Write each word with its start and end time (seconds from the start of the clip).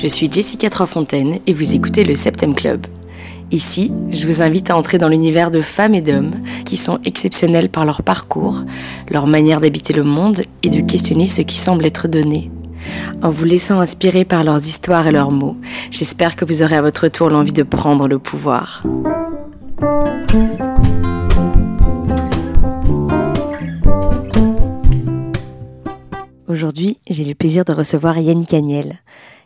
Je 0.00 0.06
suis 0.06 0.30
Jessica 0.30 0.70
Trofontaine 0.70 1.40
et 1.48 1.52
vous 1.52 1.74
écoutez 1.74 2.04
le 2.04 2.14
Septem 2.14 2.54
Club. 2.54 2.86
Ici, 3.50 3.90
je 4.12 4.28
vous 4.28 4.42
invite 4.42 4.70
à 4.70 4.76
entrer 4.76 4.96
dans 4.96 5.08
l'univers 5.08 5.50
de 5.50 5.60
femmes 5.60 5.92
et 5.92 6.00
d'hommes 6.00 6.36
qui 6.64 6.76
sont 6.76 7.00
exceptionnels 7.04 7.68
par 7.68 7.84
leur 7.84 8.04
parcours, 8.04 8.62
leur 9.08 9.26
manière 9.26 9.60
d'habiter 9.60 9.92
le 9.92 10.04
monde 10.04 10.42
et 10.62 10.68
de 10.68 10.82
questionner 10.82 11.26
ce 11.26 11.42
qui 11.42 11.58
semble 11.58 11.84
être 11.84 12.06
donné. 12.06 12.48
En 13.22 13.30
vous 13.30 13.44
laissant 13.44 13.80
inspirer 13.80 14.24
par 14.24 14.44
leurs 14.44 14.68
histoires 14.68 15.08
et 15.08 15.12
leurs 15.12 15.32
mots, 15.32 15.56
j'espère 15.90 16.36
que 16.36 16.44
vous 16.44 16.62
aurez 16.62 16.76
à 16.76 16.82
votre 16.82 17.08
tour 17.08 17.28
l'envie 17.28 17.52
de 17.52 17.64
prendre 17.64 18.06
le 18.06 18.20
pouvoir. 18.20 18.84
Aujourd'hui, 26.46 26.98
j'ai 27.10 27.24
le 27.24 27.34
plaisir 27.34 27.64
de 27.64 27.72
recevoir 27.72 28.16
Yannick 28.16 28.54
Agnel. 28.54 29.00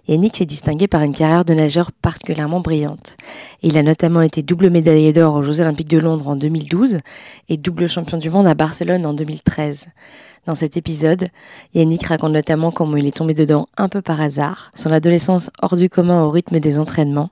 Yannick 0.08 0.36
s'est 0.36 0.46
distingué 0.46 0.88
par 0.88 1.02
une 1.02 1.14
carrière 1.14 1.44
de 1.44 1.54
nageur 1.54 1.92
particulièrement 1.92 2.60
brillante. 2.60 3.16
Il 3.62 3.78
a 3.78 3.84
notamment 3.84 4.22
été 4.22 4.42
double 4.42 4.68
médaillé 4.68 5.12
d'or 5.12 5.36
aux 5.36 5.42
Jeux 5.42 5.60
Olympiques 5.60 5.88
de 5.88 5.98
Londres 5.98 6.26
en 6.26 6.34
2012 6.34 6.98
et 7.48 7.56
double 7.56 7.88
champion 7.88 8.18
du 8.18 8.28
monde 8.28 8.48
à 8.48 8.54
Barcelone 8.54 9.06
en 9.06 9.14
2013. 9.14 9.86
Dans 10.44 10.56
cet 10.56 10.76
épisode, 10.76 11.28
Yannick 11.72 12.04
raconte 12.04 12.32
notamment 12.32 12.72
comment 12.72 12.96
il 12.96 13.06
est 13.06 13.16
tombé 13.16 13.32
dedans 13.32 13.68
un 13.76 13.88
peu 13.88 14.02
par 14.02 14.20
hasard, 14.20 14.72
son 14.74 14.90
adolescence 14.90 15.50
hors 15.62 15.76
du 15.76 15.88
commun 15.88 16.24
au 16.24 16.30
rythme 16.30 16.58
des 16.58 16.80
entraînements 16.80 17.30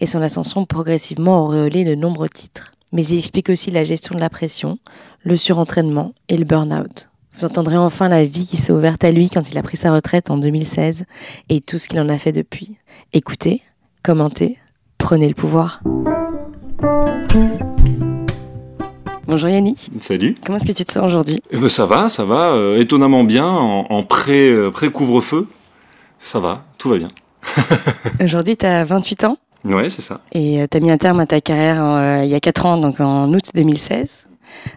et 0.00 0.06
son 0.06 0.20
ascension 0.20 0.66
progressivement 0.66 1.42
auréolée 1.42 1.86
de 1.86 1.94
nombreux 1.94 2.28
titres. 2.28 2.74
Mais 2.92 3.06
il 3.06 3.18
explique 3.18 3.48
aussi 3.48 3.70
la 3.70 3.84
gestion 3.84 4.14
de 4.14 4.20
la 4.20 4.28
pression, 4.28 4.78
le 5.22 5.38
surentraînement 5.38 6.12
et 6.28 6.36
le 6.36 6.44
burn-out. 6.44 7.08
Vous 7.40 7.46
entendrez 7.46 7.78
enfin 7.78 8.08
la 8.08 8.22
vie 8.26 8.44
qui 8.46 8.58
s'est 8.58 8.70
ouverte 8.70 9.02
à 9.02 9.10
lui 9.10 9.30
quand 9.30 9.50
il 9.50 9.56
a 9.56 9.62
pris 9.62 9.78
sa 9.78 9.94
retraite 9.94 10.30
en 10.30 10.36
2016 10.36 11.04
et 11.48 11.62
tout 11.62 11.78
ce 11.78 11.88
qu'il 11.88 11.98
en 11.98 12.10
a 12.10 12.18
fait 12.18 12.32
depuis. 12.32 12.76
Écoutez, 13.14 13.62
commentez, 14.02 14.58
prenez 14.98 15.26
le 15.26 15.32
pouvoir. 15.32 15.80
Bonjour 19.26 19.48
Yannick. 19.48 19.88
Salut. 20.02 20.34
Comment 20.44 20.58
est-ce 20.58 20.66
que 20.66 20.76
tu 20.76 20.84
te 20.84 20.92
sens 20.92 21.06
aujourd'hui? 21.06 21.40
Eh 21.50 21.56
ben, 21.56 21.70
Ça 21.70 21.86
va, 21.86 22.10
ça 22.10 22.26
va, 22.26 22.50
euh, 22.50 22.78
étonnamment 22.78 23.24
bien, 23.24 23.48
en, 23.48 24.04
euh, 24.28 24.70
pré-couvre-feu. 24.70 25.48
Ça 26.18 26.40
va, 26.40 26.64
tout 26.76 26.90
va 26.90 26.98
bien. 26.98 27.08
aujourd'hui, 28.22 28.58
tu 28.58 28.66
as 28.66 28.84
28 28.84 29.24
ans? 29.24 29.38
Ouais, 29.64 29.88
c'est 29.88 30.02
ça. 30.02 30.20
Et 30.32 30.60
euh, 30.60 30.66
tu 30.70 30.76
as 30.76 30.80
mis 30.80 30.90
un 30.90 30.98
terme 30.98 31.20
à 31.20 31.26
ta 31.26 31.40
carrière 31.40 32.22
il 32.22 32.28
y 32.28 32.34
a 32.34 32.40
4 32.40 32.66
ans, 32.66 32.76
donc 32.76 33.00
en 33.00 33.32
août 33.32 33.44
2016. 33.54 34.26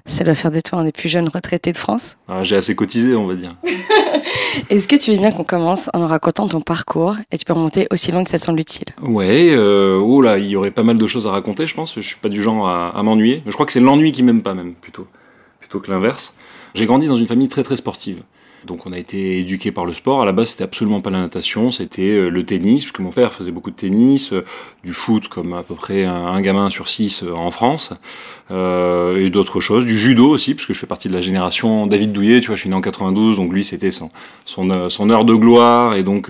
Ça 0.06 0.24
doit 0.24 0.36
faire 0.36 0.52
de 0.52 0.60
toi 0.60 0.80
un 0.80 0.84
des 0.84 0.92
plus 0.92 1.10
jeunes 1.10 1.28
retraités 1.28 1.72
de 1.72 1.78
France. 1.78 2.18
Ah, 2.28 2.44
j'ai 2.44 2.56
assez 2.56 2.76
cotisé, 2.76 3.16
on 3.16 3.28
va 3.28 3.36
dire. 3.36 3.56
Est-ce 4.70 4.88
que 4.88 4.96
tu 4.96 5.12
veux 5.12 5.18
bien 5.18 5.32
qu'on 5.32 5.44
commence 5.44 5.90
en 5.94 6.00
nous 6.00 6.08
racontant 6.08 6.48
ton 6.48 6.62
parcours 6.62 7.16
et 7.32 7.38
tu 7.38 7.46
peux 7.46 7.54
remonter 7.54 7.88
aussi 7.92 8.12
loin 8.12 8.24
que 8.24 8.30
ça 8.30 8.38
semble 8.38 8.60
utile? 8.60 8.88
Ouais, 9.02 9.50
euh, 9.52 9.98
oh 9.98 10.22
là, 10.22 10.38
il 10.38 10.48
y 10.48 10.56
aurait 10.56 10.72
pas 10.72 10.84
mal 10.84 10.98
de 10.98 11.08
choses 11.08 11.28
à 11.28 11.32
raconter, 11.32 11.68
je 11.68 11.74
pense. 11.74 11.96
Je 11.96 12.02
suis 12.02 12.18
pas 12.18 12.30
du 12.30 12.42
genre 12.42 12.68
à, 12.68 13.02
m'ennuyer. 13.04 13.44
Je 13.46 13.52
crois 13.52 13.66
que 13.66 13.72
c'est 13.72 13.80
l'ennui 13.80 14.12
qui 14.12 14.24
m'aime 14.24 14.42
pas, 14.42 14.54
même, 14.54 14.74
plutôt, 14.74 15.08
plutôt 15.60 15.80
que 15.80 15.92
l'inverse. 15.92 16.36
J'ai 16.74 16.86
grandi 16.86 17.08
dans 17.08 17.16
une 17.16 17.28
famille 17.28 17.48
très 17.48 17.64
très 17.64 17.78
sportive. 17.78 18.24
Donc 18.66 18.86
on 18.86 18.94
a 18.94 18.98
été 18.98 19.40
éduqué 19.40 19.72
par 19.72 19.86
le 19.86 19.94
sport. 19.94 20.22
À 20.22 20.26
la 20.26 20.32
base, 20.32 20.52
c'était 20.52 20.64
absolument 20.64 21.02
pas 21.02 21.10
la 21.10 21.20
natation, 21.20 21.72
c'était 21.72 22.02
euh, 22.04 22.30
le 22.30 22.46
tennis, 22.46 22.84
puisque 22.84 23.00
mon 23.00 23.12
père 23.12 23.34
faisait 23.34 23.52
beaucoup 23.52 23.72
de 23.72 23.76
tennis, 23.76 24.32
euh, 24.32 24.46
du 24.84 24.94
foot 24.94 25.28
comme 25.28 25.54
à 25.54 25.64
peu 25.64 25.76
près 25.76 26.06
un, 26.06 26.42
gamin 26.42 26.70
sur 26.70 26.90
six 26.90 27.24
euh, 27.24 27.34
en 27.34 27.52
France, 27.52 27.94
et 28.50 29.30
d'autres 29.32 29.62
choses, 29.62 29.84
du 29.86 29.98
judo 29.98 30.30
aussi, 30.30 30.54
puisque 30.54 30.74
je 30.74 30.80
fais 30.80 30.86
partie 30.86 31.08
de 31.08 31.14
la 31.14 31.22
génération 31.22 31.88
David 31.88 32.12
Douillet. 32.12 32.40
Tu 32.40 32.48
vois, 32.48 32.56
je 32.56 32.62
suis 32.62 32.70
né 32.70 32.76
en 32.76 32.82
92, 32.82 33.38
donc 33.38 33.52
lui 33.52 33.64
c'était 33.64 33.90
son, 33.90 34.12
heure 34.70 35.26
de 35.26 35.34
gloire, 35.34 35.96
et 35.96 36.04
donc 36.04 36.30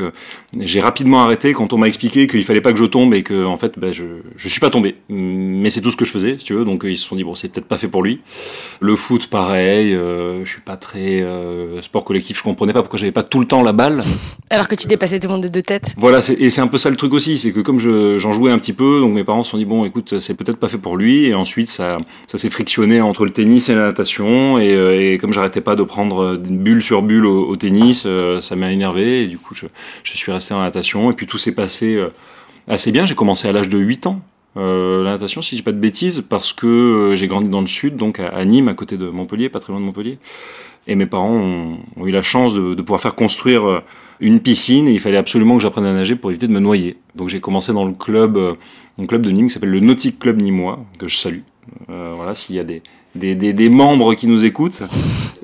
j'ai 0.58 0.80
rapidement 0.80 1.22
arrêté 1.22 1.52
quand 1.52 1.74
on 1.74 1.78
m'a 1.78 1.88
expliqué 1.88 2.28
qu'il 2.28 2.44
fallait 2.46 2.62
pas 2.62 2.72
que 2.72 2.80
je 2.80 2.86
tombe 2.86 3.14
et 3.14 3.24
que 3.24 3.44
en 3.44 3.58
fait, 3.58 3.78
ben, 3.78 3.92
je 3.92 4.06
je 4.38 4.48
suis 4.48 4.62
pas 4.62 4.70
tombé, 4.70 4.96
mais 5.10 5.70
c'est 5.70 5.82
tout 5.82 5.92
ce 5.92 5.98
que 5.98 6.06
je 6.06 6.12
faisais, 6.12 6.38
si 6.40 6.46
tu 6.46 6.54
veux. 6.54 6.64
Donc 6.64 6.84
ils 6.86 6.96
se 6.96 7.06
sont 7.06 7.18
dit 7.18 7.26
bon, 7.26 7.36
c'est 7.36 7.52
peut-être 7.52 7.68
pas 7.68 7.78
fait 7.78 7.90
pour 7.90 8.04
lui. 8.04 8.22
Le 8.80 8.96
foot, 8.96 9.28
pareil, 9.28 9.92
je 9.92 10.50
suis 10.50 10.62
pas 10.62 10.78
très 10.78 11.26
sport 11.82 12.06
collectif 12.06 12.23
je 12.32 12.44
comprenais 12.44 12.74
pas 12.74 12.82
pourquoi 12.82 13.00
j'avais 13.00 13.12
pas 13.12 13.24
tout 13.24 13.40
le 13.40 13.46
temps 13.46 13.62
la 13.64 13.74
balle. 13.74 14.04
Alors 14.50 14.68
que 14.68 14.76
tu 14.76 14.88
dépassais 14.88 15.20
tout 15.20 15.28
le 15.28 15.34
monde 15.34 15.44
de 15.44 15.48
deux 15.48 15.62
têtes. 15.62 15.94
Voilà, 15.98 16.20
et 16.38 16.50
c'est 16.50 16.62
un 16.62 16.68
peu 16.68 16.78
ça 16.78 16.90
le 16.90 16.96
truc 16.96 17.14
aussi, 17.14 17.38
c'est 17.38 17.52
que 17.52 17.60
comme 17.60 17.80
j'en 17.80 18.34
jouais 18.34 18.52
un 18.52 18.60
petit 18.60 18.74
peu, 18.74 19.00
donc 19.00 19.14
mes 19.14 19.24
parents 19.24 19.44
se 19.44 19.52
sont 19.52 19.58
dit 19.58 19.66
bon, 19.66 19.84
écoute, 19.86 20.20
c'est 20.20 20.36
peut-être 20.36 20.58
pas 20.58 20.68
fait 20.68 20.78
pour 20.78 20.96
lui, 20.96 21.26
et 21.26 21.34
ensuite 21.34 21.72
ça, 21.72 21.98
ça 22.28 22.38
s'est 22.38 22.50
frictionné 22.50 23.02
entre 23.02 23.26
le 23.26 23.32
tennis 23.32 23.70
et 23.70 23.76
la 23.76 23.88
natation, 23.88 24.60
et, 24.60 24.74
euh, 24.74 25.18
comme 25.18 25.34
j'arrêtais 25.34 25.62
pas 25.62 25.76
de 25.76 25.84
prendre 25.84 26.38
bulle 26.38 26.84
sur 26.84 27.02
bulle 27.02 27.26
au, 27.26 27.56
tennis, 27.56 28.04
euh, 28.06 28.42
ça 28.42 28.56
m'a 28.56 28.72
énervé, 28.72 29.24
et 29.24 29.28
du 29.28 29.38
coup 29.38 29.56
je, 29.56 29.66
je, 30.04 30.18
suis 30.18 30.32
resté 30.32 30.54
en 30.54 30.60
natation, 30.60 31.12
et 31.12 31.14
puis 31.14 31.26
tout 31.26 31.38
s'est 31.38 31.56
passé 31.56 31.96
euh, 31.96 32.10
assez 32.68 32.92
bien. 32.92 33.06
J'ai 33.06 33.16
commencé 33.16 33.48
à 33.48 33.52
l'âge 33.52 33.70
de 33.70 33.78
8 33.78 34.08
ans. 34.08 34.22
la 34.56 35.04
natation, 35.04 35.42
si 35.42 35.52
je 35.52 35.62
dis 35.62 35.64
pas 35.64 35.72
de 35.72 35.80
bêtises, 35.80 36.24
parce 36.28 36.54
que 36.54 37.14
j'ai 37.16 37.28
grandi 37.28 37.50
dans 37.50 37.62
le 37.62 37.68
sud, 37.68 37.96
donc 37.96 38.20
à 38.20 38.46
Nîmes, 38.46 38.68
à 38.68 38.74
côté 38.74 38.98
de 38.98 39.08
Montpellier, 39.08 39.50
pas 39.50 39.60
très 39.60 39.74
loin 39.74 39.80
de 39.80 39.86
Montpellier. 39.86 40.20
Et 40.88 40.96
mes 40.96 41.06
parents 41.06 41.32
ont, 41.32 41.78
eu 42.06 42.12
la 42.12 42.22
chance 42.22 42.54
de, 42.54 42.76
pouvoir 42.76 43.00
faire 43.00 43.16
construire 43.16 43.66
euh, 43.68 43.80
une 44.20 44.40
piscine 44.40 44.88
et 44.88 44.92
il 44.92 45.00
fallait 45.00 45.18
absolument 45.18 45.56
que 45.56 45.62
j'apprenne 45.62 45.86
à 45.86 45.94
nager 45.94 46.16
pour 46.16 46.30
éviter 46.30 46.48
de 46.48 46.52
me 46.52 46.60
noyer. 46.60 46.98
Donc 47.16 47.30
j'ai 47.30 47.40
commencé 47.40 47.72
dans 47.72 47.86
le 47.86 47.94
club, 47.94 48.36
euh, 48.36 48.54
un 49.02 49.06
club 49.06 49.22
de 49.22 49.32
Nîmes 49.32 49.48
qui 49.48 49.54
s'appelle 49.54 49.70
le 49.70 49.80
Nautique 49.80 50.20
Club 50.20 50.42
Nîmois, 50.42 50.84
que 51.00 51.08
je 51.08 51.16
salue. 51.16 51.42
Euh, 51.90 52.14
voilà, 52.16 52.36
s'il 52.36 52.58
y 52.58 52.60
a 52.60 52.66
des, 52.66 53.70
membres 53.70 54.14
qui 54.14 54.28
nous 54.28 54.44
écoutent. 54.44 54.84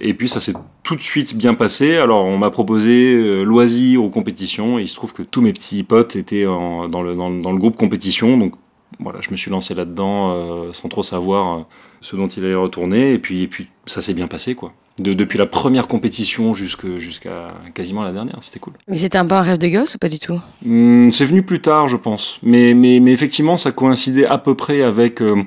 Et 0.01 0.13
puis 0.13 0.27
ça 0.27 0.41
s'est 0.41 0.53
tout 0.83 0.97
de 0.97 1.01
suite 1.01 1.37
bien 1.37 1.53
passé. 1.53 1.95
Alors 1.95 2.25
on 2.25 2.37
m'a 2.37 2.49
proposé 2.49 3.43
loisirs 3.45 4.03
ou 4.03 4.09
compétitions 4.09 4.77
et 4.77 4.83
il 4.83 4.87
se 4.89 4.95
trouve 4.95 5.13
que 5.13 5.23
tous 5.23 5.41
mes 5.41 5.53
petits 5.53 5.83
potes 5.83 6.17
étaient 6.17 6.43
dans, 6.43 7.01
le, 7.01 7.15
dans, 7.15 7.29
le 7.29 7.57
groupe 7.57 7.77
compétition. 7.77 8.37
Donc 8.37 8.55
voilà, 8.99 9.19
je 9.21 9.31
me 9.31 9.37
suis 9.37 9.51
lancé 9.51 9.73
là-dedans 9.73 10.71
sans 10.73 10.89
trop 10.89 11.03
savoir 11.03 11.65
ce 12.01 12.17
dont 12.17 12.27
il 12.27 12.43
allait 12.43 12.55
retourner. 12.55 13.13
Et 13.13 13.19
puis, 13.19 13.43
et 13.43 13.47
puis 13.47 13.67
ça 13.85 14.01
s'est 14.01 14.13
bien 14.13 14.27
passé 14.27 14.55
quoi 14.55 14.73
depuis 14.99 15.37
la 15.37 15.45
première 15.45 15.87
compétition 15.87 16.53
jusqu'à 16.53 17.53
quasiment 17.73 18.03
la 18.03 18.11
dernière. 18.11 18.37
C'était 18.41 18.59
cool. 18.59 18.73
Mais 18.87 18.97
c'était 18.97 19.17
un 19.17 19.25
peu 19.25 19.35
un 19.35 19.41
rêve 19.41 19.57
de 19.57 19.67
gosse 19.67 19.95
ou 19.95 19.97
pas 19.97 20.09
du 20.09 20.19
tout? 20.19 20.39
Hmm, 20.65 21.11
C'est 21.11 21.25
venu 21.25 21.43
plus 21.43 21.61
tard, 21.61 21.87
je 21.87 21.97
pense. 21.97 22.39
Mais, 22.43 22.73
mais, 22.73 22.99
mais, 22.99 23.11
effectivement, 23.11 23.57
ça 23.57 23.71
coïncidait 23.71 24.25
à 24.25 24.37
peu 24.37 24.55
près 24.55 24.81
avec. 24.81 25.21
Euh, 25.21 25.43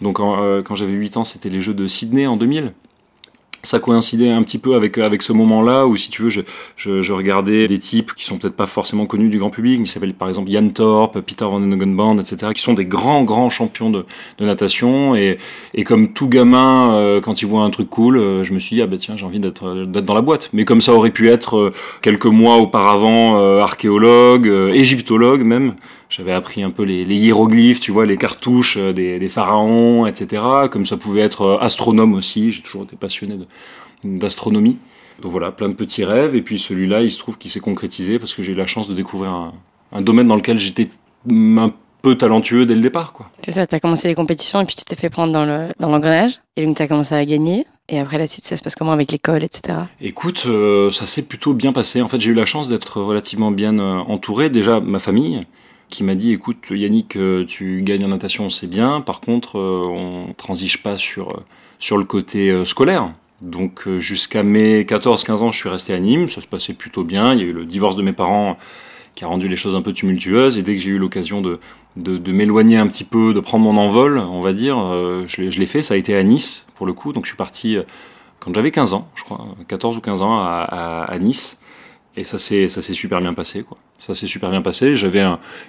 donc, 0.00 0.20
euh, 0.20 0.62
quand 0.62 0.74
j'avais 0.74 0.92
8 0.92 1.16
ans, 1.18 1.24
c'était 1.24 1.48
les 1.48 1.60
Jeux 1.60 1.74
de 1.74 1.86
Sydney 1.86 2.26
en 2.26 2.36
2000 2.36 2.72
ça 3.64 3.78
coïncidait 3.78 4.30
un 4.30 4.42
petit 4.42 4.58
peu 4.58 4.74
avec 4.74 4.98
avec 4.98 5.22
ce 5.22 5.32
moment-là 5.32 5.86
où 5.86 5.96
si 5.96 6.10
tu 6.10 6.22
veux 6.22 6.28
je, 6.28 6.40
je, 6.76 7.02
je 7.02 7.12
regardais 7.12 7.66
des 7.66 7.78
types 7.78 8.14
qui 8.14 8.24
sont 8.24 8.38
peut-être 8.38 8.56
pas 8.56 8.66
forcément 8.66 9.06
connus 9.06 9.28
du 9.28 9.38
grand 9.38 9.50
public 9.50 9.78
mais 9.78 9.86
qui 9.86 9.92
s'appellent 9.92 10.14
par 10.14 10.28
exemple 10.28 10.50
Jan 10.50 10.68
Thorpe, 10.68 11.20
Peter 11.20 11.44
Van 11.44 11.60
Band, 11.60 12.18
etc. 12.18 12.52
qui 12.54 12.62
sont 12.62 12.74
des 12.74 12.86
grands 12.86 13.24
grands 13.24 13.50
champions 13.50 13.90
de, 13.90 14.04
de 14.38 14.44
natation 14.44 15.14
et, 15.14 15.38
et 15.74 15.84
comme 15.84 16.12
tout 16.12 16.28
gamin 16.28 16.94
euh, 16.94 17.20
quand 17.20 17.42
il 17.42 17.46
voit 17.46 17.62
un 17.62 17.70
truc 17.70 17.90
cool 17.90 18.16
euh, 18.16 18.42
je 18.42 18.52
me 18.52 18.58
suis 18.58 18.76
dit 18.76 18.82
ah 18.82 18.86
bah 18.86 18.96
tiens 18.98 19.16
j'ai 19.16 19.26
envie 19.26 19.40
d'être 19.40 19.86
d'être 19.86 20.04
dans 20.04 20.14
la 20.14 20.22
boîte 20.22 20.50
mais 20.52 20.64
comme 20.64 20.80
ça 20.80 20.92
aurait 20.92 21.10
pu 21.10 21.28
être 21.28 21.56
euh, 21.56 21.72
quelques 22.02 22.26
mois 22.26 22.56
auparavant 22.56 23.36
archéologue 23.60 24.46
égyptologue 24.72 25.42
même 25.42 25.74
j'avais 26.16 26.32
appris 26.32 26.62
un 26.62 26.70
peu 26.70 26.84
les, 26.84 27.02
hiéroglyphes, 27.02 27.80
tu 27.80 27.90
vois, 27.90 28.06
les 28.06 28.16
cartouches 28.16 28.76
euh, 28.76 28.92
des, 28.92 29.28
pharaons, 29.28 30.06
etc. 30.06 30.42
Comme 30.70 30.86
ça 30.86 30.96
pouvait 30.96 31.22
être 31.22 31.42
euh, 31.42 31.58
astronome 31.58 32.14
aussi. 32.14 32.52
J'ai 32.52 32.62
toujours 32.62 32.84
été 32.84 32.94
passionné 32.94 33.36
d'astronomie. 34.04 34.78
Donc 35.20 35.32
voilà, 35.32 35.50
plein 35.50 35.68
de 35.68 35.74
petits 35.74 36.04
rêves. 36.04 36.36
Et 36.36 36.42
puis 36.42 36.60
celui-là, 36.60 37.02
il 37.02 37.10
se 37.10 37.18
trouve 37.18 37.36
qu'il 37.36 37.50
s'est 37.50 37.58
concrétisé 37.58 38.20
parce 38.20 38.34
que 38.34 38.44
j'ai 38.44 38.52
eu 38.52 38.56
la 38.56 38.66
chance 38.66 38.86
de 38.88 38.94
découvrir 38.94 39.32
un, 39.90 40.02
domaine 40.02 40.28
dans 40.28 40.36
lequel 40.36 40.60
j'étais 40.60 40.88
un 41.28 41.72
peu 42.02 42.14
talentueux 42.16 42.64
dès 42.64 42.76
le 42.76 42.80
départ. 42.80 43.12
quoi. 43.12 43.28
C'est 43.42 43.50
ça, 43.50 43.66
tu 43.66 43.74
as 43.74 43.80
commencé 43.80 44.06
les 44.06 44.14
compétitions 44.14 44.60
et 44.60 44.66
puis 44.66 44.76
tu 44.76 44.84
t'es 44.84 44.94
fait 44.94 45.10
prendre 45.10 45.32
dans 45.32 45.44
l'engrenage. 45.80 46.34
Dans 46.34 46.62
et 46.62 46.64
donc 46.64 46.76
tu 46.76 46.82
as 46.82 46.86
commencé 46.86 47.16
à 47.16 47.24
gagner. 47.24 47.66
Et 47.88 47.98
après 47.98 48.18
la 48.18 48.28
suite, 48.28 48.44
ça 48.44 48.56
se 48.56 48.62
passe 48.62 48.76
comment 48.76 48.92
avec 48.92 49.10
l'école, 49.10 49.42
etc. 49.42 49.78
Écoute, 50.00 50.44
euh, 50.46 50.92
ça 50.92 51.06
s'est 51.06 51.22
plutôt 51.22 51.54
bien 51.54 51.72
passé. 51.72 52.02
En 52.02 52.08
fait, 52.08 52.20
j'ai 52.20 52.30
eu 52.30 52.34
la 52.34 52.46
chance 52.46 52.68
d'être 52.68 53.00
relativement 53.00 53.50
bien 53.50 53.78
entouré. 53.78 54.48
Déjà, 54.48 54.78
ma 54.78 55.00
famille 55.00 55.44
qui 55.88 56.04
m'a 56.04 56.14
dit 56.14 56.32
écoute 56.32 56.66
Yannick 56.70 57.16
euh, 57.16 57.44
tu 57.46 57.82
gagnes 57.82 58.04
en 58.04 58.08
natation 58.08 58.50
c'est 58.50 58.66
bien. 58.66 59.00
Par 59.00 59.20
contre 59.20 59.58
euh, 59.58 59.86
on 59.86 60.32
transige 60.34 60.82
pas 60.82 60.96
sur 60.96 61.30
euh, 61.30 61.40
sur 61.78 61.98
le 61.98 62.04
côté 62.04 62.64
scolaire. 62.64 63.12
Donc 63.42 63.88
jusqu'à 63.98 64.42
mes 64.42 64.84
14-15 64.84 65.32
ans 65.38 65.52
je 65.52 65.58
suis 65.58 65.68
resté 65.68 65.92
à 65.92 65.98
Nîmes. 65.98 66.28
Ça 66.28 66.40
se 66.40 66.46
passait 66.46 66.72
plutôt 66.72 67.04
bien. 67.04 67.34
Il 67.34 67.40
y 67.40 67.42
a 67.42 67.46
eu 67.46 67.52
le 67.52 67.64
divorce 67.64 67.96
de 67.96 68.02
mes 68.02 68.12
parents 68.12 68.56
qui 69.14 69.24
a 69.24 69.28
rendu 69.28 69.48
les 69.48 69.56
choses 69.56 69.74
un 69.74 69.82
peu 69.82 69.92
tumultueuses. 69.92 70.56
Et 70.56 70.62
dès 70.62 70.74
que 70.74 70.80
j'ai 70.80 70.90
eu 70.90 70.98
l'occasion 70.98 71.42
de, 71.42 71.60
de, 71.96 72.32
m'éloigner 72.32 72.78
un 72.78 72.86
petit 72.86 73.04
peu 73.04 73.34
de 73.34 73.40
prendre 73.40 73.64
mon 73.64 73.76
envol 73.76 74.18
on 74.18 74.40
va 74.40 74.52
dire 74.52 74.76
je 75.26 75.58
l'ai 75.58 75.66
fait. 75.66 75.82
Ça 75.82 75.94
a 75.94 75.96
été 75.96 76.16
à 76.16 76.22
Nice 76.22 76.66
pour 76.74 76.86
le 76.86 76.94
coup. 76.94 77.12
Donc 77.12 77.24
je 77.24 77.30
suis 77.30 77.36
parti 77.36 77.76
quand 78.40 78.54
j'avais 78.54 78.70
15 78.70 78.94
ans 78.94 79.08
je 79.14 79.24
crois 79.24 79.46
14 79.68 79.96
ou 79.96 80.00
15 80.00 80.22
ans 80.22 80.38
à, 80.38 81.06
à, 81.06 81.18
Nice. 81.18 81.58
Et 82.16 82.24
ça 82.24 82.38
s'est 82.38 82.68
super 82.68 83.20
bien 83.20 83.34
passé 83.34 83.62
quoi 83.62 83.76
Ça 83.98 84.12
s'est 84.12 84.26
super 84.26 84.50
bien 84.50 84.60
passé. 84.60 84.96
J'avais 84.96 85.22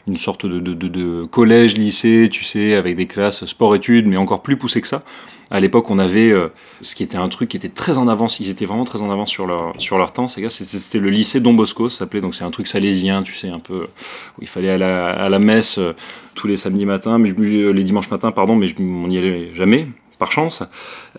une 0.08 0.18
sorte 0.18 0.46
de, 0.46 0.60
de, 0.60 0.74
de, 0.74 1.26
collège, 1.26 1.76
lycée, 1.78 2.28
tu 2.32 2.44
sais, 2.44 2.74
avec 2.74 2.96
des 2.96 3.06
classes 3.06 3.46
sport-études, 3.46 4.08
mais 4.08 4.18
encore 4.18 4.42
plus 4.42 4.58
poussé 4.58 4.82
que 4.82 4.88
ça. 4.88 5.04
À 5.52 5.60
l'époque, 5.60 5.92
on 5.92 6.00
avait 6.00 6.32
euh, 6.32 6.48
ce 6.82 6.96
qui 6.96 7.04
était 7.04 7.18
un 7.18 7.30
truc 7.30 7.50
qui 7.50 7.58
était 7.58 7.70
très 7.70 8.00
en 8.00 8.08
avance. 8.08 8.40
Ils 8.40 8.50
étaient 8.50 8.66
vraiment 8.66 8.84
très 8.84 9.04
en 9.04 9.12
avance 9.12 9.30
sur 9.30 9.46
leur, 9.46 9.74
sur 9.80 10.00
leur 10.00 10.12
temps, 10.12 10.28
ces 10.28 10.42
gars. 10.42 10.50
C'était 10.50 11.00
le 11.00 11.10
lycée 11.10 11.40
Don 11.40 11.54
Bosco, 11.54 11.88
ça 11.88 12.00
s'appelait. 12.00 12.22
Donc 12.22 12.34
c'est 12.34 12.44
un 12.44 12.50
truc 12.50 12.66
salésien, 12.66 13.22
tu 13.22 13.34
sais, 13.34 13.50
un 13.50 13.60
peu 13.60 13.88
où 14.38 14.42
il 14.42 14.48
fallait 14.48 14.72
aller 14.72 14.84
à 14.84 14.88
la, 14.88 15.10
à 15.12 15.30
la 15.30 15.40
messe 15.40 15.78
euh, 15.78 15.94
tous 16.34 16.48
les 16.48 16.58
samedis 16.58 16.86
matins, 16.86 17.20
mais 17.20 17.30
je, 17.30 17.70
les 17.70 17.84
dimanches 17.84 18.10
matins, 18.10 18.32
pardon, 18.32 18.56
mais 18.56 18.68
je, 18.68 18.76
on 18.80 19.08
n'y 19.08 19.20
allait 19.20 19.54
jamais 19.54 19.88
par 20.16 20.32
chance. 20.32 20.64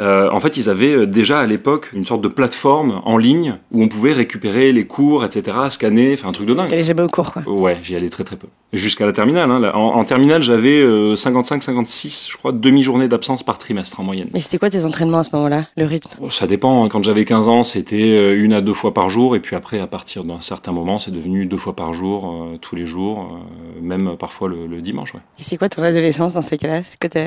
Euh, 0.01 0.31
en 0.31 0.41
fait, 0.41 0.57
ils 0.57 0.69
avaient 0.69 0.95
euh, 0.95 1.07
déjà 1.07 1.41
à 1.41 1.47
l'époque 1.47 1.91
une 1.93 2.07
sorte 2.07 2.23
de 2.23 2.29
plateforme 2.29 3.01
en 3.05 3.17
ligne 3.17 3.57
où 3.73 3.83
on 3.83 3.89
pouvait 3.89 4.13
récupérer 4.13 4.73
les 4.73 4.87
cours, 4.87 5.25
etc., 5.25 5.57
scanner, 5.71 6.15
enfin 6.15 6.29
un 6.29 6.33
truc 6.33 6.47
de 6.47 6.55
dingue. 6.55 6.69
T'allais 6.69 6.83
jamais 6.83 7.03
au 7.03 7.09
cours, 7.09 7.33
quoi. 7.33 7.43
Ouais, 7.47 7.79
j'y 7.83 7.97
allais 7.97 8.11
très 8.11 8.25
très 8.25 8.37
peu. 8.37 8.49
Jusqu'à 8.73 9.07
la 9.07 9.13
terminale. 9.13 9.51
Hein, 9.51 9.73
en, 9.75 10.05
terminale, 10.05 10.43
j'avais 10.43 10.83
55-56, 10.83 12.07
euh, 12.29 12.31
je 12.33 12.37
crois, 12.37 12.53
demi-journée 12.53 13.09
d'absence 13.09 13.43
par 13.43 13.59
trimestre 13.59 14.01
en 14.01 14.03
moyenne. 14.03 14.29
Mais 14.35 14.41
c'était 14.41 14.59
quoi 14.59 14.71
tes 14.71 14.85
entraînements 14.85 15.19
à 15.19 15.25
ce 15.25 15.35
moment-là, 15.35 15.67
le 15.77 15.85
rythme? 15.85 16.11
Oh, 16.21 16.31
Ça 16.31 16.47
dépend. 16.47 16.85
Hein. 16.85 16.89
Quand 16.89 17.03
j'avais 17.03 17.25
15 17.25 17.49
ans, 17.49 17.63
c'était 17.63 18.35
une 18.35 18.53
à 18.53 18.61
deux 18.61 18.75
fois 18.75 18.93
par 18.93 19.09
jour. 19.09 19.37
Et 19.37 19.41
puis 19.41 19.57
après, 19.57 19.81
à 19.81 19.87
partir 19.87 20.25
d'un 20.25 20.41
certain 20.41 20.73
moment, 20.73 20.99
c'est 20.99 21.11
devenu 21.11 21.47
deux 21.47 21.57
fois 21.57 21.75
par 21.75 21.95
jour, 21.95 22.49
tous 22.61 22.77
les 22.77 22.87
jours, 22.87 23.39
même 23.81 24.17
parfois 24.19 24.49
le, 24.49 24.81
dimanche. 24.81 25.15
Ouais. 25.15 25.21
Et 25.39 25.43
c'est 25.43 25.57
quoi 25.57 25.69
ton 25.69 25.83
adolescence 25.83 26.35
dans 26.35 26.43
ces 26.43 26.59
cas-là? 26.59 26.83
C'est 26.85 26.99
quoi 27.01 27.23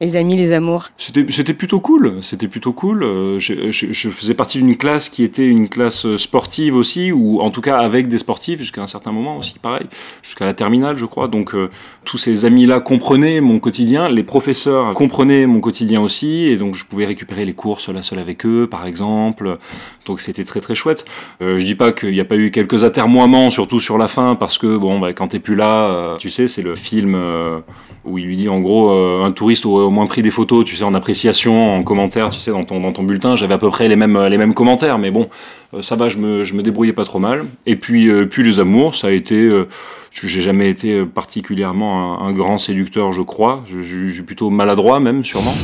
les 0.00 0.16
amis, 0.16 0.36
les 0.36 0.52
amours? 0.52 0.90
C'était 1.28 1.54
plutôt 1.54 1.80
cool. 1.80 2.18
C'était 2.22 2.48
plutôt 2.48 2.72
cool. 2.72 3.02
Euh, 3.02 3.38
je, 3.38 4.10
faisais 4.10 4.34
partie 4.34 4.58
d'une 4.58 4.76
classe 4.76 5.08
qui 5.08 5.24
était 5.24 5.46
une 5.46 5.68
classe 5.68 6.06
euh, 6.06 6.16
sportive 6.16 6.74
aussi, 6.76 7.12
ou 7.12 7.40
en 7.40 7.50
tout 7.50 7.60
cas 7.60 7.78
avec 7.78 8.08
des 8.08 8.18
sportifs 8.18 8.60
jusqu'à 8.60 8.82
un 8.82 8.86
certain 8.86 9.12
moment 9.12 9.38
aussi, 9.38 9.58
pareil, 9.58 9.86
jusqu'à 10.22 10.46
la 10.46 10.54
terminale, 10.54 10.96
je 10.98 11.04
crois. 11.04 11.28
Donc 11.28 11.54
euh, 11.54 11.70
tous 12.04 12.18
ces 12.18 12.44
amis-là 12.44 12.80
comprenaient 12.80 13.40
mon 13.40 13.58
quotidien, 13.58 14.08
les 14.08 14.22
professeurs 14.22 14.94
comprenaient 14.94 15.46
mon 15.46 15.60
quotidien 15.60 16.00
aussi, 16.00 16.48
et 16.48 16.56
donc 16.56 16.74
je 16.74 16.84
pouvais 16.84 17.06
récupérer 17.06 17.44
les 17.44 17.54
cours 17.54 17.80
seul 17.80 17.96
à 17.96 18.02
seul 18.02 18.18
avec 18.18 18.46
eux, 18.46 18.66
par 18.70 18.86
exemple. 18.86 19.58
Donc 20.06 20.20
c'était 20.20 20.44
très 20.44 20.60
très 20.60 20.74
chouette. 20.74 21.04
Euh, 21.42 21.58
je 21.58 21.64
dis 21.64 21.74
pas 21.74 21.92
qu'il 21.92 22.12
n'y 22.12 22.20
a 22.20 22.24
pas 22.24 22.36
eu 22.36 22.50
quelques 22.50 22.84
atermoiements, 22.84 23.50
surtout 23.50 23.80
sur 23.80 23.98
la 23.98 24.08
fin, 24.08 24.34
parce 24.34 24.58
que 24.58 24.76
bon, 24.76 24.98
bah, 24.98 25.12
quand 25.12 25.28
t'es 25.28 25.40
plus 25.40 25.56
là, 25.56 26.16
tu 26.18 26.30
sais, 26.30 26.48
c'est 26.48 26.62
le 26.62 26.74
film 26.74 27.20
où 28.04 28.18
il 28.18 28.24
lui 28.24 28.36
dit 28.36 28.48
en 28.48 28.60
gros, 28.60 28.90
un 28.90 29.32
touriste 29.32 29.66
aurait 29.66 29.84
au 29.84 29.90
moins 29.90 30.06
pris 30.06 30.22
des 30.22 30.30
photos, 30.30 30.64
tu 30.64 30.76
sais, 30.76 30.84
en 30.84 30.94
appréciation, 31.02 31.74
en 31.74 31.82
commentaire, 31.82 32.30
tu 32.30 32.38
sais, 32.38 32.52
dans 32.52 32.62
ton, 32.62 32.78
dans 32.80 32.92
ton 32.92 33.02
bulletin, 33.02 33.34
j'avais 33.34 33.54
à 33.54 33.58
peu 33.58 33.68
près 33.70 33.88
les 33.88 33.96
mêmes, 33.96 34.16
les 34.26 34.38
mêmes 34.38 34.54
commentaires, 34.54 34.98
mais 34.98 35.10
bon, 35.10 35.28
euh, 35.74 35.82
ça 35.82 35.96
va, 35.96 36.08
je 36.08 36.18
me, 36.18 36.44
je 36.44 36.54
me 36.54 36.62
débrouillais 36.62 36.92
pas 36.92 37.04
trop 37.04 37.18
mal. 37.18 37.44
Et 37.66 37.74
puis, 37.74 38.08
euh, 38.08 38.24
puis 38.26 38.44
les 38.44 38.60
amours, 38.60 38.94
ça 38.94 39.08
a 39.08 39.10
été, 39.10 39.34
euh, 39.34 39.68
j'ai 40.12 40.40
jamais 40.40 40.70
été 40.70 41.04
particulièrement 41.04 42.22
un, 42.22 42.32
grand 42.32 42.56
séducteur, 42.56 43.12
je 43.12 43.20
crois, 43.20 43.64
j'ai 43.66 44.22
plutôt 44.22 44.48
maladroit 44.48 45.00
même, 45.00 45.24
sûrement. 45.24 45.54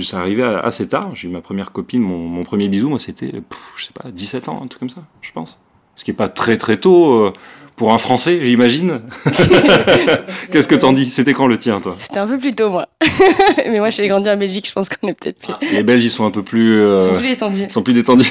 Ça 0.00 0.18
arrivé 0.18 0.42
assez 0.42 0.88
tard, 0.88 1.14
j'ai 1.14 1.28
eu 1.28 1.30
ma 1.30 1.42
première 1.42 1.70
copine, 1.70 2.00
mon, 2.00 2.18
mon 2.18 2.42
premier 2.42 2.66
bisou, 2.68 2.88
moi 2.88 2.98
c'était, 2.98 3.30
je 3.76 3.84
sais 3.84 3.92
pas, 3.92 4.10
17 4.10 4.48
ans, 4.48 4.60
un 4.64 4.66
truc 4.66 4.80
comme 4.80 4.90
ça, 4.90 5.02
je 5.20 5.30
pense. 5.32 5.58
Ce 5.94 6.02
qui 6.02 6.10
est 6.10 6.14
pas 6.14 6.28
très 6.28 6.56
très 6.56 6.78
tôt 6.78 7.32
pour 7.82 7.92
un 7.92 7.98
Français, 7.98 8.38
j'imagine. 8.44 9.00
Qu'est-ce 10.52 10.68
que 10.68 10.76
t'en 10.76 10.92
dis? 10.92 11.10
C'était 11.10 11.32
quand 11.32 11.48
le 11.48 11.58
tien, 11.58 11.80
toi? 11.80 11.96
C'était 11.98 12.18
un 12.18 12.28
peu 12.28 12.38
plus 12.38 12.54
tôt, 12.54 12.70
moi. 12.70 12.86
Mais 13.68 13.80
moi, 13.80 13.90
j'ai 13.90 14.06
grandi 14.06 14.30
en 14.30 14.36
Belgique, 14.36 14.68
je 14.68 14.72
pense 14.72 14.88
qu'on 14.88 15.08
est 15.08 15.14
peut-être 15.14 15.40
plus. 15.40 15.52
les 15.72 15.82
Belges, 15.82 16.04
ils 16.04 16.12
sont 16.12 16.24
un 16.24 16.30
peu 16.30 16.44
plus. 16.44 16.78
Euh, 16.78 16.98
ils 17.00 17.04
sont 17.04 17.16
plus 17.16 17.28
détendus. 17.30 17.62
Ils 17.64 17.72
sont 17.72 17.82
plus 17.82 17.94
détendus. 17.94 18.30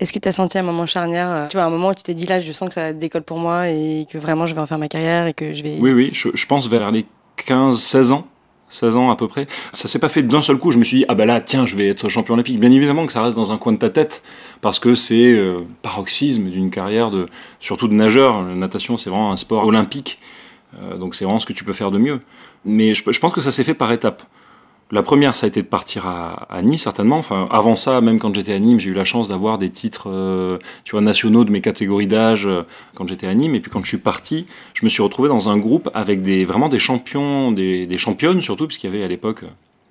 Est-ce 0.00 0.12
que 0.12 0.18
tu 0.18 0.26
as 0.26 0.32
senti 0.32 0.58
un 0.58 0.64
moment 0.64 0.86
charnière 0.86 1.30
euh, 1.30 1.46
Tu 1.46 1.56
vois, 1.56 1.66
un 1.66 1.70
moment 1.70 1.90
où 1.90 1.94
tu 1.94 2.02
t'es 2.02 2.14
dit 2.14 2.26
là, 2.26 2.40
je 2.40 2.50
sens 2.50 2.66
que 2.66 2.74
ça 2.74 2.92
décolle 2.92 3.22
pour 3.22 3.38
moi 3.38 3.68
et 3.68 4.08
que 4.12 4.18
vraiment 4.18 4.46
je 4.46 4.56
vais 4.56 4.60
en 4.60 4.66
faire 4.66 4.78
ma 4.78 4.88
carrière 4.88 5.28
et 5.28 5.34
que 5.34 5.54
je 5.54 5.62
vais. 5.62 5.76
Oui, 5.78 5.92
oui, 5.92 6.10
je, 6.12 6.30
je 6.34 6.46
pense 6.46 6.68
vers 6.68 6.90
les 6.90 7.06
15-16 7.46 8.10
ans. 8.10 8.26
16 8.74 8.96
ans 8.96 9.10
à 9.10 9.16
peu 9.16 9.28
près. 9.28 9.46
Ça 9.72 9.88
s'est 9.88 9.98
pas 9.98 10.08
fait 10.08 10.22
d'un 10.22 10.42
seul 10.42 10.58
coup. 10.58 10.70
Je 10.70 10.78
me 10.78 10.84
suis 10.84 10.98
dit, 10.98 11.04
ah 11.08 11.14
ben 11.14 11.26
là, 11.26 11.40
tiens, 11.40 11.64
je 11.64 11.76
vais 11.76 11.88
être 11.88 12.08
champion 12.08 12.34
olympique. 12.34 12.58
Bien 12.58 12.72
évidemment 12.72 13.06
que 13.06 13.12
ça 13.12 13.22
reste 13.22 13.36
dans 13.36 13.52
un 13.52 13.58
coin 13.58 13.72
de 13.72 13.78
ta 13.78 13.90
tête, 13.90 14.22
parce 14.60 14.78
que 14.78 14.94
c'est 14.94 15.32
euh, 15.32 15.60
paroxysme 15.82 16.44
d'une 16.44 16.70
carrière, 16.70 17.10
de, 17.10 17.26
surtout 17.60 17.88
de 17.88 17.94
nageur. 17.94 18.42
La 18.42 18.54
natation, 18.54 18.96
c'est 18.96 19.10
vraiment 19.10 19.32
un 19.32 19.36
sport 19.36 19.64
olympique. 19.66 20.18
Euh, 20.82 20.96
donc 20.96 21.14
c'est 21.14 21.24
vraiment 21.24 21.38
ce 21.38 21.46
que 21.46 21.52
tu 21.52 21.64
peux 21.64 21.72
faire 21.72 21.90
de 21.90 21.98
mieux. 21.98 22.20
Mais 22.64 22.94
je 22.94 23.20
pense 23.20 23.32
que 23.32 23.40
ça 23.40 23.52
s'est 23.52 23.64
fait 23.64 23.74
par 23.74 23.92
étapes. 23.92 24.22
La 24.90 25.02
première, 25.02 25.34
ça 25.34 25.46
a 25.46 25.48
été 25.48 25.62
de 25.62 25.66
partir 25.66 26.06
à, 26.06 26.46
à 26.54 26.62
Nice, 26.62 26.82
certainement. 26.82 27.18
Enfin, 27.18 27.48
avant 27.50 27.74
ça, 27.74 28.00
même 28.00 28.18
quand 28.18 28.34
j'étais 28.34 28.52
à 28.52 28.58
Nîmes, 28.58 28.78
j'ai 28.78 28.90
eu 28.90 28.94
la 28.94 29.04
chance 29.04 29.28
d'avoir 29.28 29.58
des 29.58 29.70
titres, 29.70 30.08
euh, 30.10 30.58
tu 30.84 30.92
vois, 30.92 31.00
nationaux 31.00 31.44
de 31.44 31.50
mes 31.50 31.62
catégories 31.62 32.06
d'âge 32.06 32.46
euh, 32.46 32.62
quand 32.94 33.08
j'étais 33.08 33.26
à 33.26 33.34
Nîmes. 33.34 33.54
Et 33.54 33.60
puis 33.60 33.70
quand 33.70 33.80
je 33.80 33.88
suis 33.88 33.98
parti, 33.98 34.46
je 34.74 34.84
me 34.84 34.90
suis 34.90 35.02
retrouvé 35.02 35.28
dans 35.28 35.48
un 35.48 35.56
groupe 35.56 35.90
avec 35.94 36.22
des 36.22 36.44
vraiment 36.44 36.68
des 36.68 36.78
champions, 36.78 37.50
des, 37.50 37.86
des 37.86 37.98
championnes 37.98 38.42
surtout, 38.42 38.66
puisqu'il 38.66 38.90
y 38.90 38.94
avait 38.94 39.02
à 39.02 39.08
l'époque, 39.08 39.44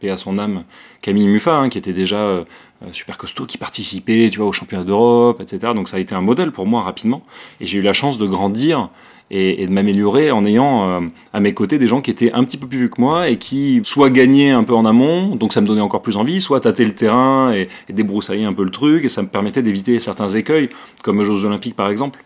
et 0.04 0.10
à 0.10 0.18
son 0.18 0.38
âme, 0.38 0.64
Camille 1.02 1.28
Muffin, 1.28 1.64
hein, 1.64 1.70
qui 1.70 1.78
était 1.78 1.94
déjà 1.94 2.18
euh, 2.18 2.44
super 2.92 3.18
costaud, 3.18 3.46
qui 3.46 3.58
participait, 3.58 4.30
tu 4.30 4.40
vois, 4.40 4.48
aux 4.48 4.54
championnats 4.54 4.84
d'Europe, 4.84 5.42
etc. 5.42 5.74
Donc 5.74 5.88
ça 5.88 5.98
a 5.98 6.00
été 6.00 6.16
un 6.16 6.22
modèle 6.22 6.52
pour 6.52 6.66
moi 6.66 6.82
rapidement. 6.82 7.24
Et 7.62 7.66
j'ai 7.66 7.80
eu 7.80 7.82
la 7.82 7.94
chance 7.94 8.18
de 8.18 8.26
grandir 8.26 8.90
et, 9.32 9.66
de 9.66 9.72
m'améliorer 9.72 10.32
en 10.32 10.46
ayant 10.46 10.90
euh, 10.90 11.00
à 11.34 11.40
mes 11.40 11.54
côtés 11.54 11.80
des 11.80 11.88
gens 11.88 12.02
qui 12.02 12.12
étaient 12.12 12.32
un 12.34 12.44
petit 12.44 12.58
peu 12.58 12.68
plus 12.68 12.80
vieux 12.80 12.88
que 12.88 13.02
moi 13.02 13.30
et 13.30 13.38
qui 13.38 13.82
soit 13.84 14.10
gagnaient 14.10 14.52
un 14.52 14.64
peu 14.64 14.76
en 14.76 14.86
amont, 14.86 15.36
donc 15.36 15.54
ça 15.54 15.62
me 15.62 15.68
donnait 15.68 15.82
encore 15.82 16.02
plus 16.02 16.18
envie, 16.18 16.42
soit 16.42 16.60
tâter 16.60 16.86
le 16.86 16.94
terrain 16.94 17.54
et, 17.54 17.68
débroussailler 17.92 18.46
un 18.46 18.54
peu 18.54 18.64
le 18.64 18.72
truc, 18.72 19.06
et 19.06 19.10
ça 19.10 19.22
me 19.22 19.28
permettait 19.28 19.62
d'éviter 19.62 20.00
certains 20.00 20.30
écueils, 20.30 20.70
comme 21.02 21.20
aux 21.20 21.26
Jeux 21.26 21.46
Olympiques 21.46 21.76
par 21.76 21.90
exemple. 21.90 22.24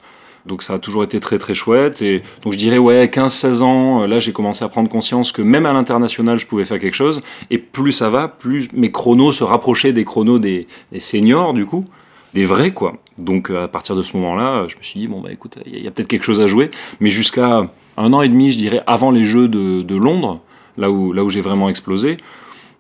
Donc 0.47 0.63
ça 0.63 0.73
a 0.73 0.79
toujours 0.79 1.03
été 1.03 1.19
très 1.19 1.37
très 1.37 1.53
chouette. 1.53 2.01
Et 2.01 2.21
donc 2.41 2.53
je 2.53 2.57
dirais 2.57 2.77
ouais 2.77 3.05
15-16 3.05 3.61
ans, 3.61 4.03
euh, 4.03 4.07
là 4.07 4.19
j'ai 4.19 4.31
commencé 4.31 4.63
à 4.63 4.69
prendre 4.69 4.89
conscience 4.89 5.31
que 5.31 5.41
même 5.41 5.65
à 5.65 5.73
l'international 5.73 6.39
je 6.39 6.45
pouvais 6.45 6.65
faire 6.65 6.79
quelque 6.79 6.95
chose. 6.95 7.21
Et 7.49 7.57
plus 7.57 7.91
ça 7.91 8.09
va, 8.09 8.27
plus 8.27 8.69
mes 8.73 8.91
chronos 8.91 9.31
se 9.31 9.43
rapprochaient 9.43 9.93
des 9.93 10.05
chronos 10.05 10.39
des, 10.39 10.67
seniors 10.99 11.53
du 11.53 11.65
coup 11.65 11.85
des 12.33 12.45
vrais, 12.45 12.71
quoi. 12.71 12.93
Donc 13.17 13.49
euh, 13.49 13.63
à 13.63 13.67
partir 13.67 13.95
de 13.95 14.03
ce 14.03 14.15
moment-là, 14.17 14.65
je 14.67 14.75
me 14.75 14.83
suis 14.83 14.99
dit, 14.99 15.07
bon, 15.07 15.21
bah 15.21 15.31
écoute, 15.31 15.57
il 15.65 15.83
y 15.83 15.87
a, 15.87 15.91
peut-être 15.91 16.09
quelque 16.09 16.25
chose 16.25 16.41
à 16.41 16.45
jouer. 16.45 16.69
Mais 16.99 17.09
jusqu'à 17.09 17.67
un 17.95 18.13
an 18.13 18.21
et 18.21 18.29
demi, 18.29 18.51
je 18.51 18.57
dirais, 18.57 18.83
avant 18.85 19.09
les 19.09 19.25
Jeux 19.25 19.47
de, 19.47 19.81
de 19.81 19.95
Londres, 19.95 20.41
là 20.77 20.91
où, 20.91 21.13
là 21.13 21.23
où 21.23 21.29
j'ai 21.29 21.41
vraiment 21.41 21.69
explosé, 21.69 22.17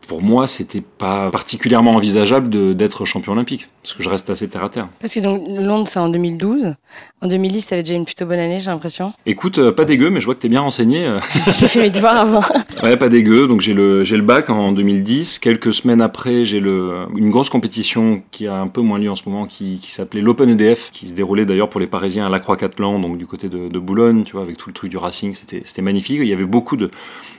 pour 0.07 0.21
moi, 0.21 0.47
c'était 0.47 0.81
pas 0.81 1.29
particulièrement 1.29 1.91
envisageable 1.91 2.75
d'être 2.75 3.05
champion 3.05 3.33
olympique, 3.33 3.67
parce 3.83 3.93
que 3.93 4.03
je 4.03 4.09
reste 4.09 4.29
assez 4.29 4.47
terre 4.47 4.63
à 4.63 4.69
terre. 4.69 4.87
Parce 4.99 5.13
que 5.13 5.19
donc 5.19 5.43
Londres, 5.47 5.87
c'est 5.87 5.99
en 5.99 6.09
2012. 6.09 6.75
En 7.21 7.27
2010, 7.27 7.61
ça 7.61 7.75
avait 7.75 7.83
déjà 7.83 7.95
une 7.95 8.05
plutôt 8.05 8.25
bonne 8.25 8.39
année, 8.39 8.59
j'ai 8.59 8.69
l'impression. 8.69 9.11
Écoute, 9.25 9.57
euh, 9.57 9.71
pas 9.71 9.85
dégueu, 9.85 10.09
mais 10.09 10.19
je 10.19 10.25
vois 10.25 10.35
que 10.35 10.39
t'es 10.39 10.49
bien 10.49 10.61
renseigné. 10.61 11.05
Euh. 11.05 11.19
j'ai 11.51 11.67
fait 11.67 11.81
mes 11.81 11.89
devoirs 11.89 12.17
avant. 12.17 12.41
ouais, 12.83 12.95
pas 12.95 13.09
dégueu. 13.09 13.47
Donc 13.47 13.61
j'ai 13.61 13.73
le, 13.73 14.03
j'ai 14.03 14.15
le 14.15 14.21
bac 14.21 14.49
en 14.49 14.71
2010. 14.71 15.39
Quelques 15.39 15.73
semaines 15.73 16.01
après, 16.01 16.45
j'ai 16.45 16.59
le, 16.59 17.07
une 17.15 17.31
grosse 17.31 17.49
compétition 17.49 18.21
qui 18.31 18.47
a 18.47 18.55
un 18.55 18.67
peu 18.67 18.81
moins 18.81 18.99
lieu 18.99 19.09
en 19.09 19.15
ce 19.15 19.23
moment, 19.25 19.45
qui, 19.45 19.79
qui 19.79 19.91
s'appelait 19.91 20.21
l'Open 20.21 20.49
EDF, 20.49 20.91
qui 20.91 21.07
se 21.07 21.13
déroulait 21.13 21.45
d'ailleurs 21.45 21.69
pour 21.69 21.81
les 21.81 21.87
Parisiens 21.87 22.27
à 22.27 22.29
La 22.29 22.39
Croix-Catlan, 22.39 22.99
donc 22.99 23.17
du 23.17 23.25
côté 23.25 23.49
de, 23.49 23.67
de, 23.67 23.79
Boulogne, 23.79 24.23
tu 24.23 24.33
vois, 24.33 24.43
avec 24.43 24.57
tout 24.57 24.69
le 24.69 24.73
truc 24.73 24.91
du 24.91 24.97
racing. 24.97 25.33
C'était, 25.33 25.63
c'était 25.65 25.81
magnifique. 25.81 26.19
Il 26.21 26.27
y 26.27 26.33
avait 26.33 26.45
beaucoup 26.45 26.77
de, 26.77 26.91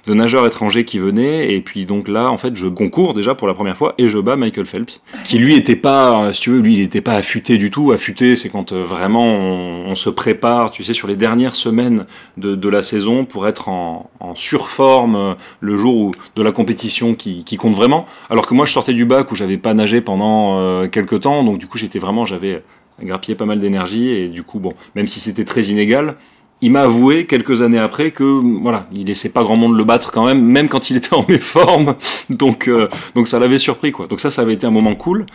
de 0.06 0.14
nageurs 0.14 0.44
étrangers 0.46 0.84
qui 0.84 0.98
venaient. 0.98 1.54
Et 1.54 1.60
puis 1.60 1.86
donc 1.86 2.08
là, 2.08 2.30
en 2.30 2.36
fait, 2.36 2.56
je 2.58 2.66
concours 2.66 3.14
déjà 3.14 3.34
pour 3.34 3.46
la 3.46 3.54
première 3.54 3.76
fois 3.76 3.94
et 3.98 4.08
je 4.08 4.18
bats 4.18 4.36
Michael 4.36 4.66
Phelps, 4.66 5.00
qui 5.24 5.38
lui 5.38 5.54
était 5.54 5.76
pas, 5.76 6.32
si 6.32 6.40
tu 6.42 6.50
veux, 6.50 6.60
lui 6.60 6.78
il 6.78 7.02
pas 7.02 7.14
affûté 7.14 7.56
du 7.56 7.70
tout. 7.70 7.92
Affûté, 7.92 8.36
c'est 8.36 8.48
quand 8.48 8.72
euh, 8.72 8.82
vraiment 8.82 9.32
on, 9.32 9.94
se 9.94 10.10
prépare, 10.10 10.70
tu 10.70 10.84
sais, 10.84 10.94
sur 10.94 11.08
les 11.08 11.16
dernières 11.16 11.54
semaines 11.54 12.06
de, 12.36 12.68
la 12.68 12.82
saison 12.82 13.24
pour 13.24 13.48
être 13.48 13.68
en, 13.68 14.10
surforme 14.34 15.16
euh, 15.16 15.34
le 15.60 15.76
jour 15.76 16.12
de 16.36 16.42
la 16.42 16.52
compétition 16.52 17.14
qui, 17.14 17.44
qui, 17.44 17.56
compte 17.56 17.74
vraiment. 17.74 18.06
Alors 18.30 18.46
que 18.46 18.54
moi 18.54 18.66
je 18.66 18.72
sortais 18.72 18.92
du 18.92 19.06
bac 19.06 19.32
où 19.32 19.34
j'avais 19.34 19.56
pas 19.56 19.74
nagé 19.74 20.00
pendant 20.00 20.58
euh, 20.58 20.88
quelques 20.88 21.20
temps, 21.20 21.44
donc 21.44 21.58
du 21.58 21.66
coup 21.66 21.78
j'étais 21.78 21.98
vraiment, 21.98 22.24
j'avais 22.24 22.62
grappillé 23.00 23.34
pas 23.34 23.46
mal 23.46 23.58
d'énergie 23.58 24.10
et 24.10 24.28
du 24.28 24.42
coup 24.42 24.58
bon, 24.58 24.74
même 24.94 25.06
si 25.06 25.20
c'était 25.20 25.44
très 25.44 25.62
inégal 25.62 26.16
il 26.60 26.72
m'a 26.72 26.82
avoué 26.82 27.26
quelques 27.26 27.62
années 27.62 27.78
après 27.78 28.10
que 28.10 28.24
voilà, 28.24 28.88
il 28.92 29.06
laissait 29.06 29.28
pas 29.28 29.42
grand 29.42 29.56
monde 29.56 29.76
le 29.76 29.84
battre 29.84 30.10
quand 30.10 30.24
même, 30.24 30.42
même 30.42 30.68
quand 30.68 30.90
il 30.90 30.96
était 30.96 31.14
en 31.14 31.24
méforme. 31.28 31.94
Donc 32.30 32.68
euh, 32.68 32.88
donc 33.14 33.28
ça 33.28 33.38
l'avait 33.38 33.58
surpris 33.58 33.92
quoi. 33.92 34.06
Donc 34.06 34.20
ça 34.20 34.30
ça 34.30 34.42
avait 34.42 34.54
été 34.54 34.66
un 34.66 34.70
moment 34.70 34.94
cool. 34.94 35.26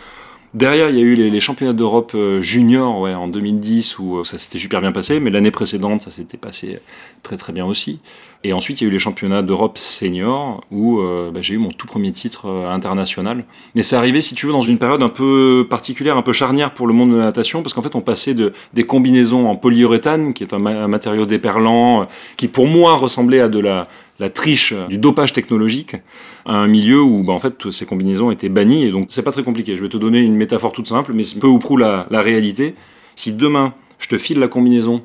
Derrière, 0.54 0.88
il 0.88 0.96
y 0.96 1.00
a 1.00 1.02
eu 1.02 1.16
les, 1.16 1.40
championnats 1.40 1.72
d'Europe 1.72 2.12
euh, 2.14 2.40
junior 2.40 3.00
ouais, 3.00 3.12
en 3.12 3.26
2010 3.26 3.98
où 3.98 4.18
euh, 4.18 4.24
ça 4.24 4.38
s'était 4.38 4.60
super 4.60 4.80
bien 4.80 4.92
passé, 4.92 5.18
mais 5.18 5.30
l'année 5.30 5.50
précédente, 5.50 6.02
ça 6.02 6.12
s'était 6.12 6.36
passé 6.36 6.78
très 7.24 7.36
très 7.36 7.52
bien 7.52 7.66
aussi. 7.66 7.98
Et 8.46 8.52
ensuite, 8.52 8.80
il 8.80 8.84
y 8.84 8.86
a 8.86 8.90
eu 8.90 8.92
les 8.92 8.98
championnats 8.98 9.40
d'Europe 9.40 9.78
senior 9.78 10.62
où 10.70 11.00
euh, 11.00 11.30
bah, 11.30 11.40
j'ai 11.40 11.54
eu 11.54 11.58
mon 11.58 11.70
tout 11.70 11.86
premier 11.86 12.12
titre 12.12 12.46
international. 12.70 13.44
Mais 13.74 13.82
c'est 13.82 13.96
arrivé, 13.96 14.20
si 14.20 14.34
tu 14.34 14.44
veux, 14.44 14.52
dans 14.52 14.60
une 14.60 14.76
période 14.76 15.02
un 15.02 15.08
peu 15.08 15.66
particulière, 15.68 16.18
un 16.18 16.22
peu 16.22 16.34
charnière 16.34 16.74
pour 16.74 16.86
le 16.86 16.92
monde 16.92 17.12
de 17.12 17.16
la 17.16 17.24
natation, 17.24 17.62
parce 17.62 17.72
qu'en 17.72 17.80
fait, 17.80 17.94
on 17.94 18.02
passait 18.02 18.34
de, 18.34 18.52
des 18.74 18.84
combinaisons 18.84 19.48
en 19.48 19.56
polyuréthane, 19.56 20.34
qui 20.34 20.44
est 20.44 20.52
un, 20.52 20.58
matériau 20.58 21.24
déperlant, 21.24 22.06
qui 22.36 22.48
pour 22.48 22.66
moi 22.66 22.94
ressemblait 22.96 23.40
à 23.40 23.48
de 23.48 23.60
la, 23.60 23.88
triche 24.28 24.74
du 24.88 24.98
dopage 24.98 25.32
technologique 25.32 25.96
à 26.46 26.56
un 26.56 26.66
milieu 26.66 27.02
où 27.02 27.22
bah, 27.22 27.32
en 27.32 27.40
fait 27.40 27.70
ces 27.70 27.84
combinaisons 27.84 28.30
étaient 28.30 28.48
bannies 28.48 28.84
et 28.84 28.90
donc 28.90 29.08
c'est 29.10 29.22
pas 29.22 29.32
très 29.32 29.42
compliqué. 29.42 29.76
Je 29.76 29.82
vais 29.82 29.88
te 29.88 29.98
donner 29.98 30.20
une 30.20 30.34
métaphore 30.34 30.72
toute 30.72 30.88
simple 30.88 31.12
mais 31.12 31.22
c'est 31.24 31.38
peu 31.38 31.46
ou 31.46 31.58
prou 31.58 31.76
la 31.76 32.06
réalité. 32.10 32.74
Si 33.16 33.32
demain, 33.32 33.74
je 33.98 34.08
te 34.08 34.16
file 34.16 34.38
la 34.38 34.48
combinaison 34.48 35.02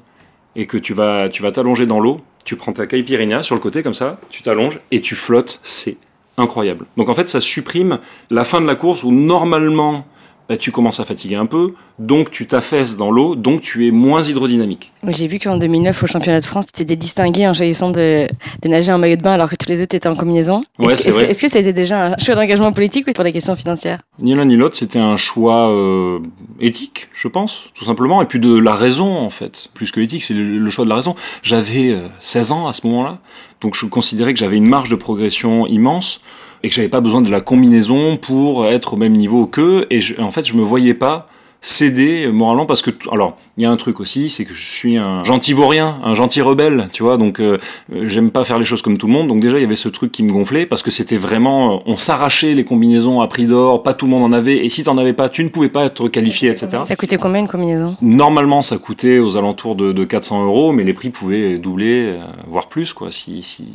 et 0.56 0.66
que 0.66 0.78
tu 0.78 0.94
vas 0.94 1.30
t'allonger 1.30 1.86
dans 1.86 2.00
l'eau, 2.00 2.22
tu 2.46 2.56
prends 2.56 2.74
ta 2.74 2.88
caipirinha 2.88 3.44
sur 3.44 3.56
le 3.56 3.62
côté 3.62 3.84
comme 3.84 3.94
ça, 3.94 4.20
tu 4.30 4.42
t'allonges 4.42 4.80
et 4.92 5.02
tu 5.02 5.16
flottes, 5.16 5.60
c'est 5.62 5.98
incroyable. 6.38 6.86
Donc 6.98 7.10
en 7.10 7.14
fait, 7.14 7.30
ça 7.30 7.42
supprime 7.42 8.00
la 8.32 8.44
fin 8.44 8.62
de 8.62 8.66
la 8.66 8.76
course 8.76 9.04
où 9.04 9.12
normalement 9.12 10.06
bah, 10.50 10.58
tu 10.58 10.72
commences 10.72 11.00
à 11.00 11.06
fatiguer 11.06 11.36
un 11.36 11.46
peu, 11.46 11.76
donc 12.00 12.32
tu 12.32 12.48
t'affaisses 12.48 12.98
dans 12.98 13.12
l'eau, 13.12 13.36
donc 13.36 13.62
tu 13.62 13.88
es 13.88 13.92
moins 13.92 14.24
hydrodynamique. 14.24 14.92
J'ai 15.08 15.28
vu 15.28 15.38
qu'en 15.38 15.58
2009, 15.58 16.02
au 16.02 16.08
championnat 16.08 16.40
de 16.40 16.46
France, 16.46 16.66
tu 16.66 16.72
t'étais 16.72 16.96
distingué 16.96 17.48
en 17.48 17.54
choisissant 17.54 17.92
de, 17.92 18.28
nager 18.66 18.92
en 18.92 18.98
maillot 18.98 19.16
de 19.16 19.22
bain 19.22 19.34
alors 19.34 19.48
que 19.48 19.56
tous 19.56 19.70
les 19.70 19.80
autres 19.84 19.94
étaient 19.94 20.10
en 20.10 20.16
combinaison. 20.16 20.64
Est-ce 20.80 21.04
que, 21.04 21.24
est 21.26 21.40
que, 21.40 21.48
ça 21.48 21.60
a 21.60 21.62
été 21.62 21.72
déjà 21.72 22.08
un 22.08 22.18
choix 22.18 22.34
d'engagement 22.34 22.72
politique 22.72 23.08
ou 23.08 23.14
pour 23.14 23.24
les 23.24 23.32
questions 23.32 23.56
financières? 23.56 24.00
Ni 24.18 24.34
l'un 24.34 24.46
ni 24.46 24.56
l'autre, 24.56 24.76
c'était 24.76 24.98
un 24.98 25.18
choix 25.18 25.70
euh, 25.70 26.18
éthique, 26.60 27.10
je 27.14 27.28
pense, 27.28 27.66
tout 27.76 27.86
simplement, 27.86 28.20
et 28.24 28.26
puis 28.26 28.40
de 28.40 28.58
la 28.58 28.74
raison 28.74 29.20
en 29.20 29.30
fait. 29.30 29.70
Plus 29.76 29.92
que 29.92 30.00
éthique, 30.00 30.24
c'est 30.24 30.34
le, 30.34 30.70
choix 30.72 30.84
de 30.84 30.90
la 30.90 30.96
raison. 30.96 31.16
J'avais 31.44 31.96
16 32.18 32.52
euh, 32.52 32.56
ans 32.56 32.68
à 32.68 32.74
ce 32.74 32.88
moment-là, 32.88 33.20
donc 33.62 33.76
je 33.76 33.86
considérais 33.86 34.34
que 34.34 34.40
j'avais 34.40 34.58
une 34.58 34.68
marge 34.68 34.90
de 34.90 34.96
progression 34.96 35.68
immense 35.68 36.22
et 36.64 36.70
que 36.70 36.76
j'avais 36.76 36.90
pas 36.90 37.02
besoin 37.02 37.22
de 37.22 37.30
la 37.30 37.42
combinaison 37.42 38.18
pour 38.18 38.66
être 38.68 38.94
au 38.94 38.98
même 38.98 39.16
niveau 39.16 39.48
qu'eux. 39.48 39.86
Et 39.90 40.00
en 40.20 40.32
fait, 40.32 40.46
je 40.46 40.54
me 40.54 40.62
voyais 40.62 40.94
pas 40.94 41.28
céder 41.62 42.28
moralement 42.28 42.66
parce 42.66 42.82
que 42.82 42.92
alors 43.12 43.38
il 43.58 43.64
y 43.64 43.66
a 43.66 43.72
un 43.72 43.76
truc 43.76 44.00
aussi 44.00 44.30
c'est 44.30 44.46
que 44.46 44.54
je 44.54 44.64
suis 44.64 44.96
un 44.96 45.26
gentil 45.26 45.52
vaurien 45.52 46.00
un 46.06 46.14
gentil 46.14 46.42
rebelle 46.42 46.88
tu 46.94 47.04
vois 47.04 47.18
donc 47.18 47.42
euh, 47.42 47.58
j'aime 48.04 48.32
pas 48.32 48.46
faire 48.46 48.58
les 48.58 48.66
choses 48.66 48.82
comme 48.82 48.98
tout 48.98 49.08
le 49.08 49.14
monde. 49.14 49.28
Donc 49.28 49.42
déjà 49.42 49.58
il 49.58 49.62
y 49.62 49.66
avait 49.66 49.76
ce 49.76 49.90
truc 49.90 50.12
qui 50.12 50.24
me 50.24 50.32
gonflait 50.32 50.66
parce 50.66 50.82
que 50.82 50.92
c'était 50.92 51.18
vraiment 51.18 51.76
euh, 51.76 51.80
on 51.86 51.98
s'arrachait 51.98 52.54
les 52.54 52.64
combinaisons 52.64 53.20
à 53.20 53.28
prix 53.28 53.46
d'or 53.46 53.84
pas 53.84 53.94
tout 53.94 54.06
le 54.06 54.12
monde 54.12 54.24
en 54.24 54.32
avait 54.32 54.66
et 54.66 54.70
si 54.70 54.84
t'en 54.84 54.98
avais 54.98 55.12
pas 55.12 55.28
tu 55.28 55.44
ne 55.44 55.50
pouvais 55.50 55.68
pas 55.70 55.86
être 55.86 56.08
qualifié 56.08 56.50
etc 56.50 56.80
ça 56.86 56.96
coûtait 56.96 57.18
combien 57.18 57.42
une 57.42 57.48
combinaison? 57.50 57.98
Normalement 58.02 58.62
ça 58.62 58.78
coûtait 58.78 59.20
aux 59.20 59.36
alentours 59.36 59.76
de, 59.76 59.92
de 59.92 60.06
400 60.06 60.46
euros 60.46 60.72
mais 60.72 60.86
les 60.86 60.94
prix 60.94 61.10
pouvaient 61.10 61.58
doubler 61.58 62.06
euh, 62.06 62.20
voire 62.48 62.70
plus 62.70 62.94
quoi 62.94 63.12
si, 63.12 63.44
si... 63.44 63.66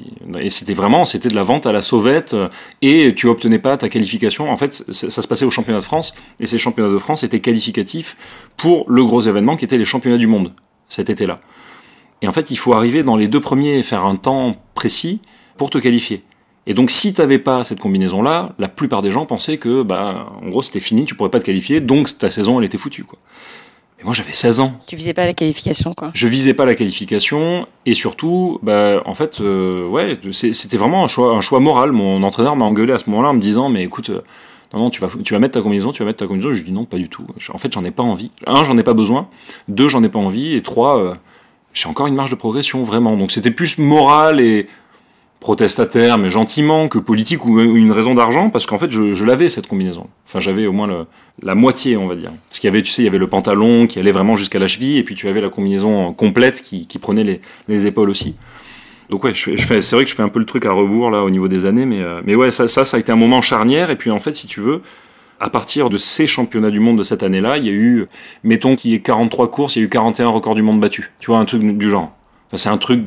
et 0.40 0.48
c'était 0.48 0.74
vraiment 0.74 1.04
c'était 1.04 1.28
de 1.28 1.36
la 1.36 1.42
vente 1.42 1.66
à 1.66 1.72
la 1.72 1.82
sauvette 1.82 2.34
et 2.80 3.12
tu 3.14 3.26
obtenais 3.26 3.58
pas 3.58 3.76
ta 3.76 3.90
qualification. 3.90 4.50
En 4.50 4.56
fait 4.56 4.82
ça, 4.90 5.10
ça 5.10 5.20
se 5.20 5.28
passait 5.28 5.44
au 5.44 5.50
championnat 5.50 5.80
de 5.80 5.84
France 5.84 6.14
et 6.40 6.46
ces 6.46 6.56
championnats 6.56 6.90
de 6.90 6.98
France 6.98 7.24
étaient 7.24 7.40
qualifiés 7.40 7.73
pour 8.56 8.84
le 8.88 9.04
gros 9.04 9.20
événement 9.20 9.56
qui 9.56 9.64
était 9.64 9.78
les 9.78 9.84
championnats 9.84 10.18
du 10.18 10.26
monde 10.26 10.52
cet 10.88 11.10
été-là. 11.10 11.40
Et 12.22 12.28
en 12.28 12.32
fait, 12.32 12.50
il 12.50 12.56
faut 12.56 12.72
arriver 12.72 13.02
dans 13.02 13.16
les 13.16 13.28
deux 13.28 13.40
premiers 13.40 13.78
et 13.78 13.82
faire 13.82 14.04
un 14.06 14.16
temps 14.16 14.56
précis 14.74 15.20
pour 15.56 15.70
te 15.70 15.78
qualifier. 15.78 16.22
Et 16.66 16.72
donc, 16.72 16.90
si 16.90 17.12
tu 17.12 17.20
n'avais 17.20 17.38
pas 17.38 17.62
cette 17.64 17.80
combinaison-là, 17.80 18.54
la 18.58 18.68
plupart 18.68 19.02
des 19.02 19.10
gens 19.10 19.26
pensaient 19.26 19.58
que, 19.58 19.82
bah, 19.82 20.32
en 20.42 20.48
gros, 20.48 20.62
c'était 20.62 20.80
fini, 20.80 21.04
tu 21.04 21.14
pourrais 21.14 21.30
pas 21.30 21.40
te 21.40 21.44
qualifier, 21.44 21.80
donc 21.80 22.16
ta 22.16 22.30
saison, 22.30 22.58
elle 22.58 22.64
était 22.64 22.78
foutue, 22.78 23.04
quoi. 23.04 23.18
Et 24.00 24.04
moi, 24.04 24.14
j'avais 24.14 24.32
16 24.32 24.60
ans. 24.60 24.78
Tu 24.86 24.96
visais 24.96 25.12
pas 25.12 25.26
la 25.26 25.34
qualification, 25.34 25.92
quoi. 25.92 26.10
Je 26.14 26.26
visais 26.26 26.54
pas 26.54 26.64
la 26.64 26.74
qualification, 26.74 27.66
et 27.84 27.94
surtout, 27.94 28.58
bah, 28.62 29.02
en 29.04 29.14
fait, 29.14 29.42
euh, 29.42 29.86
ouais, 29.86 30.18
c'était 30.32 30.78
vraiment 30.78 31.04
un 31.04 31.08
choix, 31.08 31.32
un 31.34 31.42
choix 31.42 31.60
moral. 31.60 31.92
Mon 31.92 32.22
entraîneur 32.22 32.56
m'a 32.56 32.64
engueulé 32.64 32.94
à 32.94 32.98
ce 32.98 33.10
moment-là 33.10 33.28
en 33.28 33.34
me 33.34 33.40
disant, 33.40 33.68
mais 33.68 33.82
écoute, 33.84 34.10
non, 34.78 34.90
tu 34.90 35.00
vas, 35.00 35.08
tu 35.24 35.34
vas 35.34 35.40
mettre 35.40 35.54
ta 35.54 35.62
combinaison, 35.62 35.92
tu 35.92 36.00
vas 36.00 36.06
mettre 36.06 36.18
ta 36.18 36.26
combinaison. 36.26 36.52
je 36.52 36.58
lui 36.58 36.66
dis 36.66 36.72
non, 36.72 36.84
pas 36.84 36.98
du 36.98 37.08
tout. 37.08 37.26
En 37.52 37.58
fait, 37.58 37.72
j'en 37.72 37.84
ai 37.84 37.90
pas 37.90 38.02
envie. 38.02 38.30
Un, 38.46 38.64
j'en 38.64 38.76
ai 38.76 38.82
pas 38.82 38.94
besoin. 38.94 39.28
Deux, 39.68 39.88
j'en 39.88 40.02
ai 40.02 40.08
pas 40.08 40.18
envie. 40.18 40.54
Et 40.54 40.62
trois, 40.62 40.98
euh, 40.98 41.14
j'ai 41.72 41.88
encore 41.88 42.06
une 42.06 42.14
marge 42.14 42.30
de 42.30 42.36
progression, 42.36 42.82
vraiment. 42.82 43.16
Donc 43.16 43.30
c'était 43.30 43.50
plus 43.50 43.78
moral 43.78 44.40
et 44.40 44.68
protestataire, 45.40 46.16
mais 46.16 46.30
gentiment, 46.30 46.88
que 46.88 46.98
politique 46.98 47.44
ou 47.44 47.60
une 47.60 47.92
raison 47.92 48.14
d'argent, 48.14 48.48
parce 48.48 48.64
qu'en 48.64 48.78
fait, 48.78 48.90
je, 48.90 49.24
l'avais, 49.26 49.50
cette 49.50 49.66
combinaison. 49.66 50.08
Enfin, 50.26 50.40
j'avais 50.40 50.66
au 50.66 50.72
moins 50.72 51.06
la 51.42 51.54
moitié, 51.54 51.98
on 51.98 52.06
va 52.06 52.14
dire. 52.14 52.30
Parce 52.48 52.60
qu'il 52.60 52.68
y 52.68 52.72
avait, 52.72 52.80
tu 52.80 52.90
sais, 52.90 53.02
il 53.02 53.04
y 53.04 53.08
avait 53.08 53.18
le 53.18 53.26
pantalon 53.26 53.86
qui 53.86 53.98
allait 53.98 54.10
vraiment 54.10 54.36
jusqu'à 54.36 54.58
la 54.58 54.68
cheville, 54.68 54.96
et 54.96 55.02
puis 55.02 55.14
tu 55.14 55.28
avais 55.28 55.42
la 55.42 55.50
combinaison 55.50 56.14
complète 56.14 56.62
qui, 56.62 56.86
prenait 56.98 57.40
les 57.68 57.86
épaules 57.86 58.08
aussi. 58.08 58.36
Donc 59.10 59.24
ouais, 59.24 59.34
je, 59.34 59.56
fais, 59.56 59.80
c'est 59.80 59.96
vrai 59.96 60.04
que 60.04 60.10
je 60.10 60.14
fais 60.14 60.22
un 60.22 60.28
peu 60.28 60.38
le 60.38 60.46
truc 60.46 60.64
à 60.66 60.72
rebours 60.72 61.10
là 61.10 61.22
au 61.22 61.30
niveau 61.30 61.48
des 61.48 61.66
années, 61.66 61.86
mais, 61.86 62.02
euh, 62.02 62.22
mais 62.24 62.34
ouais, 62.34 62.50
ça, 62.50 62.68
ça, 62.68 62.84
ça 62.84 62.96
a 62.96 63.00
été 63.00 63.12
un 63.12 63.16
moment 63.16 63.42
charnière. 63.42 63.90
Et 63.90 63.96
puis 63.96 64.10
en 64.10 64.20
fait, 64.20 64.34
si 64.34 64.46
tu 64.46 64.60
veux, 64.60 64.82
à 65.40 65.50
partir 65.50 65.90
de 65.90 65.98
ces 65.98 66.26
championnats 66.26 66.70
du 66.70 66.80
monde 66.80 66.98
de 66.98 67.02
cette 67.02 67.22
année-là, 67.22 67.58
il 67.58 67.64
y 67.66 67.68
a 67.68 67.72
eu, 67.72 68.06
mettons 68.42 68.76
qu'il 68.76 68.92
y 68.92 68.94
ait 68.94 69.00
43 69.00 69.50
courses, 69.50 69.76
il 69.76 69.80
y 69.80 69.82
a 69.82 69.86
eu 69.86 69.88
41 69.88 70.28
records 70.28 70.54
du 70.54 70.62
monde 70.62 70.80
battus. 70.80 71.10
Tu 71.20 71.26
vois, 71.26 71.38
un 71.38 71.44
truc 71.44 71.62
du 71.62 71.90
genre. 71.90 72.12
Enfin, 72.48 72.56
c'est 72.56 72.68
un 72.68 72.78
truc, 72.78 73.02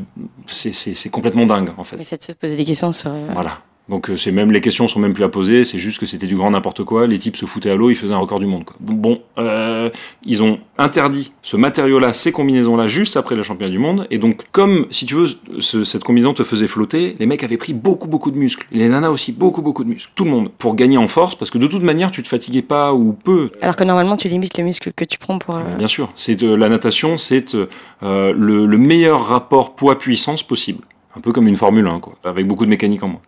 c'est 0.47 1.09
complètement 1.09 1.45
dingue 1.45 1.69
en 1.77 1.83
fait. 1.83 1.97
Mais 1.97 2.03
ça 2.03 2.17
te 2.17 2.31
poser 2.33 2.55
des 2.55 2.65
questions 2.65 2.91
sur. 2.91 3.11
Euh, 3.11 3.27
voilà. 3.33 3.61
Donc 3.89 4.09
euh, 4.09 4.15
c'est 4.17 4.31
même 4.31 4.51
les 4.51 4.59
questions 4.59 4.87
sont 4.87 4.99
même 4.99 5.13
plus 5.13 5.23
à 5.23 5.29
poser, 5.29 5.63
c'est 5.63 5.79
juste 5.79 5.99
que 5.99 6.05
c'était 6.05 6.27
du 6.27 6.35
grand 6.35 6.51
n'importe 6.51 6.83
quoi. 6.83 7.07
Les 7.07 7.17
types 7.17 7.37
se 7.37 7.45
foutaient 7.45 7.69
à 7.69 7.75
l'eau, 7.75 7.89
ils 7.89 7.95
faisaient 7.95 8.13
un 8.13 8.19
record 8.19 8.39
du 8.39 8.45
monde. 8.45 8.65
Quoi. 8.65 8.75
Bon, 8.79 9.21
euh, 9.37 9.89
ils 10.25 10.43
ont 10.43 10.59
interdit 10.77 11.31
ce 11.41 11.55
matériau-là, 11.55 12.11
ces 12.11 12.33
combinaisons-là, 12.33 12.87
juste 12.87 13.15
après 13.15 13.35
le 13.35 13.43
championnat 13.43 13.71
du 13.71 13.79
monde. 13.79 14.05
Et 14.11 14.17
donc 14.17 14.43
comme 14.51 14.87
si 14.89 15.05
tu 15.05 15.15
veux, 15.15 15.27
cette 15.61 16.03
combinaison 16.03 16.33
te 16.33 16.43
faisait 16.43 16.67
flotter, 16.67 17.15
les 17.17 17.25
mecs 17.25 17.43
avaient 17.43 17.57
pris 17.57 17.73
beaucoup 17.73 18.09
beaucoup 18.09 18.31
de 18.31 18.37
muscles, 18.37 18.67
les 18.71 18.89
nanas 18.89 19.09
aussi 19.09 19.31
beaucoup 19.31 19.61
beaucoup 19.61 19.85
de 19.85 19.89
muscles, 19.89 20.11
tout 20.15 20.25
le 20.25 20.31
monde 20.31 20.51
pour 20.57 20.75
gagner 20.75 20.97
en 20.97 21.07
force, 21.07 21.35
parce 21.35 21.49
que 21.49 21.57
de 21.57 21.67
toute 21.67 21.83
manière 21.83 22.11
tu 22.11 22.21
te 22.21 22.27
fatiguais 22.27 22.61
pas 22.61 22.93
ou 22.93 23.13
peu. 23.13 23.51
Alors 23.61 23.77
que 23.77 23.85
normalement 23.85 24.17
tu 24.17 24.27
limites 24.27 24.57
les 24.57 24.63
muscles 24.63 24.91
que 24.93 25.05
tu 25.05 25.17
prends 25.17 25.39
pour. 25.39 25.55
Euh, 25.55 25.77
bien 25.77 25.87
sûr, 25.87 26.11
c'est 26.15 26.41
la 26.41 26.67
natation, 26.67 27.17
c'est 27.17 27.55
le, 28.01 28.33
le 28.33 28.77
meilleur 28.77 29.27
rapport 29.27 29.75
poids-puissance 29.75 30.43
possible, 30.43 30.83
un 31.15 31.21
peu 31.21 31.31
comme 31.31 31.47
une 31.47 31.55
Formule 31.55 31.87
1 31.87 31.99
quoi, 31.99 32.17
avec 32.25 32.47
beaucoup 32.47 32.65
de 32.65 32.69
mécanique 32.69 33.03
en 33.03 33.07
moins. 33.07 33.21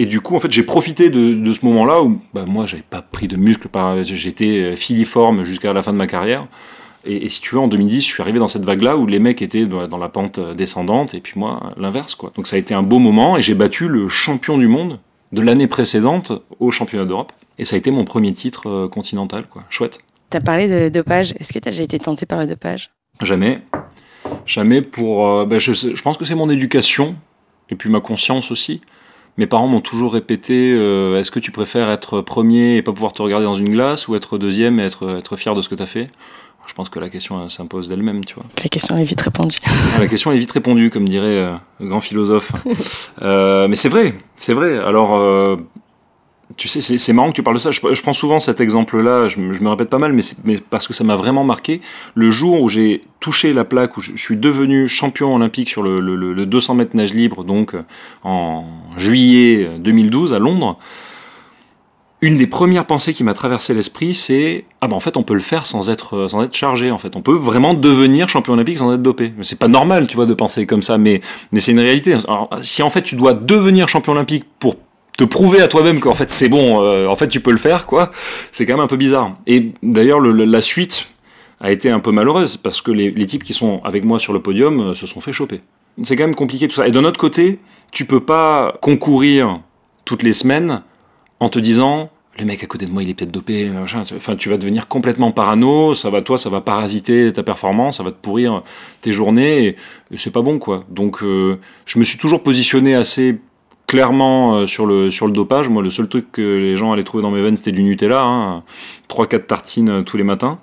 Et 0.00 0.06
du 0.06 0.20
coup, 0.20 0.36
en 0.36 0.38
fait, 0.38 0.52
j'ai 0.52 0.62
profité 0.62 1.10
de, 1.10 1.52
ce 1.52 1.64
moment-là 1.66 2.02
où 2.02 2.20
bah, 2.32 2.44
moi, 2.46 2.66
j'avais 2.66 2.84
pas 2.88 3.02
pris 3.02 3.26
de 3.26 3.36
muscles, 3.36 3.68
j'étais 4.02 4.60
euh, 4.60 4.76
filiforme 4.76 5.42
jusqu'à 5.42 5.72
la 5.72 5.82
fin 5.82 5.92
de 5.92 5.98
ma 5.98 6.06
carrière. 6.06 6.46
Et, 7.04 7.28
si 7.28 7.40
tu 7.40 7.56
veux, 7.56 7.60
en 7.60 7.66
2010, 7.66 8.02
je 8.02 8.06
suis 8.06 8.22
arrivé 8.22 8.38
dans 8.38 8.46
cette 8.46 8.64
vague-là 8.64 8.96
où 8.96 9.06
les 9.06 9.18
mecs 9.18 9.42
étaient 9.42 9.66
dans 9.66 9.98
la 9.98 10.08
pente 10.08 10.38
descendante, 10.38 11.14
et 11.14 11.20
puis 11.20 11.32
moi, 11.36 11.72
l'inverse, 11.76 12.14
quoi. 12.14 12.32
Donc 12.36 12.46
ça 12.46 12.56
a 12.56 12.58
été 12.60 12.74
un 12.74 12.82
beau 12.82 13.00
moment, 13.00 13.36
et 13.36 13.42
j'ai 13.42 13.54
battu 13.54 13.88
le 13.88 14.08
champion 14.08 14.56
du 14.56 14.68
monde 14.68 15.00
de 15.32 15.42
l'année 15.42 15.66
précédente 15.66 16.32
au 16.60 16.70
championnat 16.70 17.04
d'Europe. 17.04 17.32
Et 17.58 17.64
ça 17.64 17.74
a 17.74 17.78
été 17.78 17.90
mon 17.90 18.04
premier 18.04 18.32
titre 18.32 18.68
euh, 18.68 18.88
continental, 18.88 19.46
quoi. 19.50 19.64
Chouette. 19.68 19.98
Tu 20.30 20.36
as 20.36 20.40
parlé 20.40 20.68
de 20.68 20.90
dopage. 20.90 21.34
Est-ce 21.40 21.52
que 21.52 21.58
tu 21.58 21.68
as 21.68 21.72
déjà 21.72 21.82
été 21.82 21.98
tenté 21.98 22.24
par 22.24 22.38
le 22.38 22.46
dopage? 22.46 22.90
Jamais. 23.20 23.62
Jamais 24.46 24.80
pour. 24.80 25.26
Euh, 25.26 25.44
bah, 25.44 25.58
je, 25.58 25.72
je 25.72 26.02
pense 26.02 26.16
que 26.18 26.24
c'est 26.24 26.36
mon 26.36 26.50
éducation, 26.50 27.16
et 27.68 27.74
puis 27.74 27.90
ma 27.90 28.00
conscience 28.00 28.52
aussi. 28.52 28.80
Mes 29.38 29.46
parents 29.46 29.68
m'ont 29.68 29.80
toujours 29.80 30.12
répété 30.12 30.72
euh, 30.74 31.20
est-ce 31.20 31.30
que 31.30 31.38
tu 31.38 31.52
préfères 31.52 31.90
être 31.90 32.20
premier 32.20 32.76
et 32.76 32.82
pas 32.82 32.92
pouvoir 32.92 33.12
te 33.12 33.22
regarder 33.22 33.46
dans 33.46 33.54
une 33.54 33.70
glace 33.70 34.08
ou 34.08 34.16
être 34.16 34.36
deuxième 34.36 34.80
et 34.80 34.82
être, 34.82 35.16
être 35.16 35.36
fier 35.36 35.54
de 35.54 35.62
ce 35.62 35.68
que 35.68 35.76
tu 35.76 35.82
as 35.82 35.86
fait? 35.86 36.08
Je 36.66 36.74
pense 36.74 36.88
que 36.88 36.98
la 36.98 37.08
question 37.08 37.48
s'impose 37.48 37.88
d'elle-même, 37.88 38.24
tu 38.24 38.34
vois. 38.34 38.44
La 38.62 38.68
question 38.68 38.96
est 38.96 39.04
vite 39.04 39.22
répondue. 39.22 39.58
la 39.98 40.08
question 40.08 40.32
est 40.32 40.38
vite 40.38 40.50
répondue, 40.50 40.90
comme 40.90 41.08
dirait 41.08 41.38
euh, 41.38 41.54
le 41.80 41.86
grand 41.88 42.00
philosophe. 42.00 42.52
Euh, 43.22 43.66
mais 43.66 43.74
c'est 43.74 43.88
vrai, 43.88 44.14
c'est 44.36 44.52
vrai. 44.52 44.78
Alors, 44.78 45.18
tu 46.56 46.66
sais, 46.66 46.80
c'est 46.80 47.12
marrant 47.12 47.28
que 47.30 47.34
tu 47.34 47.42
parles 47.42 47.56
de 47.56 47.60
ça. 47.60 47.70
Je, 47.70 48.02
prends 48.02 48.12
souvent 48.12 48.40
cet 48.40 48.60
exemple-là, 48.60 49.28
je, 49.28 49.38
me 49.38 49.68
répète 49.68 49.90
pas 49.90 49.98
mal, 49.98 50.12
mais, 50.12 50.58
parce 50.70 50.88
que 50.88 50.94
ça 50.94 51.04
m'a 51.04 51.14
vraiment 51.14 51.44
marqué. 51.44 51.80
Le 52.14 52.30
jour 52.30 52.62
où 52.62 52.68
j'ai 52.68 53.04
touché 53.20 53.52
la 53.52 53.64
plaque, 53.64 53.96
où 53.96 54.00
je, 54.00 54.16
suis 54.16 54.36
devenu 54.36 54.88
champion 54.88 55.34
olympique 55.34 55.68
sur 55.68 55.82
le, 55.82 56.00
le, 56.00 56.46
200 56.46 56.74
mètres 56.74 56.96
nage 56.96 57.12
libre, 57.12 57.44
donc 57.44 57.74
en 58.24 58.64
juillet 58.96 59.68
2012 59.78 60.32
à 60.32 60.38
Londres, 60.38 60.78
une 62.20 62.36
des 62.36 62.48
premières 62.48 62.84
pensées 62.84 63.12
qui 63.12 63.22
m'a 63.22 63.34
traversé 63.34 63.74
l'esprit, 63.74 64.12
c'est 64.12 64.64
ah 64.80 64.88
ben 64.88 64.96
en 64.96 65.00
fait 65.00 65.16
on 65.16 65.22
peut 65.22 65.34
le 65.34 65.40
faire 65.40 65.66
sans 65.66 65.88
être 65.88 66.26
sans 66.26 66.42
être 66.42 66.54
chargé 66.54 66.90
en 66.90 66.98
fait. 66.98 67.14
On 67.14 67.22
peut 67.22 67.34
vraiment 67.34 67.74
devenir 67.74 68.28
champion 68.28 68.54
olympique 68.54 68.78
sans 68.78 68.92
être 68.92 69.02
dopé. 69.02 69.32
Mais 69.36 69.44
c'est 69.44 69.58
pas 69.58 69.68
normal, 69.68 70.08
tu 70.08 70.16
vois, 70.16 70.26
de 70.26 70.34
penser 70.34 70.66
comme 70.66 70.82
ça, 70.82 70.98
mais 70.98 71.20
c'est 71.56 71.70
une 71.70 71.78
réalité. 71.78 72.16
si 72.62 72.82
en 72.82 72.90
fait 72.90 73.02
tu 73.02 73.14
dois 73.14 73.34
devenir 73.34 73.88
champion 73.88 74.14
olympique 74.14 74.46
pour 74.58 74.74
te 75.18 75.24
prouver 75.24 75.60
à 75.60 75.68
toi-même 75.68 76.00
qu'en 76.00 76.14
fait 76.14 76.30
c'est 76.30 76.48
bon, 76.48 76.80
euh, 76.80 77.06
en 77.08 77.16
fait 77.16 77.26
tu 77.26 77.40
peux 77.40 77.50
le 77.50 77.58
faire, 77.58 77.84
quoi. 77.86 78.10
C'est 78.52 78.64
quand 78.64 78.74
même 78.74 78.84
un 78.84 78.88
peu 78.88 78.96
bizarre. 78.96 79.36
Et 79.46 79.72
d'ailleurs 79.82 80.20
la 80.20 80.60
suite 80.62 81.10
a 81.60 81.72
été 81.72 81.90
un 81.90 81.98
peu 81.98 82.12
malheureuse 82.12 82.56
parce 82.56 82.80
que 82.80 82.92
les, 82.92 83.26
types 83.26 83.42
qui 83.42 83.52
sont 83.52 83.82
avec 83.84 84.04
moi 84.04 84.20
sur 84.20 84.32
le 84.32 84.40
podium 84.40 84.80
euh, 84.80 84.94
se 84.94 85.06
sont 85.06 85.20
fait 85.20 85.32
choper. 85.32 85.60
C'est 86.04 86.14
quand 86.14 86.22
même 86.22 86.36
compliqué 86.36 86.68
tout 86.68 86.76
ça. 86.76 86.86
Et 86.86 86.92
d'un 86.92 87.04
autre 87.04 87.18
côté, 87.18 87.58
tu 87.90 88.04
peux 88.04 88.20
pas 88.20 88.78
concourir 88.80 89.60
toutes 90.04 90.22
les 90.22 90.32
semaines 90.32 90.82
en 91.40 91.48
te 91.48 91.58
disant 91.58 92.10
le 92.38 92.44
mec 92.44 92.62
à 92.62 92.66
côté 92.68 92.86
de 92.86 92.92
moi 92.92 93.02
il 93.02 93.10
est 93.10 93.14
peut-être 93.14 93.32
dopé, 93.32 93.68
enfin 94.14 94.36
tu 94.36 94.48
vas 94.48 94.56
devenir 94.56 94.86
complètement 94.86 95.32
parano, 95.32 95.96
ça 95.96 96.08
va 96.08 96.22
toi 96.22 96.38
ça 96.38 96.48
va 96.48 96.60
parasiter 96.60 97.32
ta 97.32 97.42
performance, 97.42 97.96
ça 97.96 98.04
va 98.04 98.12
te 98.12 98.16
pourrir 98.16 98.62
tes 99.00 99.12
journées 99.12 99.66
et, 99.66 99.76
c'est 100.16 100.32
pas 100.32 100.42
bon 100.42 100.60
quoi. 100.60 100.84
Donc 100.88 101.24
euh, 101.24 101.58
je 101.86 101.98
me 101.98 102.04
suis 102.04 102.16
toujours 102.16 102.44
positionné 102.44 102.94
assez 102.94 103.40
clairement 103.88 104.54
euh, 104.54 104.66
sur 104.66 104.86
le 104.86 105.30
dopage. 105.30 105.68
Moi, 105.68 105.82
le 105.82 105.90
seul 105.90 106.08
truc 106.08 106.30
que 106.30 106.42
les 106.42 106.76
gens 106.76 106.92
allaient 106.92 107.02
trouver 107.02 107.22
dans 107.22 107.32
mes 107.32 107.42
veines, 107.42 107.56
c'était 107.56 107.72
du 107.72 107.82
Nutella, 107.82 108.22
hein, 108.22 108.62
3-4 109.08 109.46
tartines 109.46 109.88
euh, 109.88 110.02
tous 110.02 110.16
les 110.16 110.22
matins. 110.22 110.60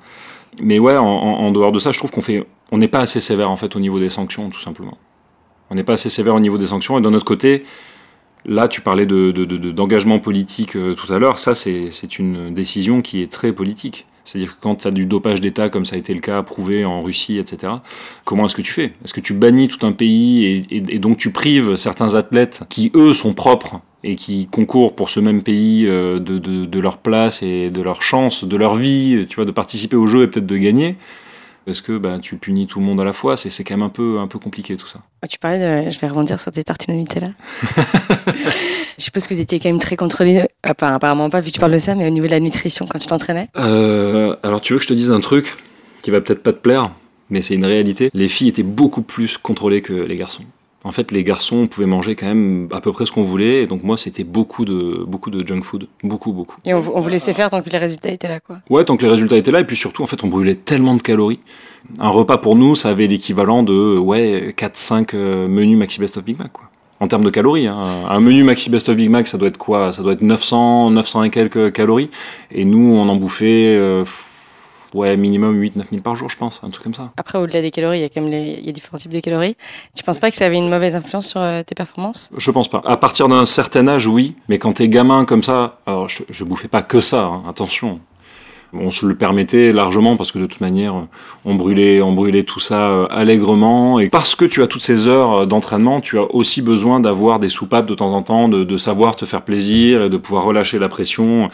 Mais 0.64 0.80
ouais, 0.80 0.96
en, 0.96 1.52
dehors 1.52 1.74
de 1.74 1.80
ça, 1.80 1.92
je 1.92 1.98
trouve 1.98 2.12
qu'on 2.12 2.22
fait, 2.22 2.48
on 2.72 2.78
n'est 2.78 2.88
pas 2.88 3.00
assez 3.00 3.20
sévère 3.20 3.52
en 3.52 3.58
fait 3.58 3.76
au 3.76 3.82
niveau 3.82 4.00
des 4.00 4.10
sanctions, 4.10 4.50
tout 4.50 4.62
simplement. 4.62 4.98
On 5.70 5.76
n'est 5.76 5.84
pas 5.84 5.94
assez 5.94 6.10
sévère 6.10 6.34
au 6.34 6.40
niveau 6.40 6.58
des 6.58 6.68
sanctions. 6.68 6.98
Et 6.98 7.02
d'un 7.02 7.14
autre 7.14 7.26
côté, 7.26 7.66
là, 8.46 8.70
tu 8.70 8.80
parlais 8.80 9.06
de, 9.06 9.32
d'engagement 9.72 10.20
politique 10.20 10.78
euh, 10.78 10.94
tout 10.94 11.12
à 11.12 11.20
l'heure. 11.20 11.40
Ça, 11.40 11.56
c'est 11.56 12.20
une 12.20 12.54
décision 12.54 13.02
qui 13.02 13.22
est 13.22 13.30
très 13.30 13.52
politique. 13.52 14.06
C'est-à-dire 14.26 14.56
que 14.56 14.62
quand 14.62 14.76
tu 14.76 14.88
as 14.88 14.92
du 14.92 15.06
dopage 15.06 15.40
d'État, 15.40 15.70
comme 15.70 15.86
ça 15.86 15.96
a 15.96 16.00
été 16.00 16.14
le 16.14 16.20
cas 16.20 16.42
prouvé 16.44 16.84
en 16.84 17.02
Russie, 17.02 17.38
etc., 17.38 17.74
comment 18.26 18.46
est-ce 18.46 18.56
que 18.56 18.62
tu 18.62 18.74
fais? 18.74 18.94
Est-ce 19.04 19.14
que 19.14 19.22
tu 19.22 19.34
bannis 19.34 19.68
tout 19.68 19.86
un 19.86 19.92
pays 19.92 20.66
et, 20.70 21.00
donc 21.00 21.18
tu 21.18 21.32
prives 21.32 21.76
certains 21.76 22.16
athlètes 22.16 22.64
qui, 22.70 22.92
eux, 22.96 23.14
sont 23.14 23.34
propres 23.34 23.80
et 24.04 24.16
qui 24.16 24.48
concourent 24.48 24.96
pour 24.96 25.10
ce 25.10 25.20
même 25.20 25.44
pays 25.44 25.86
euh, 25.88 26.20
de, 26.20 26.80
leur 26.80 26.98
place 26.98 27.42
et 27.44 27.70
de 27.70 27.82
leur 27.82 28.02
chance, 28.02 28.44
de 28.44 28.58
leur 28.58 28.76
vie, 28.76 29.26
tu 29.30 29.36
vois, 29.36 29.46
de 29.46 29.52
participer 29.52 29.96
au 29.96 30.08
jeu 30.08 30.24
et 30.24 30.28
peut-être 30.28 30.46
de 30.46 30.58
gagner? 30.58 30.96
Est-ce 31.68 31.82
que 31.82 31.98
bah, 31.98 32.20
tu 32.22 32.38
punis 32.38 32.68
tout 32.68 32.80
le 32.80 32.86
monde 32.86 33.00
à 33.02 33.04
la 33.04 33.14
fois 33.14 33.38
C'est 33.38 33.64
quand 33.64 33.76
même 33.76 33.86
un 33.86 33.90
peu, 33.90 34.20
un 34.20 34.28
peu 34.28 34.40
compliqué 34.40 34.76
tout 34.76 34.88
ça. 34.88 35.00
Tu 35.30 35.40
parlais 35.40 35.60
de. 35.60 35.90
Je 35.90 36.00
vais 36.00 36.08
rebondir 36.08 36.40
sur 36.40 36.52
tes 36.52 36.64
tartines 36.64 36.94
au 36.94 36.98
Nutella. 36.98 37.30
je 38.98 39.04
suppose 39.04 39.26
que 39.26 39.34
vous 39.34 39.40
étiez 39.40 39.60
quand 39.60 39.70
même 39.70 39.80
très 39.80 39.96
contrôlé. 39.96 40.48
apparemment 40.64 41.30
pas, 41.30 41.40
vu 41.40 41.50
que 41.50 41.54
tu 41.56 41.60
parles 41.60 41.74
de 41.74 41.80
ça, 41.80 41.96
mais 41.96 42.08
au 42.08 42.12
niveau 42.12 42.28
de 42.28 42.32
la 42.32 42.40
nutrition 42.40 42.86
quand 42.88 43.00
tu 43.00 43.08
t'entraînais 43.08 43.50
euh, 43.58 44.36
Alors, 44.44 44.62
tu 44.62 44.74
veux 44.74 44.80
que 44.80 44.84
je 44.84 44.90
te 44.90 44.94
dise 44.94 45.12
un 45.12 45.22
truc 45.22 45.56
qui 46.02 46.12
va 46.12 46.22
peut-être 46.22 46.44
pas 46.44 46.54
te 46.54 46.60
plaire, 46.60 46.92
mais 47.30 47.42
c'est 47.42 47.56
une 47.56 47.66
réalité. 47.66 48.10
Les 48.14 48.28
filles 48.28 48.50
étaient 48.50 48.64
beaucoup 48.64 49.02
plus 49.02 49.38
contrôlées 49.38 49.82
que 49.82 49.94
les 49.94 50.16
garçons. 50.18 50.44
En 50.86 50.92
fait, 50.92 51.12
les 51.12 51.24
garçons 51.24 51.66
pouvaient 51.66 51.88
manger 51.88 52.16
quand 52.16 52.28
même 52.28 52.68
à 52.72 52.80
peu 52.80 52.92
près 52.92 53.08
ce 53.08 53.12
qu'on 53.12 53.24
voulait. 53.24 53.64
Et 53.64 53.68
donc 53.68 53.84
moi, 53.84 53.98
c'était 53.98 54.24
beaucoup 54.24 54.66
de, 54.66 55.04
beaucoup 55.08 55.32
de 55.32 55.46
junk 55.46 55.64
food. 55.64 55.88
Beaucoup, 56.04 56.32
beaucoup. 56.32 56.58
Et 56.64 56.76
on, 56.76 56.80
vous 56.80 57.10
laissait 57.10 57.34
faire 57.34 57.50
tant 57.50 57.64
que 57.64 57.70
les 57.72 57.80
résultats 57.80 58.12
étaient 58.12 58.28
là, 58.28 58.40
quoi 58.40 58.58
Ouais, 58.70 58.84
tant 58.84 58.96
que 58.96 59.04
les 59.04 59.12
résultats 59.12 59.36
étaient 59.36 59.50
là. 59.50 59.62
Et 59.62 59.66
puis 59.66 59.76
surtout, 59.76 60.04
en 60.04 60.06
fait, 60.06 60.24
on 60.24 60.28
brûlait 60.28 60.54
tellement 60.54 60.94
de 60.94 61.02
calories. 61.02 61.40
Un 62.00 62.10
repas 62.10 62.38
pour 62.38 62.56
nous, 62.56 62.76
ça 62.76 62.90
avait 62.90 63.08
l'équivalent 63.08 63.64
de 63.64 63.98
ouais, 63.98 64.54
4-5 64.56 65.10
euh, 65.16 65.48
menus 65.48 65.76
Maxi 65.76 66.00
Best 66.00 66.18
of 66.18 66.24
Big 66.24 66.38
Mac, 66.38 66.52
quoi. 66.54 66.70
En 67.00 67.08
termes 67.08 67.26
de 67.26 67.30
calories, 67.32 67.68
hein. 67.68 67.82
un 68.08 68.20
menu 68.20 68.44
Maxi 68.44 68.70
Best 68.70 68.88
of 68.88 68.96
Big 68.96 69.10
Mac, 69.10 69.28
ça 69.28 69.38
doit 69.38 69.50
être 69.50 69.58
quoi? 69.58 69.92
Ça 69.92 70.04
doit 70.04 70.14
être 70.14 70.22
900, 70.22 70.92
900 70.92 71.24
et 71.24 71.30
quelques 71.32 71.74
calories. 71.74 72.12
Et 72.52 72.64
nous, 72.64 72.96
on 72.96 73.10
en 73.10 73.16
bouffait... 73.16 73.76
Euh, 73.76 74.04
ouais, 74.96 75.18
minimum 75.18 75.62
8-9 75.62 75.90
000 75.92 76.02
par 76.02 76.16
jour, 76.16 76.30
je 76.30 76.38
pense, 76.38 76.62
un 76.64 76.70
truc 76.70 76.84
comme 76.84 76.94
ça. 76.94 77.12
Après, 77.18 77.38
au-delà 77.38 77.62
des 77.62 77.72
calories, 77.72 78.00
il 78.00 78.02
y 78.02 78.06
a 78.06 78.10
quand 78.10 78.22
même 78.22 78.32
les... 78.32 78.58
il 78.60 78.66
y 78.66 78.70
a 78.70 78.72
différents 78.72 78.98
types 78.98 79.12
de 79.12 79.20
calories. 79.20 79.56
Tu 79.96 80.04
penses 80.04 80.20
pas 80.20 80.32
que 80.32 80.38
ça 80.38 80.46
avait 80.46 80.58
une 80.58 80.70
mauvaise 80.70 80.96
influence 80.96 81.28
sur 81.28 81.42
euh, 81.42 81.62
tes 81.64 81.76
performances? 81.76 82.30
Je 82.36 82.52
pense 82.52 82.70
pas. 82.70 82.82
À 82.86 82.98
partir 82.98 83.28
d'un 83.28 83.46
certain 83.46 83.88
âge, 83.88 84.08
oui, 84.08 84.36
mais 84.50 84.58
quand 84.58 84.74
t'es 84.74 84.90
gamin 84.90 85.26
comme 85.26 85.44
ça, 85.44 85.80
alors 85.86 86.10
je, 86.10 86.24
je 86.30 86.44
bouffais 86.44 86.68
pas 86.68 86.82
que 86.82 87.02
ça, 87.02 87.24
hein, 87.26 87.44
attention 87.48 88.00
on 88.80 88.92
se 88.92 89.06
le 89.06 89.16
permettait 89.16 89.72
largement 89.72 90.18
parce 90.18 90.32
que 90.32 90.40
de 90.40 90.46
toute 90.46 90.62
manière, 90.62 90.96
on 91.46 91.56
brûlait, 91.56 92.02
on 92.02 92.14
brûlait 92.14 92.44
tout 92.44 92.60
ça 92.60 92.90
euh, 92.90 93.08
allègrement. 93.10 94.00
Et 94.00 94.10
parce 94.10 94.36
que 94.36 94.46
tu 94.46 94.62
as 94.64 94.68
toutes 94.68 94.84
ces 94.84 95.08
heures 95.08 95.34
euh, 95.34 95.46
d'entraînement, 95.46 96.02
tu 96.02 96.18
as 96.20 96.34
aussi 96.34 96.62
besoin 96.62 97.00
d'avoir 97.00 97.40
des 97.40 97.50
soupapes 97.50 97.86
de 97.86 97.96
temps 97.96 98.12
en 98.12 98.22
temps, 98.22 98.50
de, 98.50 98.78
savoir 98.78 99.16
te 99.16 99.26
faire 99.26 99.42
plaisir 99.42 100.04
et 100.04 100.10
de 100.10 100.18
pouvoir 100.18 100.44
relâcher 100.44 100.80
la 100.80 100.90
pression. 100.90 101.50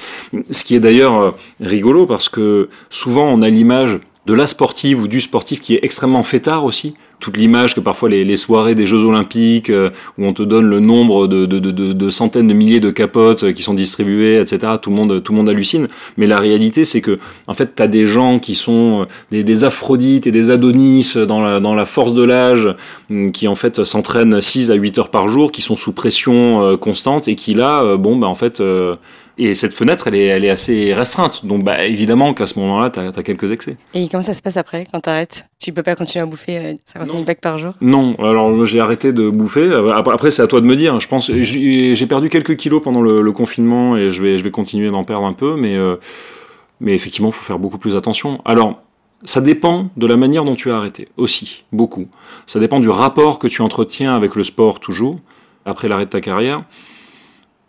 Ce 0.50 0.64
qui 0.64 0.76
est 0.76 0.80
d'ailleurs 0.80 1.16
euh, 1.16 1.32
rigolo 1.60 2.06
parce 2.06 2.30
que 2.30 2.70
souvent 2.90 3.26
on 3.26 3.42
a 3.42 3.50
l'image 3.50 4.00
de 4.28 4.34
la 4.34 4.46
sportive 4.46 5.02
ou 5.02 5.08
du 5.08 5.20
sportif 5.20 5.60
qui 5.60 5.74
est 5.76 5.80
extrêmement 5.84 6.24
fêtard 6.24 6.64
aussi. 6.64 6.94
Toute 7.20 7.38
l'image 7.38 7.76
que 7.76 7.80
parfois 7.80 8.10
les, 8.10 8.38
soirées 8.38 8.74
des 8.74 8.88
Jeux 8.88 9.04
Olympiques, 9.04 9.70
euh, 9.70 9.92
où 10.18 10.26
on 10.26 10.34
te 10.34 10.42
donne 10.42 10.66
le 10.66 10.80
nombre 10.80 11.28
de, 11.28 11.46
de, 11.46 11.60
de, 11.60 12.10
centaines 12.10 12.48
de 12.48 12.54
milliers 12.54 12.80
de 12.80 12.90
capotes 12.90 13.44
euh, 13.44 13.52
qui 13.52 13.62
sont 13.62 13.76
distribuées, 13.76 14.40
etc. 14.40 14.74
Tout 14.82 14.90
le 14.90 14.96
monde, 14.96 15.22
tout 15.24 15.32
le 15.32 15.38
monde 15.38 15.50
hallucine. 15.50 15.88
Mais 16.18 16.26
la 16.26 16.40
réalité, 16.40 16.84
c'est 16.84 17.02
que 17.02 17.20
en 17.46 17.54
fait, 17.54 17.76
tu 17.76 17.84
as 17.84 17.88
des 17.88 18.08
gens 18.08 18.40
qui 18.40 18.56
sont 18.56 19.06
euh, 19.34 19.44
des, 19.44 19.64
Aphrodites 19.64 20.26
et 20.26 20.32
des 20.32 20.50
Adonis 20.50 21.14
dans 21.28 21.42
la, 21.42 21.86
force 21.86 22.14
de 22.14 22.24
l'âge, 22.24 22.70
qui 23.34 23.48
en 23.48 23.56
fait 23.56 23.84
s'entraînent 23.84 24.42
6 24.42 24.72
à 24.72 24.74
8 24.74 24.98
heures 24.98 25.12
par 25.12 25.28
jour, 25.28 25.52
qui 25.52 25.62
sont 25.62 25.78
sous 25.78 25.92
pression 25.92 26.78
constante 26.78 27.28
et 27.28 27.36
qui 27.36 27.54
là, 27.54 27.98
bon, 27.98 28.18
bah 28.18 28.28
en 28.28 28.34
fait 28.34 28.62
et 29.46 29.54
cette 29.54 29.74
fenêtre, 29.74 30.08
elle 30.08 30.16
est, 30.16 30.26
elle 30.26 30.46
est 30.46 30.50
assez 30.50 30.94
restreinte. 30.94 31.46
Donc, 31.46 31.64
bah, 31.64 31.86
évidemment 31.86 32.34
qu'à 32.34 32.46
ce 32.46 32.60
moment-là, 32.60 32.90
tu 32.90 33.00
as, 33.00 33.24
quelques 33.24 33.52
excès. 33.52 33.78
Et 33.94 34.08
comment 34.08 34.22
ça 34.22 34.34
se 34.34 34.42
passe 34.42 34.58
après, 34.58 34.86
quand 34.92 35.02
tu 35.02 35.10
arrêtes 35.10 35.48
Tu 35.60 35.74
peux 35.74 35.84
pas 35.84 35.96
continuer 35.96 36.24
à 36.24 36.26
bouffer 36.26 36.80
50 36.86 37.12
000 37.12 37.24
packs 37.24 37.42
par 37.42 37.58
jour? 37.58 37.74
Non, 37.82 38.16
alors 38.20 38.66
j'ai 38.66 38.80
arrêté 38.80 39.14
de 39.14 39.30
bouffer. 39.30 39.72
Après, 39.94 40.32
c'est 40.32 40.42
à 40.42 40.48
toi 40.48 40.62
de 40.62 40.66
me 40.66 40.76
dire. 40.76 41.00
Je 41.00 41.08
pense 41.08 41.32
j'ai 41.32 42.08
perdu 42.08 42.30
quelques 42.30 42.56
kilos 42.56 42.82
pendant 42.84 43.02
le, 43.02 43.32
confinement 43.32 43.96
et 43.96 44.12
je 44.12 44.22
vais, 44.22 44.38
je 44.38 44.44
vais 44.44 44.52
continuer 44.52 44.92
d'en 44.92 45.04
perdre 45.04 45.26
un 45.26 45.34
peu. 45.34 45.56
Mais, 45.56 45.76
euh, 45.76 45.96
mais 46.80 46.94
effectivement, 46.94 47.30
il 47.30 47.34
faut 47.34 47.46
faire 47.46 47.60
beaucoup 47.60 47.78
plus 47.78 47.96
attention. 47.96 48.42
Alors, 48.44 48.82
ça 49.24 49.42
dépend 49.42 49.90
de 49.98 50.08
la 50.08 50.18
manière 50.18 50.44
dont 50.44 50.56
tu 50.56 50.72
as 50.72 50.78
arrêté, 50.78 51.08
aussi, 51.18 51.64
beaucoup. 51.72 52.08
Ça 52.46 52.60
dépend 52.60 52.80
du 52.80 52.90
rapport 52.90 53.40
que 53.40 53.48
tu 53.48 53.62
entretiens 53.62 54.16
avec 54.16 54.36
le 54.36 54.44
sport, 54.44 54.80
toujours, 54.80 55.20
après 55.66 55.88
l'arrêt 55.88 56.06
de 56.06 56.10
ta 56.10 56.22
carrière. 56.22 56.64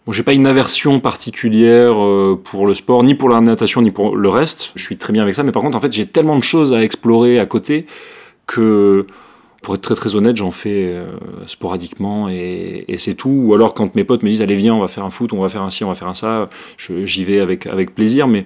Bon, 0.05 0.11
j'ai 0.11 0.25
pas 0.25 0.33
une 0.33 0.47
aversion 0.49 0.99
particulière 0.99 2.03
euh, 2.03 2.41
pour 2.43 2.67
le 2.67 2.75
sport, 2.75 3.05
ni 3.05 3.15
pour 3.15 3.29
la 3.29 3.41
natation, 3.41 3.83
ni 3.83 3.93
pour 3.93 4.17
le 4.17 4.29
reste. 4.29 4.73
Je 4.75 4.83
suis 4.83 4.97
très 4.97 5.13
bien 5.13 5.23
avec 5.23 5.35
ça, 5.37 5.45
mais 5.45 5.53
par 5.53 5.63
contre, 5.63 5.77
en 5.77 5.81
fait, 5.81 5.93
j'ai 5.93 6.07
tellement 6.07 6.37
de 6.37 6.43
choses 6.43 6.73
à 6.73 6.83
explorer 6.83 7.39
à 7.39 7.47
côté 7.47 7.87
que, 8.47 9.07
pour 9.63 9.77
être 9.77 9.81
très 9.81 9.95
très 9.95 10.17
honnête, 10.17 10.37
j'en 10.37 10.51
fais 10.51 10.87
euh, 10.87 11.07
sporadiquement 11.47 12.29
et, 12.29 12.85
et 12.89 12.99
c'est 12.99 13.15
tout. 13.15 13.31
Ou 13.31 13.55
alors, 13.55 13.75
quand 13.75 13.95
mes 13.95 14.03
potes 14.03 14.25
me 14.25 14.29
disent, 14.29 14.43
allez 14.43 14.57
viens, 14.57 14.75
on 14.75 14.81
va 14.81 14.89
faire 14.89 15.05
un 15.05 15.11
foot, 15.11 15.33
on 15.33 15.41
va 15.41 15.49
faire 15.49 15.63
un 15.63 15.71
ci, 15.71 15.85
on 15.85 15.89
va 15.89 15.95
faire 15.95 16.09
un 16.09 16.15
ça, 16.15 16.49
j'y 16.79 17.25
vais 17.25 17.39
avec 17.39 17.67
avec 17.67 17.95
plaisir, 17.95 18.27
mais 18.27 18.45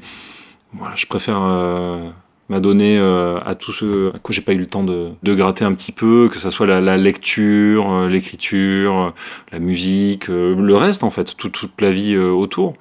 voilà, 0.74 0.94
je 0.94 1.06
préfère 1.06 1.40
euh, 1.40 2.10
m'a 2.48 2.60
donné 2.60 2.98
euh, 2.98 3.38
à 3.44 3.54
tous 3.54 3.72
ceux 3.72 4.12
à 4.14 4.18
quoi 4.18 4.32
j'ai 4.32 4.40
pas 4.40 4.52
eu 4.52 4.58
le 4.58 4.66
temps 4.66 4.84
de, 4.84 5.10
de, 5.22 5.34
gratter 5.34 5.64
un 5.64 5.74
petit 5.74 5.92
peu, 5.92 6.28
que 6.30 6.38
ça 6.38 6.50
soit 6.50 6.66
la, 6.66 6.80
la 6.80 6.96
lecture, 6.96 7.90
euh, 7.90 8.08
l'écriture, 8.08 8.96
euh, 8.96 9.10
la 9.52 9.58
musique, 9.58 10.28
le 10.28 10.74
reste 10.74 11.02
en 11.02 11.10
fait, 11.10 11.36
toute, 11.36 11.52
toute 11.52 11.80
la 11.80 11.90
vie 11.90 12.16
autour. 12.16 12.74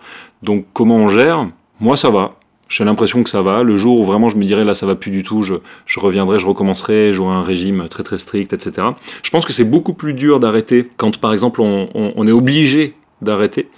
Donc 0.44 0.66
comment 0.74 0.98
on 0.98 1.10
gère? 1.10 1.48
Moi 1.80 1.98
ça 1.98 2.10
va. 2.10 2.36
J'ai 2.68 2.84
l'impression 2.84 3.22
que 3.24 3.30
ça 3.30 3.44
va. 3.44 3.62
Le 3.62 3.78
jour 3.78 4.00
où 4.00 4.04
vraiment 4.04 4.30
je 4.30 4.38
me 4.38 4.46
dirais 4.46 4.64
là 4.64 4.74
ça 4.74 4.86
va 4.86 4.96
plus 4.96 5.12
du 5.12 5.24
tout, 5.24 5.44
je, 5.44 5.56
je 5.86 6.00
reviendrai, 6.00 6.40
je 6.40 6.46
recommencerai, 6.46 7.12
j'aurai 7.12 7.36
un 7.36 7.44
régime 7.44 7.88
très 7.90 8.04
très 8.04 8.18
strict, 8.18 8.54
etc. 8.54 8.88
Je 9.24 9.30
pense 9.30 9.46
que 9.46 9.54
c'est 9.54 9.70
beaucoup 9.70 9.94
plus 9.94 10.14
dur 10.14 10.40
d'arrêter 10.40 10.90
quand 10.98 11.18
par 11.20 11.34
exemple 11.34 11.62
on, 11.62 11.90
on, 11.94 12.14
on 12.16 12.28
est 12.28 12.32
obligé 12.32 12.94
d'arrêter. 13.22 13.70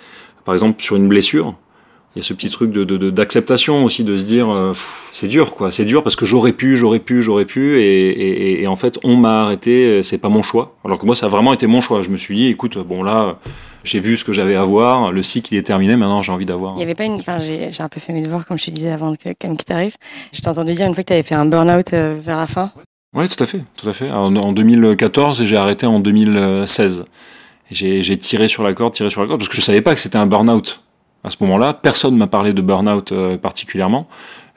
Par 0.45 0.53
exemple 0.53 0.81
sur 0.81 0.95
une 0.95 1.07
blessure, 1.09 1.55
il 2.15 2.19
y 2.19 2.21
a 2.21 2.23
ce 2.23 2.33
petit 2.33 2.49
truc 2.49 2.71
de, 2.71 3.09
d'acceptation 3.11 3.83
aussi, 3.83 4.03
de 4.03 4.17
se 4.17 4.25
dire 4.25 4.49
euh, 4.49 4.73
c'est 5.11 5.27
dur 5.27 5.53
quoi, 5.53 5.71
c'est 5.71 5.85
dur 5.85 6.01
parce 6.01 6.15
que 6.15 6.25
j'aurais 6.25 6.53
pu, 6.53 6.75
j'aurais 6.75 6.99
pu, 6.99 7.21
j'aurais 7.21 7.45
pu, 7.45 7.79
et, 7.79 8.65
en 8.67 8.75
fait 8.75 8.97
on 9.03 9.15
m'a 9.15 9.43
arrêté, 9.43 10.01
c'est 10.03 10.17
pas 10.17 10.29
mon 10.29 10.41
choix. 10.41 10.75
Alors 10.83 10.97
que 10.97 11.05
moi 11.05 11.15
ça 11.15 11.27
a 11.27 11.29
vraiment 11.29 11.53
été 11.53 11.67
mon 11.67 11.81
choix. 11.81 12.01
Je 12.01 12.09
me 12.09 12.17
suis 12.17 12.35
dit 12.35 12.47
écoute, 12.47 12.77
bon 12.77 13.03
là 13.03 13.37
j'ai 13.83 13.99
vu 13.99 14.17
ce 14.17 14.23
que 14.23 14.33
j'avais 14.33 14.55
à 14.55 14.63
voir, 14.63 15.11
le 15.11 15.23
cycle 15.23 15.53
il 15.53 15.57
est 15.57 15.63
terminé, 15.63 15.95
maintenant 15.95 16.21
j'ai 16.21 16.31
envie 16.31 16.45
d'avoir. 16.45 16.75
Il 16.75 16.79
y 16.79 16.83
avait 16.83 16.95
pas 16.95 17.05
une, 17.05 17.19
enfin 17.19 17.39
j'ai, 17.39 17.69
un 17.79 17.89
peu 17.89 17.99
fait 17.99 18.13
mes 18.13 18.21
devoirs 18.21 18.45
comme 18.45 18.57
je 18.57 18.65
te 18.65 18.71
disais 18.71 18.91
avant 18.91 19.15
que 19.15 19.29
comme 19.39 19.55
qui 19.55 19.65
t'arrive. 19.65 19.95
Je 20.33 20.41
t'ai 20.41 20.49
entendu 20.49 20.73
dire 20.73 20.87
une 20.87 20.93
fois 20.93 21.03
que 21.03 21.07
tu 21.07 21.13
avais 21.13 21.23
fait 21.23 21.35
un 21.35 21.45
burn-out 21.45 21.93
euh, 21.93 22.17
vers 22.19 22.37
la 22.37 22.47
fin. 22.47 22.71
Oui 23.13 23.27
tout 23.29 23.41
à 23.41 23.47
fait, 23.47 23.61
tout 23.75 23.87
à 23.87 23.93
fait. 23.93 24.11
En, 24.11 24.35
en 24.35 24.51
2014 24.53 25.41
et 25.41 25.45
j'ai 25.45 25.57
arrêté 25.57 25.85
en 25.85 25.99
2016. 25.99 27.05
J'ai, 27.69 28.01
j'ai 28.01 28.17
tiré 28.17 28.47
sur 28.47 28.63
la 28.63 28.73
corde, 28.73 28.93
tiré 28.93 29.09
sur 29.09 29.21
la 29.21 29.27
corde 29.27 29.39
parce 29.39 29.49
que 29.49 29.55
je 29.55 29.61
savais 29.61 29.81
pas 29.81 29.93
que 29.93 30.01
c'était 30.01 30.17
un 30.17 30.25
burn-out 30.25 30.81
à 31.27 31.29
ce 31.29 31.37
moment-là. 31.41 31.73
Personne 31.73 32.17
m'a 32.17 32.27
parlé 32.27 32.53
de 32.53 32.61
burn-out 32.61 33.11
euh, 33.11 33.37
particulièrement. 33.37 34.07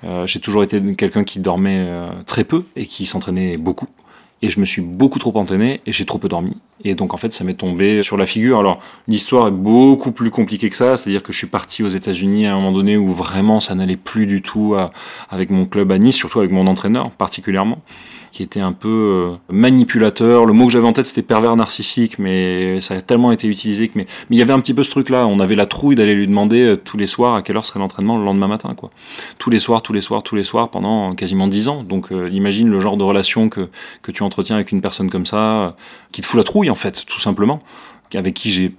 Euh, 0.04 0.26
j'ai 0.26 0.40
toujours 0.40 0.62
été 0.62 0.80
quelqu'un 0.94 1.24
qui 1.24 1.40
dormait 1.40 1.84
euh, 1.86 2.08
très 2.24 2.44
peu 2.44 2.64
et 2.76 2.86
qui 2.86 3.04
s'entraînait 3.04 3.58
beaucoup. 3.58 3.88
Et 4.42 4.48
je 4.48 4.58
me 4.58 4.64
suis 4.64 4.80
beaucoup 4.80 5.18
trop 5.18 5.36
entraîné 5.36 5.82
et 5.84 5.92
j'ai 5.92 6.06
trop 6.06 6.16
peu 6.16 6.28
dormi. 6.28 6.56
Et 6.82 6.94
donc 6.94 7.12
en 7.12 7.18
fait, 7.18 7.30
ça 7.34 7.44
m'est 7.44 7.54
tombé 7.54 8.02
sur 8.02 8.16
la 8.16 8.24
figure. 8.24 8.58
Alors 8.58 8.80
l'histoire 9.06 9.48
est 9.48 9.52
beaucoup 9.52 10.12
plus 10.12 10.30
compliquée 10.30 10.70
que 10.70 10.76
ça. 10.76 10.96
C'est-à-dire 10.96 11.22
que 11.22 11.32
je 11.32 11.36
suis 11.36 11.46
parti 11.46 11.82
aux 11.82 11.88
États-Unis 11.88 12.46
à 12.46 12.54
un 12.54 12.56
moment 12.56 12.72
donné 12.72 12.96
où 12.96 13.08
vraiment 13.08 13.60
ça 13.60 13.74
n'allait 13.74 13.98
plus 13.98 14.24
du 14.24 14.40
tout 14.40 14.74
avec 15.28 15.50
mon 15.50 15.66
club 15.66 15.92
à 15.92 15.98
Nice, 15.98 16.16
surtout 16.16 16.38
avec 16.38 16.52
mon 16.52 16.66
entraîneur 16.68 17.10
particulièrement 17.10 17.82
qui 18.32 18.42
était 18.42 18.60
un 18.60 18.72
peu 18.72 18.88
euh, 18.88 19.36
manipulateur. 19.48 20.46
Le 20.46 20.52
mot 20.52 20.66
que 20.66 20.72
j'avais 20.72 20.86
en 20.86 20.92
tête, 20.92 21.06
c'était 21.06 21.22
pervers 21.22 21.56
narcissique, 21.56 22.18
mais 22.18 22.80
ça 22.80 22.94
a 22.94 23.00
tellement 23.00 23.32
été 23.32 23.48
utilisé 23.48 23.88
que. 23.88 23.92
Mais, 23.96 24.06
il 24.30 24.36
y 24.36 24.42
avait 24.42 24.52
un 24.52 24.60
petit 24.60 24.74
peu 24.74 24.82
ce 24.84 24.90
truc-là. 24.90 25.26
On 25.26 25.40
avait 25.40 25.56
la 25.56 25.66
trouille 25.66 25.94
d'aller 25.94 26.14
lui 26.14 26.26
demander 26.26 26.62
euh, 26.62 26.76
tous 26.76 26.96
les 26.96 27.06
soirs 27.06 27.34
à 27.34 27.42
quelle 27.42 27.56
heure 27.56 27.66
serait 27.66 27.80
l'entraînement 27.80 28.18
le 28.18 28.24
lendemain 28.24 28.48
matin, 28.48 28.74
quoi. 28.74 28.90
Tous 29.38 29.50
les 29.50 29.60
soirs, 29.60 29.82
tous 29.82 29.92
les 29.92 30.00
soirs, 30.00 30.22
tous 30.22 30.36
les 30.36 30.44
soirs 30.44 30.70
pendant 30.70 31.12
quasiment 31.12 31.48
dix 31.48 31.68
ans. 31.68 31.82
Donc, 31.82 32.12
euh, 32.12 32.28
imagine 32.30 32.68
le 32.68 32.80
genre 32.80 32.96
de 32.96 33.04
relation 33.04 33.48
que, 33.48 33.68
que 34.02 34.12
tu 34.12 34.22
entretiens 34.22 34.56
avec 34.56 34.72
une 34.72 34.80
personne 34.80 35.10
comme 35.10 35.26
ça, 35.26 35.76
qui 36.12 36.20
te 36.20 36.26
fout 36.26 36.38
la 36.38 36.44
trouille, 36.44 36.70
en 36.70 36.74
fait, 36.74 37.04
tout 37.06 37.20
simplement. 37.20 37.62
Avec 38.14 38.34
qui 38.34 38.50
j'ai 38.50 38.74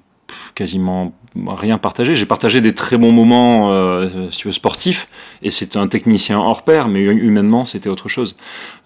quasiment 0.56 1.14
rien 1.48 1.78
partagé. 1.78 2.16
J'ai 2.16 2.26
partagé 2.26 2.62
des 2.62 2.74
très 2.74 2.98
bons 2.98 3.12
moments, 3.12 3.72
euh, 3.72 4.30
si 4.32 4.44
veux, 4.44 4.52
sportifs, 4.52 5.08
et 5.42 5.52
c'est 5.52 5.76
un 5.78 5.88
technicien 5.88 6.40
hors 6.40 6.64
pair, 6.64 6.88
mais 6.88 7.02
humainement, 7.02 7.66
c'était 7.66 7.90
autre 7.90 8.10
chose. 8.10 8.36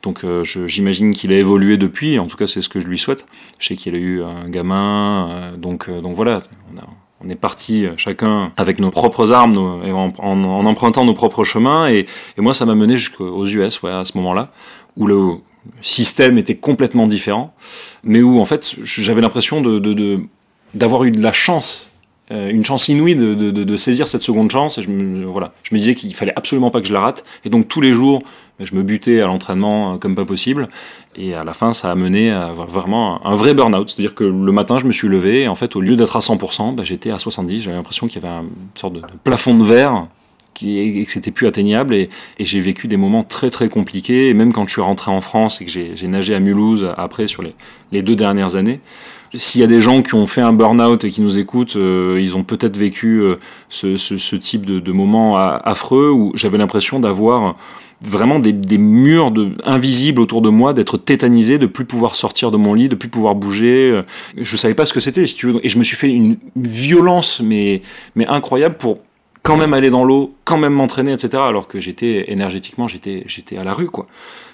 Donc 0.05 0.23
euh, 0.23 0.43
j'imagine 0.43 1.13
qu'il 1.13 1.34
a 1.34 1.38
évolué 1.38 1.77
depuis, 1.77 2.19
en 2.19 2.27
tout 2.27 2.38
cas 2.38 2.45
c'est 2.45 2.62
ce 2.62 2.69
que 2.69 2.79
je 2.79 2.88
lui 2.88 2.99
souhaite. 2.99 3.25
Je 3.58 3.67
sais 3.67 3.75
qu'il 3.75 3.95
a 3.95 3.97
eu 3.97 4.21
un 4.21 4.47
gamin, 4.47 5.29
euh, 5.31 5.58
donc, 5.58 5.89
euh, 5.89 5.99
donc 5.99 6.15
voilà, 6.15 6.39
on, 7.23 7.27
est 7.27 7.36
parti 7.36 7.88
chacun 7.97 8.51
avec 8.55 8.79
nos 8.79 8.91
propres 8.91 9.31
armes, 9.31 9.58
en, 9.58 10.65
empruntant 10.65 11.05
nos 11.05 11.15
propres 11.15 11.43
chemins, 11.43 11.89
et, 11.89 12.05
moi 12.38 12.53
ça 12.53 12.67
m'a 12.67 12.75
mené 12.75 12.99
jusqu'aux 12.99 13.47
US 13.47 13.81
ouais, 13.81 13.89
à 13.89 14.05
ce 14.05 14.15
moment-là, 14.17 14.51
où 14.95 15.08
le 15.08 15.38
système 15.81 16.38
était 16.38 16.55
complètement 16.55 17.08
différent, 17.08 17.55
mais 18.03 18.21
où 18.21 18.39
en 18.39 18.45
fait 18.45 18.75
j'avais 18.84 19.21
l'impression 19.21 19.63
d'avoir 20.75 21.03
eu 21.05 21.10
de 21.10 21.21
la 21.21 21.34
chance 21.34 21.89
euh, 22.32 22.50
une 22.50 22.66
chance 22.66 22.88
inouïe 22.88 23.16
de, 23.16 23.36
de, 23.36 23.52
de, 23.52 23.78
saisir 23.78 24.08
cette 24.08 24.24
seconde 24.24 24.50
chance. 24.50 24.80
Et 24.80 24.82
je 24.82 24.90
me, 24.90 25.26
voilà, 25.26 25.54
je 25.62 25.76
me 25.76 25.80
disais 25.80 25.94
qu'il 25.94 26.14
fallait 26.16 26.34
absolument 26.36 26.72
pas 26.72 26.82
que 26.82 26.88
je 26.88 26.94
la 26.94 27.02
rate. 27.02 27.24
Et 27.44 27.50
donc 27.50 27.68
tous 27.68 27.82
les 27.82 27.94
jours, 27.94 28.24
je 28.60 28.74
me 28.74 28.82
butais 28.82 29.22
à 29.22 29.28
l'entraînement 29.28 29.94
euh, 29.94 29.98
comme 29.98 30.16
pas 30.16 30.26
possible. 30.26 30.68
Et 31.16 31.36
à 31.36 31.44
la 31.44 31.54
fin, 31.54 31.74
ça 31.74 31.92
a 31.92 31.96
mené 31.96 32.32
à 32.32 32.52
vraiment 32.52 33.26
un 33.28 33.36
vrai 33.36 33.54
burn-out. 33.54 33.90
C'est-à-dire 33.90 34.16
que 34.16 34.24
le 34.24 34.52
matin, 34.52 34.80
je 34.80 34.88
me 34.88 34.92
suis 34.92 35.08
levé 35.08 35.42
et 35.42 35.48
en 35.48 35.56
fait, 35.56 35.76
au 35.76 35.82
lieu 35.82 35.96
d'être 35.96 36.16
à 36.16 36.20
100%, 36.20 36.74
ben, 36.74 36.84
j'étais 36.84 37.12
à 37.12 37.18
70%. 37.18 37.62
J'avais 37.62 37.78
l'impression 37.78 38.08
qu'il 38.08 38.24
y 38.24 38.26
avait 38.26 38.36
une 38.40 38.50
sorte 38.74 38.94
de, 38.94 39.02
plafond 39.24 39.56
de 39.56 39.64
verre 39.64 40.08
qui, 40.56 40.80
et 40.80 41.06
que 41.06 41.12
c'était 41.12 41.32
plus 41.32 41.46
atteignable. 41.46 41.94
Et, 41.94 42.10
et 42.40 42.46
j'ai 42.46 42.60
vécu 42.60 42.88
des 42.88 42.98
moments 42.98 43.24
très 43.24 43.52
très 43.52 43.70
compliqués. 43.70 44.30
Et 44.30 44.34
même 44.34 44.52
quand 44.52 44.66
je 44.66 44.72
suis 44.72 44.82
rentré 44.82 45.12
en 45.12 45.22
France 45.22 45.62
et 45.62 45.66
que 45.66 45.72
j'ai 45.72 46.08
nagé 46.08 46.34
à 46.34 46.40
Mulhouse 46.40 46.90
après 46.98 47.28
sur 47.28 47.44
les, 47.44 47.54
les 47.92 48.02
deux 48.02 48.16
dernières 48.16 48.56
années, 48.56 48.80
s'il 49.36 49.62
y 49.62 49.63
a 49.63 49.67
des 49.67 49.82
gens 49.82 50.02
qui 50.02 50.13
ont 50.15 50.28
fait 50.28 50.41
un 50.41 50.54
burn-out 50.54 51.04
et 51.04 51.10
qui 51.10 51.21
nous 51.21 51.38
écoutent, 51.38 51.76
euh, 51.76 52.19
ils 52.21 52.36
ont 52.36 52.43
peut-être 52.43 52.78
vécu 52.78 53.21
euh, 53.21 53.36
ce, 53.69 53.98
ce, 53.98 54.17
ce, 54.17 54.36
type 54.36 54.65
de, 54.65 54.80
de 54.80 54.91
moment 54.91 55.38
affreux 55.38 56.12
où 56.12 56.32
j'avais 56.36 56.58
l'impression 56.58 57.00
d'avoir 57.00 57.56
vraiment 58.02 58.39
des, 58.39 58.54
des 58.54 58.78
murs 58.78 59.32
de, 59.32 59.52
invisibles 59.63 60.21
autour 60.21 60.41
de 60.41 60.50
moi, 60.50 60.74
d'être 60.74 60.98
tétanisé, 60.98 61.58
de 61.58 61.65
plus 61.65 61.86
pouvoir 61.86 62.15
sortir 62.15 62.52
de 62.52 62.58
mon 62.58 62.74
lit, 62.74 62.89
de 62.89 62.95
plus 62.95 63.10
pouvoir 63.10 63.36
bouger. 63.36 63.91
Euh, 63.91 64.04
je 64.38 64.58
savais 64.58 64.74
pas 64.74 64.86
ce 64.86 64.93
que 64.93 65.00
c'était, 65.00 65.26
si 65.28 65.36
tu 65.36 65.48
veux. 65.48 65.65
Et 65.65 65.69
je 65.69 65.80
me 65.80 65.84
suis 65.84 65.95
fait 65.95 66.12
une 66.12 66.38
violence, 66.56 67.41
mais, 67.43 67.82
mais 68.15 68.28
incroyable 68.28 68.76
pour 68.76 69.00
quand 69.45 69.58
même 69.58 69.75
aller 69.75 69.91
dans 69.91 70.03
l'eau, 70.03 70.34
quand 70.43 70.58
même 70.58 70.73
m'entraîner, 70.73 71.13
etc. 71.13 71.43
Alors 71.45 71.67
que 71.67 71.79
j'étais 71.79 72.31
énergétiquement, 72.31 72.88
j'étais, 72.88 73.23
j'étais 73.27 73.58
à 73.58 73.63
la 73.63 73.73
rue, 73.73 73.91
quoi. 73.91 74.08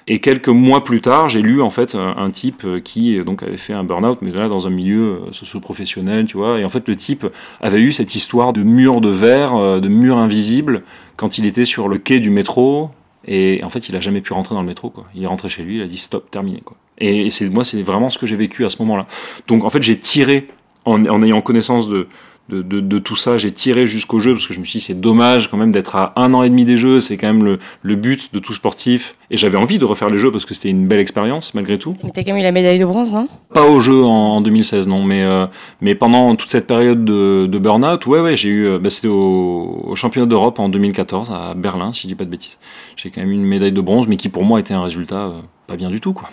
Et 0.08 0.20
quelques 0.20 0.50
mois 0.50 0.84
plus 0.84 1.00
tard, 1.00 1.30
j'ai 1.30 1.42
lu 1.42 1.62
en 1.62 1.70
fait 1.70 1.96
un, 1.96 2.30
type 2.30 2.68
qui 2.84 3.24
donc 3.24 3.42
avait 3.42 3.56
fait 3.56 3.72
un 3.72 3.86
burn-out, 3.86 4.18
mais 4.22 4.32
là 4.32 4.50
dans 4.50 4.68
un 4.68 4.70
milieu 4.70 5.02
euh, 5.02 5.20
socio-professionnel, 5.32 6.26
tu 6.26 6.36
vois. 6.36 6.60
Et 6.60 6.66
en 6.66 6.70
fait, 6.70 6.90
le 6.90 6.98
type 6.98 7.26
avait 7.62 7.80
eu 7.80 7.94
cette 7.94 8.16
histoire 8.16 8.52
de 8.52 8.64
mur 8.64 9.00
de 9.00 9.08
verre, 9.08 9.56
euh, 9.56 9.80
de 9.80 9.88
mur 9.88 10.18
invisible, 10.18 10.84
quand 11.16 11.38
il 11.38 11.46
était 11.46 11.64
sur 11.64 11.88
le 11.88 11.98
quai 11.98 12.20
du 12.20 12.30
métro. 12.30 12.90
Et 13.26 13.64
en 13.64 13.70
fait, 13.70 13.88
il 13.88 13.96
a 13.96 14.02
jamais 14.02 14.20
pu 14.20 14.34
rentrer 14.34 14.56
dans 14.56 14.62
le 14.62 14.68
métro, 14.68 14.90
quoi. 14.90 15.06
Il 15.16 15.24
est 15.24 15.28
rentré 15.28 15.48
chez 15.48 15.64
lui, 15.64 15.78
il 15.78 15.82
a 15.82 15.88
dit 15.88 16.00
stop, 16.00 16.30
terminé, 16.30 16.60
quoi. 16.66 16.76
Et 16.98 17.30
c'est 17.30 17.50
moi, 17.50 17.64
c'est 17.64 17.82
vraiment 17.82 18.10
ce 18.10 18.18
que 18.18 18.26
j'ai 18.26 18.36
vécu 18.36 18.66
à 18.66 18.70
ce 18.70 18.76
moment-là. 18.80 19.08
Donc 19.48 19.64
en 19.64 19.70
fait, 19.70 19.82
j'ai 19.82 19.98
tiré 19.98 20.48
en, 20.84 21.06
en 21.06 21.24
ayant 21.24 21.40
connaissance 21.40 21.88
de 21.88 22.10
de, 22.54 23.00
tout 23.00 23.16
ça. 23.16 23.38
J'ai 23.38 23.52
tiré 23.52 23.86
jusqu'au 23.86 24.20
jeu 24.20 24.34
parce 24.34 24.48
que 24.48 24.54
je 24.54 24.60
me 24.60 24.66
suis 24.66 24.80
dit 24.80 24.86
c'est 24.86 25.00
dommage 25.00 25.50
quand 25.50 25.58
même 25.58 25.72
d'être 25.72 25.96
à 25.96 26.14
un 26.16 26.34
an 26.34 26.44
et 26.44 26.50
demi 26.50 26.66
des 26.66 26.78
jeux. 26.78 27.00
C'est 27.00 27.18
quand 27.18 27.28
même 27.28 27.44
le, 27.44 27.60
le, 27.82 27.96
but 27.96 28.34
de 28.34 28.40
tout 28.40 28.54
sportif. 28.54 29.16
Et 29.30 29.38
j'avais 29.38 29.58
envie 29.58 29.80
de 29.80 29.86
refaire 29.86 30.10
les 30.10 30.18
jeux 30.18 30.32
parce 30.32 30.46
que 30.46 30.54
c'était 30.54 30.70
une 30.70 30.88
belle 30.88 31.00
expérience 31.00 31.54
malgré 31.54 31.78
tout. 31.78 31.96
Mais 32.04 32.10
t'as 32.10 32.24
quand 32.24 32.32
même 32.32 32.42
eu 32.42 32.44
la 32.44 32.52
médaille 32.52 32.80
de 32.80 32.86
bronze, 32.86 33.12
non? 33.14 33.28
Pas 33.54 33.64
au 33.64 33.80
jeu 33.80 34.04
en, 34.04 34.42
2016, 34.42 34.88
non. 34.88 35.04
Mais, 35.04 35.24
euh, 35.24 35.46
mais 35.82 35.96
pendant 35.96 36.36
toute 36.36 36.50
cette 36.50 36.68
période 36.68 37.06
de, 37.06 37.48
de 37.48 37.60
burn-out, 37.60 38.06
ouais, 38.06 38.20
ouais, 38.20 38.36
j'ai 38.36 38.50
eu. 38.50 38.68
Euh, 38.68 38.80
bah, 38.80 38.90
c'était 38.90 39.08
au, 39.08 39.86
au, 39.88 39.96
championnat 39.96 40.28
d'Europe 40.28 40.60
en 40.60 40.70
2014 40.70 41.32
à 41.32 41.54
Berlin, 41.56 41.94
si 41.94 42.04
je 42.04 42.08
dis 42.08 42.16
pas 42.16 42.26
de 42.26 42.30
bêtises. 42.30 42.58
J'ai 42.96 43.10
quand 43.10 43.22
même 43.22 43.32
eu 43.32 43.36
une 43.36 43.46
médaille 43.46 43.72
de 43.72 43.82
bronze, 43.82 44.08
mais 44.08 44.18
qui 44.18 44.30
pour 44.30 44.44
moi 44.44 44.60
était 44.60 44.74
un 44.74 44.84
résultat 44.84 45.16
euh, 45.16 45.32
pas 45.68 45.78
bien 45.78 45.90
du 45.90 46.00
tout, 46.00 46.14
quoi 46.14 46.30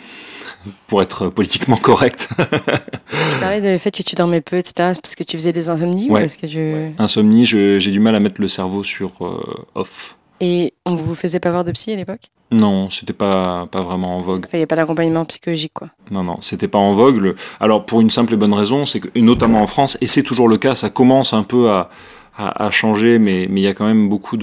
pour 0.86 1.02
être 1.02 1.28
politiquement 1.28 1.76
correct. 1.76 2.28
tu 2.38 3.38
parlais 3.40 3.60
du 3.60 3.78
fait 3.78 3.90
que 3.90 4.02
tu 4.02 4.14
dormais 4.14 4.40
peu, 4.40 4.56
etc. 4.56 4.72
parce 5.02 5.14
que 5.14 5.24
tu 5.24 5.36
faisais 5.36 5.52
des 5.52 5.68
insomnies 5.68 6.10
ouais. 6.10 6.22
ou 6.22 6.24
est-ce 6.24 6.38
que 6.38 6.46
je... 6.46 6.90
Insomnie, 6.98 7.44
j'ai 7.44 7.90
du 7.90 8.00
mal 8.00 8.14
à 8.14 8.20
mettre 8.20 8.40
le 8.40 8.48
cerveau 8.48 8.84
sur 8.84 9.10
euh, 9.20 9.66
off. 9.74 10.16
Et 10.40 10.74
on 10.86 10.94
vous 10.94 11.14
faisait 11.14 11.40
pas 11.40 11.50
voir 11.50 11.64
de 11.64 11.72
psy 11.72 11.92
à 11.92 11.96
l'époque? 11.96 12.30
Non, 12.50 12.88
c'était 12.90 13.12
pas, 13.12 13.66
pas 13.70 13.82
vraiment 13.82 14.16
en 14.16 14.20
vogue. 14.20 14.46
Il 14.52 14.56
n'y 14.56 14.62
a 14.62 14.66
pas 14.66 14.76
d'accompagnement 14.76 15.24
psychologique, 15.24 15.72
quoi. 15.74 15.88
Non, 16.10 16.22
non, 16.22 16.38
c'était 16.40 16.68
pas 16.68 16.78
en 16.78 16.92
vogue. 16.92 17.16
Le... 17.16 17.36
Alors, 17.60 17.84
pour 17.84 18.00
une 18.00 18.10
simple 18.10 18.34
et 18.34 18.36
bonne 18.36 18.54
raison, 18.54 18.86
c'est 18.86 19.00
que, 19.00 19.18
notamment 19.18 19.60
en 19.60 19.66
France, 19.66 19.98
et 20.00 20.06
c'est 20.06 20.22
toujours 20.22 20.48
le 20.48 20.56
cas, 20.56 20.74
ça 20.74 20.88
commence 20.88 21.34
un 21.34 21.42
peu 21.42 21.70
à, 21.70 21.90
à, 22.36 22.66
à 22.66 22.70
changer, 22.70 23.18
mais 23.18 23.44
il 23.44 23.58
y 23.58 23.66
a 23.66 23.74
quand 23.74 23.86
même 23.86 24.08
beaucoup 24.08 24.36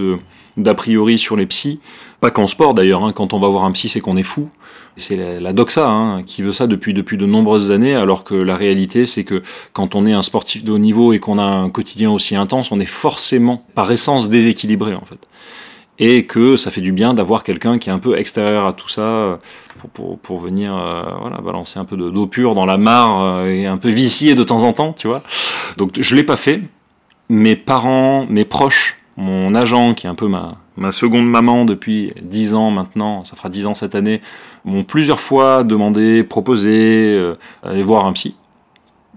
d'a 0.57 0.73
priori 0.73 1.17
sur 1.17 1.35
les 1.35 1.45
psys. 1.45 1.79
Pas 2.21 2.31
qu'en 2.31 2.47
sport 2.47 2.73
d'ailleurs, 2.73 3.03
hein. 3.03 3.13
quand 3.13 3.33
on 3.33 3.39
va 3.39 3.47
voir 3.49 3.65
un 3.65 3.71
psy, 3.71 3.89
c'est 3.89 3.99
qu'on 3.99 4.17
est 4.17 4.23
fou. 4.23 4.49
C'est 4.97 5.39
la, 5.41 5.51
doxa 5.51 5.89
hein, 5.89 6.23
qui 6.23 6.41
veut 6.41 6.53
ça 6.53 6.67
depuis, 6.67 6.93
depuis 6.93 7.17
de 7.17 7.25
nombreuses 7.25 7.71
années, 7.71 7.95
alors 7.95 8.23
que 8.23 8.33
la 8.33 8.55
réalité, 8.55 9.05
c'est 9.05 9.25
que 9.25 9.43
quand 9.73 9.93
on 9.93 10.05
est 10.05 10.13
un 10.13 10.21
sportif 10.21 10.63
de 10.63 10.71
haut 10.71 10.77
niveau 10.77 11.11
et 11.11 11.19
qu'on 11.19 11.37
a 11.37 11.43
un 11.43 11.69
quotidien 11.69 12.11
aussi 12.11 12.35
intense, 12.37 12.71
on 12.71 12.79
est 12.79 12.85
forcément, 12.85 13.65
par 13.75 13.91
essence, 13.91 14.29
déséquilibré 14.29 14.95
en 14.95 15.03
fait. 15.03 15.19
Et 15.99 16.25
que 16.25 16.55
ça 16.55 16.71
fait 16.71 16.81
du 16.81 16.93
bien 16.93 17.13
d'avoir 17.13 17.43
quelqu'un 17.43 17.77
qui 17.77 17.89
est 17.89 17.93
un 17.93 17.99
peu 17.99 18.17
extérieur 18.17 18.65
à 18.65 18.73
tout 18.73 18.89
ça 18.89 19.39
pour, 19.79 19.89
pour, 19.89 20.19
pour 20.19 20.39
venir 20.39 20.75
euh, 20.75 21.03
voilà, 21.19 21.37
balancer 21.37 21.77
un 21.77 21.85
peu 21.85 21.97
d'eau 21.97 22.27
pure 22.27 22.55
dans 22.55 22.65
la 22.65 22.77
mare 22.77 23.21
euh, 23.21 23.49
et 23.49 23.65
un 23.65 23.77
peu 23.77 23.89
vicier 23.89 24.35
de 24.35 24.43
temps 24.43 24.63
en 24.63 24.71
temps, 24.71 24.93
tu 24.93 25.07
vois. 25.07 25.23
Donc 25.77 25.99
je 25.99 26.15
l'ai 26.15 26.23
pas 26.23 26.37
fait. 26.37 26.61
Mes 27.27 27.55
parents, 27.55 28.25
mes 28.29 28.45
proches, 28.45 28.97
mon 29.17 29.55
agent 29.55 29.93
qui 29.93 30.07
est 30.07 30.09
un 30.09 30.15
peu 30.15 30.27
ma, 30.27 30.57
ma 30.77 30.91
seconde 30.91 31.27
maman 31.27 31.65
depuis 31.65 32.13
dix 32.21 32.53
ans 32.53 32.71
maintenant, 32.71 33.23
ça 33.23 33.35
fera 33.35 33.49
dix 33.49 33.65
ans 33.65 33.75
cette 33.75 33.95
année, 33.95 34.21
m'ont 34.65 34.83
plusieurs 34.83 35.19
fois 35.19 35.63
demandé, 35.63 36.23
proposé, 36.23 37.13
euh, 37.15 37.35
aller 37.63 37.83
voir 37.83 38.05
un 38.05 38.13
psy 38.13 38.35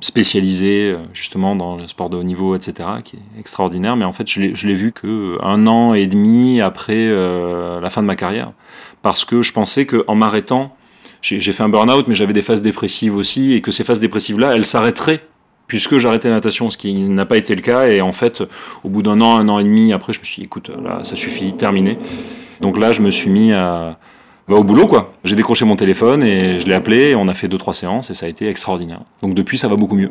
spécialisé 0.01 0.93
euh, 0.93 0.99
justement 1.13 1.57
dans 1.57 1.77
le 1.77 1.89
sport 1.89 2.11
de 2.11 2.17
haut 2.17 2.23
niveau, 2.23 2.55
etc., 2.55 2.89
qui 3.03 3.17
est 3.17 3.41
extraordinaire. 3.41 3.97
Mais 3.97 4.05
en 4.05 4.13
fait, 4.13 4.29
je 4.29 4.67
l'ai 4.67 4.75
vu 4.75 4.93
que 4.93 5.37
un 5.43 5.67
an 5.67 5.95
et 5.95 6.07
demi 6.07 6.61
après 6.61 6.95
euh, 6.97 7.81
la 7.81 7.91
fin 7.91 8.03
de 8.03 8.07
ma 8.07 8.17
carrière, 8.17 8.53
parce 9.03 9.25
que 9.25 9.43
je 9.43 9.53
pensais 9.53 9.87
qu'en 9.87 10.15
m'arrêtant, 10.15 10.77
j'ai 11.21 11.41
fait 11.41 11.65
un 11.65 11.69
burn-out, 11.69 12.07
mais 12.07 12.15
j'avais 12.15 12.33
des 12.33 12.43
phases 12.43 12.63
dépressives 12.63 13.17
aussi, 13.17 13.55
et 13.55 13.61
que 13.61 13.73
ces 13.73 13.83
phases 13.83 13.99
dépressives-là, 13.99 14.55
elles 14.55 14.65
s'arrêteraient 14.65 15.25
puisque 15.69 15.99
j'arrêtais 15.99 16.29
la 16.29 16.35
natation, 16.35 16.71
ce 16.71 16.77
qui 16.77 16.95
n'a 16.95 17.27
pas 17.27 17.37
été 17.37 17.55
le 17.55 17.63
cas. 17.63 17.87
Et 17.87 18.01
en 18.01 18.13
fait, 18.13 18.43
au 18.83 18.89
bout 18.89 19.03
d'un 19.03 19.21
an, 19.21 19.37
un 19.37 19.49
an 19.49 19.61
et 19.61 19.65
demi, 19.65 19.93
après, 19.93 20.13
je 20.13 20.19
me 20.19 20.25
suis 20.25 20.41
dit, 20.41 20.47
écoute, 20.47 20.71
là, 20.83 21.05
ça 21.05 21.15
suffit, 21.15 21.53
terminé. 21.53 21.99
Donc 22.61 22.77
là, 22.79 22.91
je 22.91 23.03
me 23.03 23.11
suis 23.11 23.31
mis 23.31 23.53
à, 23.53 23.99
bah, 24.49 24.57
au 24.57 24.65
boulot, 24.65 24.89
quoi. 24.89 25.13
J'ai 25.23 25.37
décroché 25.37 25.65
mon 25.65 25.77
téléphone 25.77 26.25
et 26.25 26.59
je 26.59 26.67
l'ai 26.67 26.75
appelé, 26.75 27.11
et 27.11 27.15
on 27.15 27.29
a 27.29 27.35
fait 27.35 27.47
deux, 27.47 27.59
trois 27.59 27.75
séances, 27.75 28.11
et 28.11 28.15
ça 28.15 28.27
a 28.27 28.29
été 28.29 28.49
extraordinaire. 28.49 29.03
Donc 29.23 29.35
depuis, 29.35 29.59
ça 29.59 29.69
va 29.69 29.77
beaucoup 29.77 29.95
mieux 29.95 30.11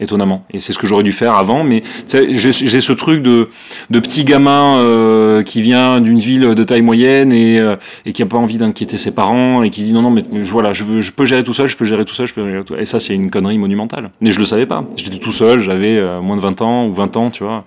étonnamment. 0.00 0.44
Et 0.52 0.60
c'est 0.60 0.72
ce 0.72 0.78
que 0.78 0.86
j'aurais 0.86 1.02
dû 1.02 1.12
faire 1.12 1.34
avant, 1.34 1.64
mais 1.64 1.82
j'ai 2.08 2.80
ce 2.80 2.92
truc 2.92 3.22
de, 3.22 3.48
de 3.90 4.00
petit 4.00 4.24
gamin 4.24 4.76
euh, 4.76 5.42
qui 5.42 5.62
vient 5.62 6.00
d'une 6.00 6.18
ville 6.18 6.54
de 6.54 6.64
taille 6.64 6.82
moyenne 6.82 7.32
et, 7.32 7.58
euh, 7.58 7.76
et 8.04 8.12
qui 8.12 8.22
a 8.22 8.26
pas 8.26 8.36
envie 8.36 8.58
d'inquiéter 8.58 8.98
ses 8.98 9.10
parents 9.10 9.62
et 9.62 9.70
qui 9.70 9.80
se 9.80 9.86
dit 9.86 9.92
non 9.92 10.02
non 10.02 10.10
mais 10.10 10.22
voilà 10.42 10.72
je, 10.72 10.84
veux, 10.84 11.00
je 11.00 11.12
peux 11.12 11.24
gérer 11.24 11.44
tout 11.44 11.54
seul, 11.54 11.68
je 11.68 11.76
peux 11.76 11.84
gérer 11.84 12.04
tout 12.04 12.14
seul, 12.14 12.26
je 12.26 12.34
peux 12.34 12.48
gérer 12.48 12.64
tout 12.64 12.74
Et 12.76 12.84
ça 12.84 13.00
c'est 13.00 13.14
une 13.14 13.30
connerie 13.30 13.58
monumentale. 13.58 14.10
Mais 14.20 14.32
je 14.32 14.38
le 14.38 14.44
savais 14.44 14.66
pas. 14.66 14.84
J'étais 14.96 15.18
tout 15.18 15.32
seul, 15.32 15.60
j'avais 15.60 15.96
euh, 15.96 16.20
moins 16.20 16.36
de 16.36 16.42
20 16.42 16.62
ans 16.62 16.86
ou 16.86 16.92
20 16.92 17.16
ans, 17.16 17.30
tu 17.30 17.44
vois. 17.44 17.64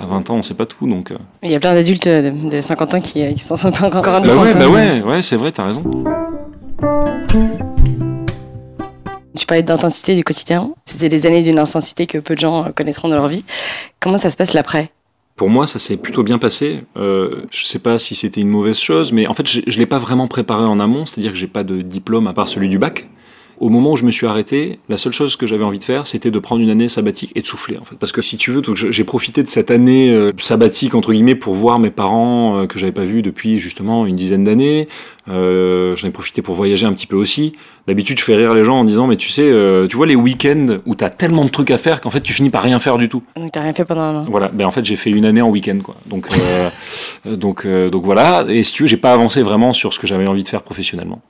À 0.00 0.06
20 0.06 0.30
ans, 0.30 0.36
on 0.36 0.42
sait 0.42 0.54
pas 0.54 0.66
tout, 0.66 0.86
donc. 0.86 1.12
Il 1.42 1.50
y 1.50 1.54
a 1.54 1.60
plein 1.60 1.74
d'adultes 1.74 2.08
de, 2.08 2.48
de, 2.48 2.60
50 2.60 2.94
ans 2.94 3.00
qui, 3.00 3.34
qui 3.34 3.40
s'en 3.40 3.56
sont 3.56 3.68
encore 3.68 4.02
bah. 4.02 4.20
Ouais, 4.20 4.54
bah 4.54 4.68
ouais, 4.68 5.02
ouais, 5.02 5.20
c'est 5.20 5.36
vrai, 5.36 5.52
t'as 5.52 5.66
raison. 5.66 5.82
Parlais 9.50 9.64
d'intensité 9.64 10.14
du 10.14 10.22
quotidien. 10.22 10.72
C'était 10.84 11.08
des 11.08 11.26
années 11.26 11.42
d'une 11.42 11.58
intensité 11.58 12.06
que 12.06 12.18
peu 12.18 12.36
de 12.36 12.38
gens 12.38 12.70
connaîtront 12.72 13.08
dans 13.08 13.16
leur 13.16 13.26
vie. 13.26 13.44
Comment 13.98 14.16
ça 14.16 14.30
se 14.30 14.36
passe 14.36 14.52
l'après? 14.52 14.92
Pour 15.34 15.50
moi, 15.50 15.66
ça 15.66 15.80
s'est 15.80 15.96
plutôt 15.96 16.22
bien 16.22 16.38
passé. 16.38 16.84
Euh, 16.96 17.46
je 17.50 17.66
sais 17.66 17.80
pas 17.80 17.98
si 17.98 18.14
c'était 18.14 18.40
une 18.40 18.48
mauvaise 18.48 18.78
chose, 18.78 19.10
mais 19.10 19.26
en 19.26 19.34
fait, 19.34 19.48
je, 19.48 19.62
je 19.66 19.78
l'ai 19.80 19.86
pas 19.86 19.98
vraiment 19.98 20.28
préparé 20.28 20.62
en 20.62 20.78
amont, 20.78 21.04
c'est-à-dire 21.04 21.32
que 21.32 21.36
j'ai 21.36 21.48
pas 21.48 21.64
de 21.64 21.82
diplôme 21.82 22.28
à 22.28 22.32
part 22.32 22.46
celui 22.46 22.68
du 22.68 22.78
bac. 22.78 23.08
Au 23.60 23.68
moment 23.68 23.92
où 23.92 23.96
je 23.96 24.06
me 24.06 24.10
suis 24.10 24.26
arrêté, 24.26 24.78
la 24.88 24.96
seule 24.96 25.12
chose 25.12 25.36
que 25.36 25.46
j'avais 25.46 25.64
envie 25.64 25.78
de 25.78 25.84
faire, 25.84 26.06
c'était 26.06 26.30
de 26.30 26.38
prendre 26.38 26.62
une 26.62 26.70
année 26.70 26.88
sabbatique 26.88 27.30
et 27.34 27.42
de 27.42 27.46
souffler, 27.46 27.76
en 27.76 27.84
fait. 27.84 27.94
Parce 27.96 28.10
que 28.10 28.22
si 28.22 28.38
tu 28.38 28.50
veux, 28.50 28.62
j'ai 28.74 29.04
profité 29.04 29.42
de 29.42 29.48
cette 29.48 29.70
année 29.70 30.10
euh, 30.10 30.32
sabbatique 30.38 30.94
entre 30.94 31.12
guillemets 31.12 31.34
pour 31.34 31.52
voir 31.52 31.78
mes 31.78 31.90
parents 31.90 32.56
euh, 32.56 32.66
que 32.66 32.78
j'avais 32.78 32.90
pas 32.92 33.04
vus 33.04 33.20
depuis 33.20 33.58
justement 33.58 34.06
une 34.06 34.16
dizaine 34.16 34.44
d'années. 34.44 34.88
Euh, 35.28 35.94
J'en 35.94 36.08
ai 36.08 36.10
profité 36.10 36.40
pour 36.40 36.54
voyager 36.54 36.86
un 36.86 36.92
petit 36.94 37.06
peu 37.06 37.16
aussi. 37.16 37.54
D'habitude, 37.86 38.18
je 38.18 38.24
fais 38.24 38.36
rire 38.36 38.54
les 38.54 38.62
gens 38.62 38.78
en 38.78 38.84
disant, 38.84 39.06
mais 39.06 39.16
tu 39.16 39.30
sais, 39.30 39.42
euh, 39.42 39.86
tu 39.86 39.96
vois 39.96 40.06
les 40.06 40.14
week-ends 40.14 40.78
où 40.86 40.94
t'as 40.94 41.10
tellement 41.10 41.44
de 41.44 41.50
trucs 41.50 41.70
à 41.70 41.78
faire 41.78 42.00
qu'en 42.00 42.10
fait 42.10 42.20
tu 42.20 42.32
finis 42.32 42.50
par 42.50 42.62
rien 42.62 42.78
faire 42.78 42.98
du 42.98 43.08
tout. 43.08 43.22
Donc 43.36 43.52
t'as 43.52 43.62
rien 43.62 43.72
fait 43.72 43.84
pendant 43.84 44.02
un 44.02 44.16
an. 44.18 44.26
Voilà, 44.30 44.48
ben 44.48 44.66
en 44.66 44.70
fait 44.70 44.84
j'ai 44.84 44.96
fait 44.96 45.10
une 45.10 45.24
année 45.24 45.42
en 45.42 45.48
week-end 45.48 45.78
quoi. 45.82 45.96
Donc 46.06 46.28
euh, 46.32 46.70
donc 47.36 47.64
euh, 47.64 47.90
donc 47.90 48.04
voilà. 48.04 48.44
Et 48.48 48.62
si 48.62 48.72
tu 48.72 48.82
veux, 48.84 48.86
j'ai 48.86 48.96
pas 48.96 49.12
avancé 49.12 49.42
vraiment 49.42 49.72
sur 49.72 49.92
ce 49.92 49.98
que 49.98 50.06
j'avais 50.06 50.26
envie 50.26 50.42
de 50.42 50.48
faire 50.48 50.62
professionnellement 50.62 51.20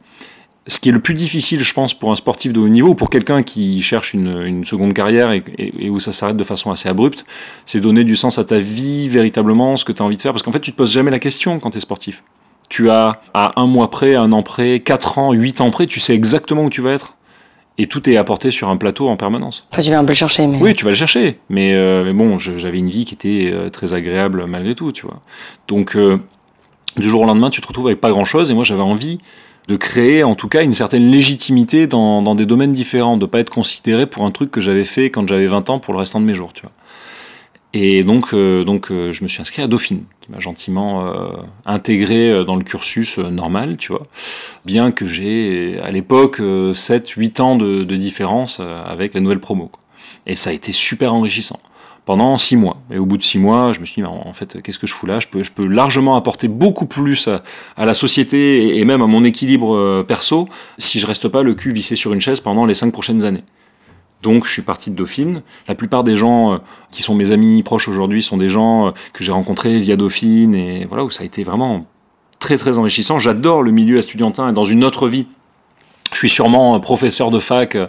ce 0.70 0.78
qui 0.78 0.88
est 0.88 0.92
le 0.92 1.00
plus 1.00 1.14
difficile, 1.14 1.60
je 1.60 1.74
pense, 1.74 1.94
pour 1.94 2.12
un 2.12 2.16
sportif 2.16 2.52
de 2.52 2.60
haut 2.60 2.68
niveau, 2.68 2.90
ou 2.90 2.94
pour 2.94 3.10
quelqu'un 3.10 3.42
qui 3.42 3.82
cherche 3.82 4.14
une, 4.14 4.42
une, 4.42 4.64
seconde 4.64 4.94
carrière 4.94 5.32
et, 5.32 5.42
et, 5.58 5.86
et 5.86 5.90
où 5.90 5.98
ça 5.98 6.12
s'arrête 6.12 6.36
de 6.36 6.44
façon 6.44 6.70
assez 6.70 6.88
abrupte, 6.88 7.26
c'est 7.66 7.80
donner 7.80 8.04
du 8.04 8.14
sens 8.14 8.38
à 8.38 8.44
ta 8.44 8.58
vie 8.58 9.08
véritablement, 9.08 9.76
ce 9.76 9.84
que 9.84 9.90
tu 9.90 10.00
as 10.00 10.04
envie 10.04 10.16
de 10.16 10.22
faire. 10.22 10.32
Parce 10.32 10.44
qu'en 10.44 10.52
fait, 10.52 10.60
tu 10.60 10.70
te 10.70 10.76
poses 10.76 10.92
jamais 10.92 11.10
la 11.10 11.18
question 11.18 11.58
quand 11.58 11.70
tu 11.70 11.78
es 11.78 11.80
sportif. 11.80 12.22
Tu 12.68 12.88
as 12.88 13.20
à 13.34 13.60
un 13.60 13.66
mois 13.66 13.90
près, 13.90 14.14
un 14.14 14.30
an 14.30 14.42
près, 14.44 14.78
quatre 14.78 15.18
ans, 15.18 15.32
huit 15.32 15.60
ans 15.60 15.70
près, 15.70 15.86
tu 15.86 15.98
sais 15.98 16.14
exactement 16.14 16.64
où 16.64 16.70
tu 16.70 16.80
vas 16.80 16.92
être. 16.92 17.16
Et 17.76 17.86
tout 17.86 18.08
est 18.08 18.16
apporté 18.16 18.52
sur 18.52 18.68
un 18.68 18.76
plateau 18.76 19.08
en 19.08 19.16
permanence. 19.16 19.66
Enfin, 19.72 19.82
tu 19.82 19.90
vas 19.90 19.98
un 19.98 20.04
peu 20.04 20.10
le 20.10 20.14
chercher, 20.14 20.46
mais... 20.46 20.58
Oui, 20.58 20.74
tu 20.74 20.84
vas 20.84 20.92
le 20.92 20.96
chercher. 20.96 21.38
Mais, 21.48 21.74
euh, 21.74 22.04
mais 22.04 22.12
bon, 22.12 22.38
j'avais 22.38 22.78
une 22.78 22.90
vie 22.90 23.04
qui 23.06 23.14
était 23.14 23.50
euh, 23.52 23.70
très 23.70 23.94
agréable 23.94 24.44
malgré 24.46 24.76
tout, 24.76 24.92
tu 24.92 25.06
vois. 25.06 25.20
Donc, 25.66 25.96
euh, 25.96 26.18
du 26.96 27.08
jour 27.08 27.22
au 27.22 27.26
lendemain, 27.26 27.50
tu 27.50 27.60
te 27.60 27.66
retrouves 27.66 27.86
avec 27.86 28.00
pas 28.00 28.10
grand-chose. 28.10 28.50
Et 28.52 28.54
moi, 28.54 28.62
j'avais 28.62 28.82
envie 28.82 29.18
de 29.70 29.76
créer 29.76 30.24
en 30.24 30.34
tout 30.34 30.48
cas 30.48 30.64
une 30.64 30.72
certaine 30.72 31.12
légitimité 31.12 31.86
dans, 31.86 32.22
dans 32.22 32.34
des 32.34 32.44
domaines 32.44 32.72
différents, 32.72 33.16
de 33.16 33.24
pas 33.24 33.38
être 33.38 33.50
considéré 33.50 34.04
pour 34.06 34.24
un 34.24 34.32
truc 34.32 34.50
que 34.50 34.60
j'avais 34.60 34.84
fait 34.84 35.10
quand 35.10 35.28
j'avais 35.28 35.46
20 35.46 35.70
ans 35.70 35.78
pour 35.78 35.94
le 35.94 36.00
restant 36.00 36.20
de 36.20 36.24
mes 36.26 36.34
jours, 36.34 36.52
tu 36.52 36.62
vois. 36.62 36.72
Et 37.72 38.02
donc, 38.02 38.34
euh, 38.34 38.64
donc 38.64 38.90
euh, 38.90 39.12
je 39.12 39.22
me 39.22 39.28
suis 39.28 39.40
inscrit 39.40 39.62
à 39.62 39.68
Dauphine, 39.68 40.02
qui 40.20 40.32
m'a 40.32 40.40
gentiment 40.40 41.06
euh, 41.06 41.36
intégré 41.66 42.44
dans 42.44 42.56
le 42.56 42.64
cursus 42.64 43.18
normal, 43.18 43.76
tu 43.76 43.92
vois. 43.92 44.08
Bien 44.64 44.90
que 44.90 45.06
j'ai, 45.06 45.78
à 45.78 45.92
l'époque, 45.92 46.40
7-8 46.40 47.40
ans 47.40 47.54
de, 47.54 47.84
de, 47.84 47.96
différence 47.96 48.58
avec 48.58 49.14
la 49.14 49.20
nouvelle 49.20 49.38
promo. 49.38 49.70
Et 50.26 50.34
ça 50.34 50.50
a 50.50 50.52
été 50.52 50.72
super 50.72 51.14
enrichissant 51.14 51.60
pendant 52.04 52.36
6 52.38 52.56
mois. 52.56 52.82
Et 52.90 52.98
au 52.98 53.06
bout 53.06 53.16
de 53.16 53.22
6 53.22 53.38
mois, 53.38 53.72
je 53.72 53.80
me 53.80 53.84
suis 53.84 54.02
dit, 54.02 54.06
en 54.06 54.32
fait, 54.32 54.60
qu'est-ce 54.62 54.78
que 54.78 54.86
je 54.86 54.94
fous 54.94 55.06
là? 55.06 55.18
Je 55.20 55.28
peux, 55.28 55.66
largement 55.66 56.16
apporter 56.16 56.48
beaucoup 56.48 56.86
plus 56.86 57.28
à, 57.28 57.84
la 57.84 57.94
société 57.94 58.78
et, 58.78 58.84
même 58.84 59.02
à 59.02 59.06
mon 59.06 59.24
équilibre 59.24 60.02
perso 60.02 60.48
si 60.78 60.98
je 60.98 61.06
reste 61.06 61.28
pas 61.28 61.42
le 61.42 61.54
cul 61.54 61.72
vissé 61.72 61.96
sur 61.96 62.12
une 62.12 62.20
chaise 62.20 62.40
pendant 62.40 62.66
les 62.66 62.74
5 62.74 62.92
prochaines 62.92 63.24
années. 63.24 63.44
Donc 64.22 64.44
je 64.46 64.50
suis 64.50 64.62
parti 64.62 64.90
de 64.90 64.96
Dauphine. 64.96 65.42
La 65.66 65.74
plupart 65.74 66.04
des 66.04 66.16
gens 66.16 66.54
euh, 66.54 66.58
qui 66.90 67.02
sont 67.02 67.14
mes 67.14 67.32
amis 67.32 67.62
proches 67.62 67.88
aujourd'hui 67.88 68.22
sont 68.22 68.36
des 68.36 68.48
gens 68.48 68.88
euh, 68.88 68.90
que 69.12 69.24
j'ai 69.24 69.32
rencontrés 69.32 69.78
via 69.78 69.96
Dauphine 69.96 70.54
et 70.54 70.84
voilà 70.86 71.04
où 71.04 71.10
ça 71.10 71.22
a 71.22 71.26
été 71.26 71.42
vraiment 71.42 71.86
très 72.38 72.58
très 72.58 72.78
enrichissant. 72.78 73.18
J'adore 73.18 73.62
le 73.62 73.70
milieu 73.70 73.98
estudiantin 73.98 74.50
et 74.50 74.52
dans 74.52 74.64
une 74.64 74.84
autre 74.84 75.08
vie. 75.08 75.26
Je 76.20 76.26
suis 76.26 76.34
sûrement 76.34 76.78
professeur 76.80 77.30
de 77.30 77.38
fac 77.38 77.76
euh, 77.76 77.86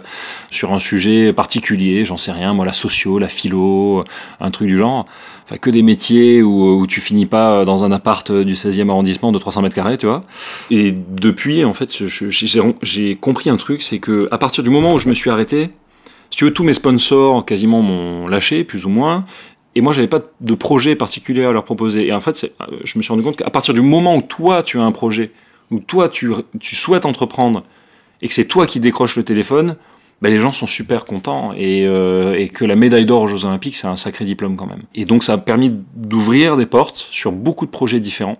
sur 0.50 0.72
un 0.72 0.78
sujet 0.78 1.34
particulier, 1.34 2.06
j'en 2.06 2.16
sais 2.16 2.32
rien, 2.32 2.54
moi 2.54 2.64
la 2.64 2.72
socio, 2.72 3.18
la 3.18 3.28
philo, 3.28 4.04
un 4.40 4.50
truc 4.50 4.68
du 4.68 4.78
genre. 4.78 5.04
Enfin, 5.44 5.58
que 5.58 5.68
des 5.68 5.82
métiers 5.82 6.42
où, 6.42 6.80
où 6.80 6.86
tu 6.86 7.02
finis 7.02 7.26
pas 7.26 7.66
dans 7.66 7.84
un 7.84 7.92
appart 7.92 8.32
du 8.32 8.54
16e 8.54 8.88
arrondissement 8.88 9.32
de 9.32 9.38
300 9.38 9.60
mètres 9.60 9.74
carrés, 9.74 9.98
tu 9.98 10.06
vois. 10.06 10.24
Et 10.70 10.94
depuis, 11.10 11.62
en 11.66 11.74
fait, 11.74 11.90
j'ai 12.80 13.16
compris 13.16 13.50
un 13.50 13.58
truc, 13.58 13.82
c'est 13.82 13.98
que 13.98 14.28
à 14.30 14.38
partir 14.38 14.64
du 14.64 14.70
moment 14.70 14.94
où 14.94 14.98
je 14.98 15.10
me 15.10 15.14
suis 15.14 15.28
arrêté, 15.28 15.68
si 16.30 16.38
tu 16.38 16.46
veux, 16.46 16.54
tous 16.54 16.64
mes 16.64 16.72
sponsors 16.72 17.44
quasiment 17.44 17.82
m'ont 17.82 18.28
lâché, 18.28 18.64
plus 18.64 18.86
ou 18.86 18.88
moins. 18.88 19.26
Et 19.74 19.82
moi, 19.82 19.92
j'avais 19.92 20.08
pas 20.08 20.20
de 20.40 20.54
projet 20.54 20.96
particulier 20.96 21.44
à 21.44 21.52
leur 21.52 21.64
proposer. 21.64 22.06
Et 22.06 22.14
en 22.14 22.22
fait, 22.22 22.50
euh, 22.62 22.78
je 22.82 22.96
me 22.96 23.02
suis 23.02 23.10
rendu 23.12 23.24
compte 23.24 23.36
qu'à 23.36 23.50
partir 23.50 23.74
du 23.74 23.82
moment 23.82 24.16
où 24.16 24.22
toi, 24.22 24.62
tu 24.62 24.78
as 24.78 24.82
un 24.82 24.92
projet, 24.92 25.32
où 25.70 25.80
toi, 25.80 26.08
tu 26.08 26.32
souhaites 26.62 27.04
entreprendre, 27.04 27.62
et 28.22 28.28
que 28.28 28.34
c'est 28.34 28.46
toi 28.46 28.66
qui 28.66 28.80
décroches 28.80 29.16
le 29.16 29.24
téléphone, 29.24 29.76
ben 30.22 30.32
les 30.32 30.40
gens 30.40 30.52
sont 30.52 30.68
super 30.68 31.04
contents 31.04 31.52
et, 31.56 31.84
euh, 31.84 32.38
et 32.38 32.48
que 32.48 32.64
la 32.64 32.76
médaille 32.76 33.04
d'or 33.04 33.22
aux 33.22 33.26
Jeux 33.26 33.44
Olympiques, 33.44 33.76
c'est 33.76 33.88
un 33.88 33.96
sacré 33.96 34.24
diplôme 34.24 34.56
quand 34.56 34.66
même. 34.66 34.82
Et 34.94 35.04
donc 35.04 35.24
ça 35.24 35.32
a 35.34 35.38
permis 35.38 35.74
d'ouvrir 35.96 36.56
des 36.56 36.66
portes 36.66 37.08
sur 37.10 37.32
beaucoup 37.32 37.66
de 37.66 37.72
projets 37.72 37.98
différents 37.98 38.38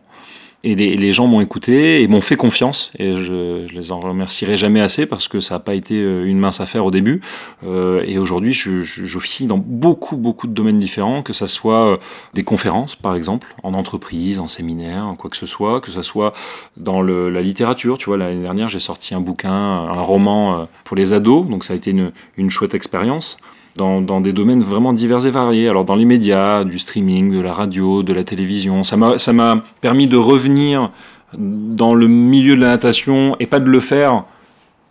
et 0.65 0.77
les, 0.77 1.13
gens 1.13 1.27
m'ont 1.27 1.41
écouté 1.41 2.03
et 2.03 2.09
m'ont 2.09 2.21
fait 2.21 2.37
confiance. 2.37 2.93
Et 2.99 3.17
je, 3.17 3.67
je, 3.67 3.75
les 3.75 3.91
en 3.91 3.99
remercierai 3.99 4.57
jamais 4.57 4.81
assez 4.81 5.07
parce 5.07 5.27
que 5.27 5.41
ça 5.41 5.57
n'a 5.57 5.61
pas 5.61 5.75
été 5.75 5.97
euh, 5.97 6.25
une 6.25 6.39
mince 6.39 6.61
affaire 6.61 6.87
au 6.87 6.93
début. 6.93 7.21
Euh, 7.67 8.05
et 8.07 8.19
aujourd'hui 8.19 8.53
j'officie 8.53 9.47
dans 9.47 9.59
beaucoup 9.59 10.17
beaucoup 10.17 10.47
de 10.47 10.53
domaines 10.53 10.77
différents 10.79 11.23
que 11.23 11.33
ça 11.33 11.49
soit 11.49 11.93
euh, 11.93 11.97
des 12.35 12.45
conférences 12.45 12.95
par 12.95 13.17
exemple 13.17 13.55
en 13.65 13.75
entreprise 13.75 14.39
en 14.39 14.47
séminaire 14.47 15.07
en 15.07 15.17
quoi 15.17 15.31
que 15.31 15.37
ce 15.37 15.47
soit 15.47 15.81
que 15.81 15.91
ça 15.91 16.03
soit 16.03 16.33
dans 16.77 17.03
le, 17.03 17.29
la 17.29 17.43
littérature. 17.43 17.99
Tu 17.99 18.07
vois 18.07 18.17
l'année 18.17 18.43
dernière 18.43 18.69
j'ai 18.69 18.81
sorti 18.81 19.15
un 19.15 19.21
bouquin 19.21 19.53
un 19.53 20.01
roman 20.01 20.61
euh, 20.61 20.65
pour 20.85 20.97
les 20.97 21.13
ados. 21.13 21.47
Donc 21.47 21.65
ça 21.65 21.73
a 21.73 21.77
été 21.77 21.91
une, 21.91 22.13
une 22.37 22.51
chouette 22.51 22.75
expérience 22.75 23.37
dans, 23.77 24.21
des 24.21 24.33
domaines 24.33 24.63
vraiment 24.63 24.93
divers 24.93 25.25
et 25.27 25.31
variés. 25.31 25.69
Alors 25.69 25.85
dans 25.85 25.95
les 25.95 26.05
médias, 26.05 26.65
du 26.65 26.79
streaming, 26.79 27.33
de 27.33 27.41
la 27.41 27.53
radio, 27.53 28.03
de 28.03 28.13
la 28.13 28.25
télévision. 28.25 28.85
Ça 28.85 28.97
m'a 28.97 29.63
permis 29.81 30.07
de 30.07 30.17
revenir 30.17 30.91
dans 31.39 31.95
le 31.95 32.09
milieu 32.09 32.57
de 32.57 32.61
la 32.61 32.69
natation 32.69 33.37
et 33.41 33.47
pas 33.47 33.61
de 33.61 33.71
le 33.71 33.81
faire 33.81 34.25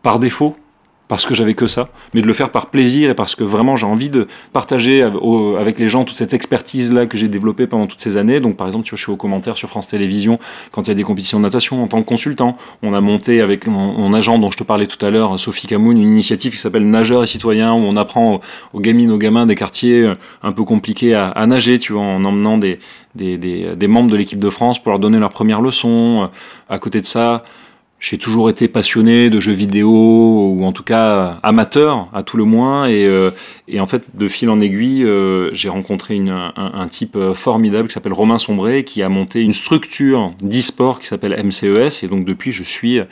par 0.02 0.18
défaut, 0.18 0.56
parce 1.12 1.26
que 1.26 1.36
j'avais 1.36 1.56
que 1.56 1.68
ça, 1.68 1.90
mais 2.14 2.22
de 2.22 2.26
le 2.26 2.32
faire 2.32 2.52
par 2.52 2.68
plaisir 2.68 3.10
et 3.10 3.14
parce 3.14 3.36
que 3.36 3.44
vraiment 3.44 3.76
j'ai 3.76 3.86
envie 3.86 4.10
de 4.10 4.30
partager 4.54 5.02
avec 5.02 5.78
les 5.78 5.90
gens 5.90 6.06
toute 6.06 6.16
cette 6.16 6.34
expertise 6.34 6.94
là 6.94 7.06
que 7.06 7.18
j'ai 7.18 7.28
développée 7.28 7.68
pendant 7.68 7.86
toutes 7.86 8.00
ces 8.00 8.16
années. 8.16 8.40
Donc 8.40 8.56
par 8.56 8.66
exemple, 8.66 8.86
tu 8.86 8.92
vois, 8.92 8.96
je 8.96 9.04
suis 9.04 9.12
au 9.12 9.18
commentaire 9.18 9.58
sur 9.58 9.68
France 9.68 9.90
Télévisions 9.90 10.40
quand 10.72 10.84
il 10.84 10.88
y 10.88 10.92
a 10.92 10.94
des 10.94 11.04
compétitions 11.04 11.38
de 11.38 11.44
natation 11.44 11.84
en 11.84 11.88
tant 11.90 12.02
que 12.02 12.08
consultant. 12.08 12.56
On 12.82 12.94
a 12.94 13.02
monté 13.02 13.42
avec 13.42 13.68
mon, 13.68 14.14
agent 14.14 14.40
dont 14.40 14.52
je 14.52 14.58
te 14.58 14.64
parlais 14.64 14.88
tout 14.88 15.06
à 15.06 15.10
l'heure, 15.10 15.38
Sophie 15.38 15.68
Camoun, 15.68 15.98
une 15.98 16.14
initiative 16.14 16.54
qui 16.54 16.60
s'appelle 16.60 16.90
Nageurs 16.90 17.24
et 17.24 17.28
citoyens 17.28 17.74
où 17.74 17.80
on 17.80 17.98
apprend 17.98 18.40
aux, 18.72 18.80
gamines, 18.80 19.12
aux 19.12 19.18
gamins 19.18 19.46
des 19.46 19.56
quartiers 19.56 20.04
euh, 20.04 20.16
un 20.44 20.54
peu 20.54 20.64
compliqués 20.64 21.14
à, 21.14 21.46
nager, 21.46 21.78
tu 21.78 21.92
vois, 21.92 22.04
en 22.04 22.24
emmenant 22.24 22.58
des, 22.58 22.80
membres 23.86 24.10
de 24.10 24.16
l'équipe 24.16 24.40
de 24.40 24.50
France 24.50 24.82
pour 24.82 24.92
leur 24.94 25.00
donner 25.00 25.20
leurs 25.20 25.32
premières 25.32 25.60
leçons. 25.60 26.30
À 26.70 26.80
côté 26.80 27.02
de 27.02 27.06
ça, 27.06 27.44
j'ai 28.02 28.18
toujours 28.18 28.50
été 28.50 28.68
passionné 28.68 29.30
de 29.30 29.40
jeux 29.40 29.54
vidéo 29.54 29.88
ou 29.88 30.66
en 30.66 30.72
tout 30.72 30.82
cas 30.82 31.40
amateur 31.44 32.10
à 32.14 32.24
tout 32.24 32.36
le 32.36 32.46
moins 32.46 32.88
et, 32.88 33.06
euh, 33.06 33.30
et 33.68 33.80
en 33.80 33.86
fait 33.86 34.04
de 34.16 34.28
fil 34.28 34.50
en 34.50 34.60
aiguille 34.60 35.04
euh, 35.04 35.54
j'ai 35.54 35.70
rencontré 35.70 36.16
une, 36.16 36.32
un, 36.32 36.88
type 36.88 37.16
formidable 37.36 37.88
qui 37.88 37.94
s'appelle 37.94 38.14
Romain 38.14 38.40
Sombré 38.40 38.84
qui 38.84 39.04
a 39.04 39.10
monté 39.10 39.42
une 39.42 39.54
structure 39.54 40.34
d'e-sport 40.42 41.00
qui 41.00 41.06
s'appelle 41.06 41.40
MCES 41.44 42.04
et 42.04 42.08
donc 42.08 42.26
depuis 42.26 42.52
je 42.52 42.64
suis 42.64 43.00
euh, 43.00 43.06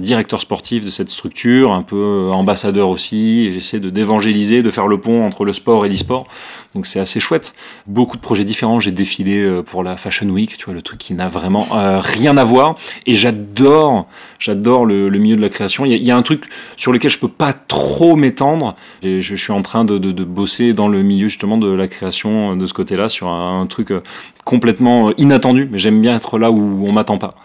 directeur 0.00 0.40
sportif 0.40 0.84
de 0.84 0.90
cette 0.90 1.08
structure 1.08 1.72
un 1.72 1.82
peu 1.82 2.28
ambassadeur 2.32 2.88
aussi 2.88 3.52
j'essaie 3.52 3.78
d'évangéliser 3.78 4.64
de 4.64 4.72
faire 4.72 4.88
le 4.88 5.00
pont 5.00 5.24
entre 5.24 5.44
le 5.44 5.52
sport 5.52 5.86
et 5.86 5.88
l'e-sport. 5.88 6.26
Donc 6.74 6.86
c'est 6.86 7.00
assez 7.00 7.20
chouette. 7.20 7.54
Beaucoup 7.86 8.16
de 8.16 8.22
projets 8.22 8.44
différents. 8.44 8.80
J'ai 8.80 8.92
défilé 8.92 9.60
pour 9.66 9.82
la 9.82 9.96
Fashion 9.96 10.28
Week 10.28 10.56
tu 10.56 10.64
vois 10.64 10.74
le 10.74 10.82
truc 10.82 10.98
qui 10.98 11.14
n'a 11.14 11.28
vraiment 11.28 11.68
rien 11.70 12.36
à 12.36 12.44
voir 12.44 12.76
et 13.06 13.14
j'adore 13.14 14.08
J'adore 14.42 14.86
le, 14.86 15.08
milieu 15.08 15.36
de 15.36 15.40
la 15.40 15.48
création. 15.48 15.84
Il 15.84 16.02
y, 16.02 16.10
a, 16.10 16.16
un 16.16 16.22
truc 16.22 16.46
sur 16.76 16.92
lequel 16.92 17.12
je 17.12 17.18
peux 17.20 17.28
pas 17.28 17.52
trop 17.52 18.16
m'étendre. 18.16 18.74
Je, 19.04 19.36
suis 19.36 19.52
en 19.52 19.62
train 19.62 19.84
de, 19.84 20.24
bosser 20.24 20.72
dans 20.72 20.88
le 20.88 21.02
milieu 21.02 21.28
justement 21.28 21.58
de 21.58 21.70
la 21.70 21.86
création 21.86 22.56
de 22.56 22.66
ce 22.66 22.74
côté-là 22.74 23.08
sur 23.08 23.28
un, 23.28 23.64
truc 23.66 23.92
euh, 23.92 24.02
complètement 24.44 25.12
inattendu. 25.16 25.68
Mais 25.70 25.78
j'aime 25.78 26.00
bien 26.00 26.16
être 26.16 26.40
là 26.40 26.50
où 26.50 26.84
on 26.84 26.90
m'attend 26.90 27.18
pas. 27.18 27.36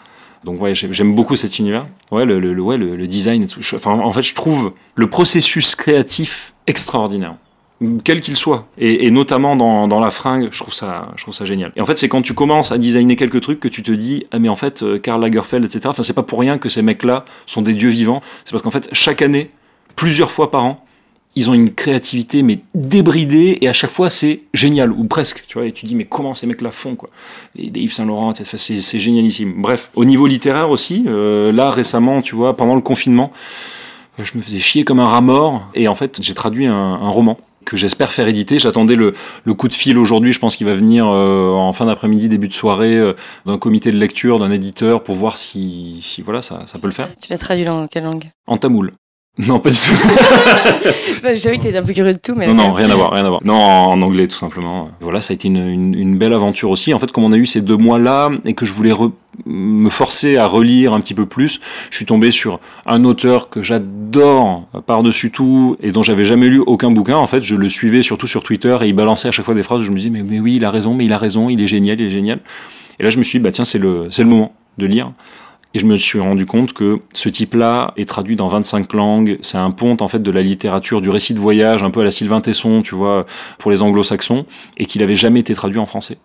Donc 0.43 0.59
ouais, 0.59 0.73
j'aime 0.73 1.13
beaucoup 1.13 1.35
cet 1.35 1.59
univers. 1.59 1.85
Ouais, 2.09 2.25
le, 2.25 2.59
ouais, 2.59 2.77
le 2.77 3.05
design 3.05 3.43
et 3.43 3.47
tout. 3.47 3.59
Enfin, 3.75 3.91
en 3.91 4.11
fait, 4.11 4.23
je 4.23 4.33
trouve 4.33 4.73
le 4.95 5.07
processus 5.07 5.75
créatif 5.75 6.55
extraordinaire 6.65 7.35
quel 8.03 8.21
qu'il 8.21 8.35
soit, 8.35 8.67
et, 8.79 9.11
notamment 9.11 9.55
dans, 9.55 9.99
la 9.99 10.09
fringue, 10.11 10.49
je 10.51 10.59
trouve 10.59 10.73
ça, 10.73 11.11
je 11.15 11.23
trouve 11.23 11.33
ça 11.33 11.45
génial. 11.45 11.71
Et 11.75 11.81
en 11.81 11.85
fait, 11.85 11.97
c'est 11.97 12.09
quand 12.09 12.21
tu 12.21 12.33
commences 12.33 12.71
à 12.71 12.77
designer 12.77 13.15
quelques 13.15 13.41
trucs 13.41 13.59
que 13.59 13.67
tu 13.67 13.83
te 13.83 13.91
dis, 13.91 14.25
ah 14.31 14.39
mais 14.39 14.49
en 14.49 14.55
fait, 14.55 14.81
euh, 14.81 14.97
Karl 14.97 15.21
Lagerfeld, 15.21 15.63
etc. 15.63 15.81
Enfin, 15.85 16.03
c'est 16.03 16.13
pas 16.13 16.23
pour 16.23 16.39
rien 16.39 16.57
que 16.57 16.69
ces 16.69 16.81
mecs-là 16.81 17.25
sont 17.45 17.61
des 17.61 17.75
dieux 17.75 17.89
vivants. 17.89 18.21
C'est 18.45 18.51
parce 18.51 18.63
qu'en 18.63 18.71
fait, 18.71 18.89
chaque 18.93 19.21
année, 19.21 19.51
plusieurs 19.95 20.31
fois 20.31 20.49
par 20.49 20.63
an, 20.63 20.83
ils 21.35 21.51
ont 21.51 21.53
une 21.53 21.71
créativité 21.71 22.41
mais 22.41 22.59
débridée 22.73 23.59
et 23.61 23.67
à 23.67 23.73
chaque 23.73 23.91
fois 23.91 24.09
c'est 24.09 24.41
génial 24.55 24.91
ou 24.91 25.03
presque 25.03 25.43
tu 25.47 25.59
vois 25.59 25.67
et 25.67 25.71
tu 25.71 25.85
dis 25.85 25.93
mais 25.93 26.05
comment 26.05 26.33
ces 26.33 26.47
mecs 26.47 26.61
là 26.61 26.71
font 26.71 26.95
quoi 26.95 27.09
et 27.55 27.67
Yves 27.67 27.93
Saint 27.93 28.05
Laurent 28.05 28.31
etc 28.31 28.57
c'est 28.57 28.99
génialissime 28.99 29.53
bref 29.61 29.91
au 29.93 30.03
niveau 30.03 30.25
littéraire 30.25 30.71
aussi 30.71 31.03
euh, 31.05 31.51
là 31.51 31.69
récemment 31.69 32.23
tu 32.23 32.33
vois 32.33 32.57
pendant 32.57 32.73
le 32.73 32.81
confinement 32.81 33.31
je 34.17 34.35
me 34.35 34.41
faisais 34.41 34.57
chier 34.57 34.83
comme 34.83 34.99
un 34.99 35.05
rat 35.05 35.21
mort 35.21 35.67
et 35.75 35.87
en 35.87 35.93
fait 35.93 36.17
j'ai 36.23 36.33
traduit 36.33 36.65
un 36.65 37.09
roman 37.09 37.37
que 37.67 37.77
j'espère 37.77 38.13
faire 38.13 38.27
éditer. 38.27 38.57
J'attendais 38.57 38.95
le, 38.95 39.13
le, 39.43 39.53
coup 39.53 39.67
de 39.67 39.73
fil 39.73 39.97
aujourd'hui, 39.97 40.31
je 40.31 40.39
pense 40.39 40.55
qu'il 40.55 40.65
va 40.65 40.73
venir 40.73 41.05
euh, 41.07 41.51
en 41.51 41.73
fin 41.73 41.85
d'après-midi, 41.85 42.29
début 42.29 42.47
de 42.47 42.53
soirée, 42.53 42.95
euh, 42.95 43.13
d'un 43.45 43.57
comité 43.57 43.91
de 43.91 43.97
lecture, 43.97 44.39
d'un 44.39 44.51
éditeur, 44.51 45.03
pour 45.03 45.15
voir 45.15 45.37
si, 45.37 45.99
si 46.01 46.21
voilà, 46.21 46.41
ça, 46.41 46.63
ça 46.65 46.79
peut 46.79 46.87
le 46.87 46.93
faire. 46.93 47.09
Tu 47.21 47.29
l'as 47.29 47.37
traduit 47.37 47.65
dans 47.65 47.87
quelle 47.87 48.05
langue? 48.05 48.31
En 48.47 48.57
tamoul. 48.57 48.93
Non, 49.39 49.59
pas 49.59 49.69
du 49.69 49.75
tout. 49.75 49.95
je 51.23 51.33
savais 51.35 51.57
que 51.57 51.63
tu 51.63 51.67
étais 51.67 51.77
un 51.77 51.83
peu 51.83 51.93
curieux 51.93 52.13
de 52.13 52.19
tout, 52.19 52.33
mais. 52.35 52.47
Non, 52.47 52.55
non, 52.55 52.73
rien 52.73 52.89
à 52.89 52.95
voir, 52.95 53.11
rien 53.11 53.23
à 53.25 53.29
voir. 53.29 53.41
Non, 53.45 53.53
en 53.53 54.01
anglais, 54.01 54.27
tout 54.27 54.37
simplement. 54.37 54.89
Voilà, 54.99 55.21
ça 55.21 55.33
a 55.33 55.35
été 55.35 55.47
une, 55.47 55.57
une, 55.57 55.93
une 55.93 56.17
belle 56.17 56.33
aventure 56.33 56.71
aussi. 56.71 56.93
En 56.93 56.99
fait, 56.99 57.11
comme 57.11 57.23
on 57.23 57.31
a 57.31 57.37
eu 57.37 57.45
ces 57.45 57.61
deux 57.61 57.77
mois-là 57.77 58.31
et 58.45 58.53
que 58.53 58.65
je 58.65 58.73
voulais 58.73 58.91
re 58.91 59.11
me 59.45 59.91
forcer 59.91 60.37
à 60.37 60.47
relire 60.47 60.93
un 60.93 60.99
petit 60.99 61.13
peu 61.13 61.27
plus, 61.27 61.59
je 61.91 61.95
suis 61.95 62.05
tombé 62.05 62.31
sur 62.31 62.59
un 62.87 63.05
auteur 63.05 63.49
que 63.49 63.61
j'adore 63.61 64.63
par-dessus 64.87 65.29
tout 65.29 65.77
et 65.81 65.91
dont 65.91 66.01
j'avais 66.01 66.25
jamais 66.25 66.47
lu 66.47 66.59
aucun 66.65 66.89
bouquin. 66.89 67.17
En 67.17 67.27
fait, 67.27 67.43
je 67.43 67.55
le 67.55 67.69
suivais 67.69 68.01
surtout 68.01 68.25
sur 68.25 68.41
Twitter 68.41 68.75
et 68.81 68.87
il 68.87 68.93
balançait 68.93 69.27
à 69.27 69.31
chaque 69.31 69.45
fois 69.45 69.53
des 69.53 69.61
phrases 69.61 69.81
où 69.81 69.83
je 69.83 69.91
me 69.91 69.97
disais, 69.97 70.09
mais, 70.09 70.23
mais 70.23 70.39
oui, 70.39 70.55
il 70.55 70.65
a 70.65 70.71
raison, 70.71 70.95
mais 70.95 71.05
il 71.05 71.13
a 71.13 71.19
raison, 71.19 71.49
il 71.49 71.61
est 71.61 71.67
génial, 71.67 72.01
il 72.01 72.07
est 72.07 72.09
génial. 72.09 72.39
Et 72.99 73.03
là, 73.03 73.11
je 73.11 73.19
me 73.19 73.23
suis 73.23 73.37
dit, 73.37 73.43
bah 73.43 73.51
tiens, 73.51 73.65
c'est 73.65 73.77
le, 73.77 74.07
c'est 74.09 74.23
le 74.23 74.29
moment 74.29 74.55
de 74.79 74.87
lire. 74.87 75.11
Et 75.77 75.79
je 75.79 75.85
me 75.85 75.95
suis 75.95 76.19
rendu 76.19 76.47
compte 76.47 76.73
que 76.73 77.01
ce 77.13 77.29
type-là 77.29 77.93
est 77.97 78.09
traduit 78.09 78.35
dans 78.35 78.47
25 78.47 78.93
langues. 78.93 79.37
C'est 79.41 79.59
un 79.59 79.69
pont 79.69 79.95
en 79.99 80.07
fait 80.07 80.23
de 80.23 80.31
la 80.31 80.41
littérature, 80.41 81.01
du 81.01 81.11
récit 81.11 81.35
de 81.35 81.39
voyage, 81.39 81.83
un 81.83 81.91
peu 81.91 82.01
à 82.01 82.03
la 82.03 82.09
Sylvain 82.09 82.41
Tesson, 82.41 82.81
tu 82.81 82.95
vois, 82.95 83.27
pour 83.59 83.69
les 83.69 83.83
anglo-saxons, 83.83 84.47
et 84.77 84.87
qu'il 84.87 85.03
avait 85.03 85.13
jamais 85.13 85.39
été 85.39 85.53
traduit 85.53 85.77
en 85.77 85.85
français. 85.85 86.17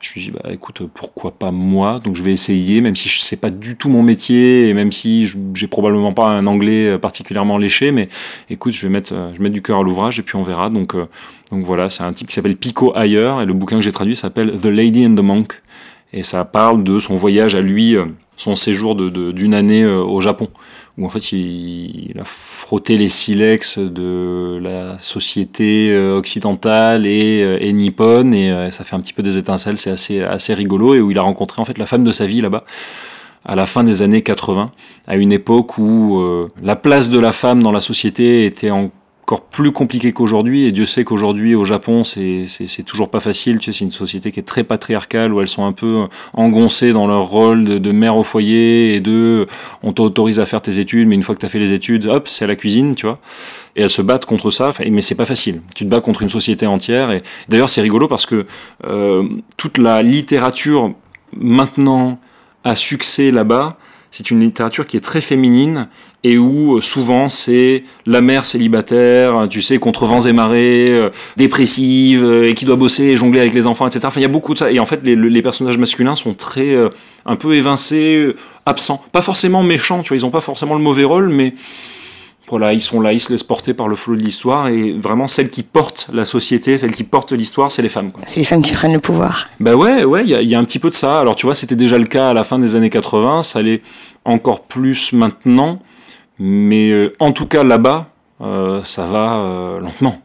Je 0.00 0.08
me 0.08 0.10
suis 0.10 0.20
dit, 0.22 0.30
bah 0.32 0.50
écoute, 0.52 0.82
pourquoi 0.92 1.30
pas 1.30 1.52
moi? 1.52 2.00
Donc 2.02 2.16
je 2.16 2.24
vais 2.24 2.32
essayer, 2.32 2.80
même 2.80 2.96
si 2.96 3.08
je 3.08 3.20
sais 3.20 3.36
pas 3.36 3.50
du 3.50 3.76
tout 3.76 3.88
mon 3.88 4.02
métier, 4.02 4.68
et 4.68 4.74
même 4.74 4.90
si 4.90 5.30
j'ai 5.54 5.68
probablement 5.68 6.12
pas 6.12 6.26
un 6.26 6.48
anglais 6.48 6.98
particulièrement 6.98 7.58
léché, 7.58 7.92
mais 7.92 8.08
écoute, 8.48 8.72
je 8.72 8.84
vais 8.84 8.92
mettre, 8.92 9.14
je 9.32 9.38
vais 9.38 9.44
mettre 9.44 9.54
du 9.54 9.62
cœur 9.62 9.78
à 9.78 9.82
l'ouvrage 9.84 10.18
et 10.18 10.22
puis 10.22 10.34
on 10.34 10.42
verra. 10.42 10.68
Donc, 10.68 10.96
euh, 10.96 11.06
donc 11.52 11.64
voilà, 11.64 11.90
c'est 11.90 12.02
un 12.02 12.12
type 12.12 12.26
qui 12.26 12.34
s'appelle 12.34 12.56
Pico 12.56 12.92
Ayer, 12.96 13.34
et 13.40 13.44
le 13.44 13.52
bouquin 13.52 13.76
que 13.76 13.82
j'ai 13.82 13.92
traduit 13.92 14.16
s'appelle 14.16 14.58
The 14.60 14.66
Lady 14.66 15.06
and 15.06 15.14
the 15.14 15.20
Monk, 15.20 15.62
et 16.12 16.24
ça 16.24 16.44
parle 16.44 16.82
de 16.82 16.98
son 16.98 17.14
voyage 17.14 17.54
à 17.54 17.60
lui. 17.60 17.94
Euh, 17.94 18.06
son 18.40 18.56
séjour 18.56 18.96
d'une 18.96 19.10
de, 19.10 19.32
d'une 19.32 19.52
année 19.52 19.82
euh, 19.82 20.02
au 20.02 20.22
Japon, 20.22 20.48
où 20.96 21.04
en 21.04 21.10
fait 21.10 21.32
il, 21.32 22.14
a 22.18 22.24
frotté 22.24 22.96
les 22.96 23.10
silex 23.10 23.78
de 23.78 24.58
la 24.62 24.98
société 24.98 25.90
euh, 25.90 26.16
occidentale 26.16 27.04
et, 27.04 27.42
euh, 27.42 27.58
et 27.60 27.70
nippone 27.74 28.32
et 28.32 28.70
ça 28.70 28.82
fait 28.82 28.96
un 28.96 29.00
petit 29.00 29.12
peu 29.12 29.22
des 29.22 29.36
étincelles, 29.36 29.76
c'est 29.76 29.90
assez, 29.90 30.22
assez 30.22 30.54
rigolo 30.54 30.94
et 30.94 31.00
où 31.00 31.10
il 31.10 31.18
a 31.18 31.22
rencontré 31.22 31.60
en 31.60 31.66
fait 31.66 31.76
la 31.76 31.84
femme 31.84 32.02
de 32.02 32.12
sa 32.12 32.24
vie 32.24 32.40
là-bas 32.40 32.64
à 33.44 33.54
la 33.56 33.64
fin 33.64 33.84
des 33.84 34.02
années 34.02 34.22
80, 34.22 34.70
à 35.06 35.16
une 35.16 35.32
époque 35.32 35.78
où 35.78 36.22
la 36.62 36.76
place 36.76 37.08
de 37.08 37.18
la 37.18 37.32
femme 37.32 37.62
dans 37.62 37.72
la 37.72 37.80
société 37.80 38.44
était 38.44 38.70
en 38.70 38.90
encore 39.30 39.44
plus 39.44 39.70
compliqué 39.70 40.12
qu'aujourd'hui. 40.12 40.64
Et 40.64 40.72
Dieu 40.72 40.86
sait 40.86 41.04
qu'aujourd'hui, 41.04 41.54
au 41.54 41.64
Japon, 41.64 42.02
c'est 42.02 42.82
toujours 42.84 43.10
pas 43.10 43.20
facile. 43.20 43.58
Tu 43.60 43.72
sais, 43.72 43.78
c'est 43.78 43.84
une 43.84 43.92
société 43.92 44.32
qui 44.32 44.40
est 44.40 44.44
très 44.44 44.64
patriarcale, 44.64 45.32
où 45.32 45.40
elles 45.40 45.46
sont 45.46 45.64
un 45.64 45.72
peu 45.72 46.08
engoncées 46.32 46.92
dans 46.92 47.06
leur 47.06 47.26
rôle 47.26 47.64
de, 47.64 47.78
de 47.78 47.92
mère 47.92 48.16
au 48.16 48.24
foyer 48.24 48.94
et 48.94 49.00
de 49.00 49.46
on 49.84 49.92
t'autorise 49.92 50.40
à 50.40 50.46
faire 50.46 50.60
tes 50.60 50.80
études, 50.80 51.06
mais 51.06 51.14
une 51.14 51.22
fois 51.22 51.36
que 51.36 51.40
tu 51.40 51.46
as 51.46 51.48
fait 51.48 51.60
les 51.60 51.72
études, 51.72 52.06
hop, 52.06 52.26
c'est 52.26 52.44
à 52.44 52.48
la 52.48 52.56
cuisine, 52.56 52.96
tu 52.96 53.06
vois. 53.06 53.20
Et 53.76 53.82
elles 53.82 53.90
se 53.90 54.02
battent 54.02 54.26
contre 54.26 54.50
ça, 54.50 54.72
mais 54.90 55.00
c'est 55.00 55.14
pas 55.14 55.26
facile. 55.26 55.62
Tu 55.76 55.84
te 55.84 55.88
bats 55.88 56.00
contre 56.00 56.22
une 56.22 56.28
société 56.28 56.66
entière. 56.66 57.12
Et 57.12 57.22
d'ailleurs, 57.48 57.70
c'est 57.70 57.82
rigolo 57.82 58.08
parce 58.08 58.26
que 58.26 58.46
euh, 58.84 59.28
toute 59.56 59.78
la 59.78 60.02
littérature 60.02 60.92
maintenant 61.36 62.18
à 62.64 62.74
succès 62.74 63.30
là-bas, 63.30 63.76
c'est 64.10 64.32
une 64.32 64.40
littérature 64.40 64.86
qui 64.86 64.96
est 64.96 65.00
très 65.00 65.20
féminine 65.20 65.88
et 66.22 66.36
où 66.36 66.76
euh, 66.76 66.80
souvent 66.80 67.28
c'est 67.28 67.84
la 68.06 68.20
mère 68.20 68.44
célibataire, 68.44 69.46
tu 69.48 69.62
sais, 69.62 69.78
contre 69.78 70.06
vents 70.06 70.20
et 70.20 70.32
marées, 70.32 70.90
euh, 70.90 71.10
dépressive, 71.36 72.24
euh, 72.24 72.48
et 72.48 72.54
qui 72.54 72.64
doit 72.64 72.76
bosser 72.76 73.04
et 73.04 73.16
jongler 73.16 73.40
avec 73.40 73.54
les 73.54 73.66
enfants, 73.66 73.86
etc. 73.86 74.00
Enfin, 74.04 74.20
il 74.20 74.24
y 74.24 74.26
a 74.26 74.28
beaucoup 74.28 74.54
de 74.54 74.58
ça. 74.58 74.70
Et 74.70 74.78
en 74.78 74.86
fait, 74.86 75.00
les, 75.02 75.16
les 75.16 75.42
personnages 75.42 75.78
masculins 75.78 76.16
sont 76.16 76.34
très 76.34 76.76
un 77.26 77.36
peu 77.36 77.54
évincés, 77.54 78.34
absents. 78.66 79.02
Pas 79.12 79.22
forcément 79.22 79.62
méchants, 79.62 80.02
tu 80.02 80.08
vois, 80.08 80.16
ils 80.16 80.26
ont 80.26 80.30
pas 80.30 80.40
forcément 80.40 80.74
le 80.74 80.82
mauvais 80.82 81.04
rôle, 81.04 81.28
mais 81.28 81.54
voilà, 82.48 82.72
ils 82.72 82.80
sont 82.80 83.00
là, 83.00 83.12
ils 83.12 83.20
se 83.20 83.32
laissent 83.32 83.44
porter 83.44 83.74
par 83.74 83.86
le 83.86 83.94
flot 83.94 84.16
de 84.16 84.22
l'histoire 84.22 84.68
et 84.68 84.92
vraiment 84.92 85.28
celles 85.28 85.50
qui 85.50 85.62
portent 85.62 86.10
la 86.12 86.24
société, 86.24 86.76
celles 86.76 86.94
qui 86.94 87.04
portent 87.04 87.32
l'histoire, 87.32 87.70
c'est 87.70 87.80
les 87.80 87.88
femmes. 87.88 88.10
C'est 88.26 88.40
les 88.40 88.46
femmes 88.46 88.62
qui 88.62 88.74
prennent 88.74 88.92
le 88.92 88.98
pouvoir. 88.98 89.48
Bah 89.60 89.76
ouais, 89.76 90.02
ouais, 90.02 90.24
il 90.24 90.30
y, 90.30 90.48
y, 90.48 90.54
a 90.54 90.58
un 90.58 90.64
petit 90.64 90.80
peu 90.80 90.90
de 90.90 90.94
ça. 90.94 91.20
Alors 91.20 91.36
tu 91.36 91.46
vois, 91.46 91.54
c'était 91.54 91.76
déjà 91.76 91.96
le 91.96 92.06
cas 92.06 92.30
à 92.30 92.34
la 92.34 92.42
fin 92.42 92.58
des 92.58 92.74
années 92.74 92.90
80, 92.90 93.44
ça 93.44 93.62
l'est 93.62 93.82
encore 94.24 94.62
plus 94.62 95.12
maintenant. 95.12 95.80
Mais 96.42 96.90
euh, 96.90 97.14
en 97.20 97.32
tout 97.32 97.44
cas, 97.44 97.62
là-bas, 97.62 98.08
euh, 98.40 98.82
ça 98.82 99.04
va 99.04 99.34
euh, 99.34 99.78
lentement. 99.78 100.20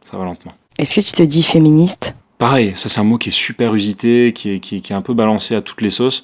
Ça 0.00 0.16
va 0.16 0.24
lentement. 0.24 0.54
Est-ce 0.78 0.94
que 0.94 1.02
tu 1.02 1.12
te 1.12 1.22
dis 1.22 1.42
féministe? 1.42 2.16
Pareil, 2.38 2.72
ça 2.74 2.88
c'est 2.88 3.00
un 3.00 3.04
mot 3.04 3.18
qui 3.18 3.28
est 3.28 3.32
super 3.32 3.74
usité, 3.74 4.32
qui 4.32 4.54
est, 4.54 4.60
qui, 4.60 4.76
est, 4.76 4.92
un 4.92 5.02
peu 5.02 5.12
balancé 5.12 5.54
à 5.54 5.60
toutes 5.60 5.82
les 5.82 5.90
sauces. 5.90 6.22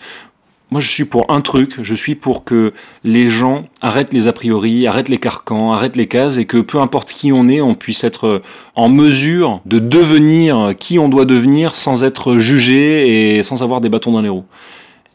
Moi, 0.70 0.80
je 0.80 0.88
suis 0.88 1.04
pour 1.04 1.30
un 1.30 1.42
truc, 1.42 1.82
je 1.82 1.94
suis 1.94 2.14
pour 2.14 2.44
que 2.44 2.72
les 3.04 3.28
gens 3.28 3.62
arrêtent 3.82 4.14
les 4.14 4.26
a 4.26 4.32
priori, 4.32 4.86
arrêtent 4.86 5.10
les 5.10 5.18
carcans, 5.18 5.72
arrêtent 5.72 5.96
les 5.96 6.08
cases 6.08 6.38
et 6.38 6.46
que 6.46 6.56
peu 6.56 6.80
importe 6.80 7.12
qui 7.12 7.30
on 7.30 7.46
est, 7.46 7.60
on 7.60 7.74
puisse 7.74 8.02
être 8.04 8.42
en 8.74 8.88
mesure 8.88 9.60
de 9.66 9.78
devenir 9.78 10.72
qui 10.80 10.98
on 10.98 11.08
doit 11.10 11.26
devenir 11.26 11.76
sans 11.76 12.02
être 12.02 12.38
jugé 12.38 13.36
et 13.36 13.42
sans 13.42 13.62
avoir 13.62 13.82
des 13.82 13.90
bâtons 13.90 14.12
dans 14.12 14.22
les 14.22 14.30
roues. 14.30 14.46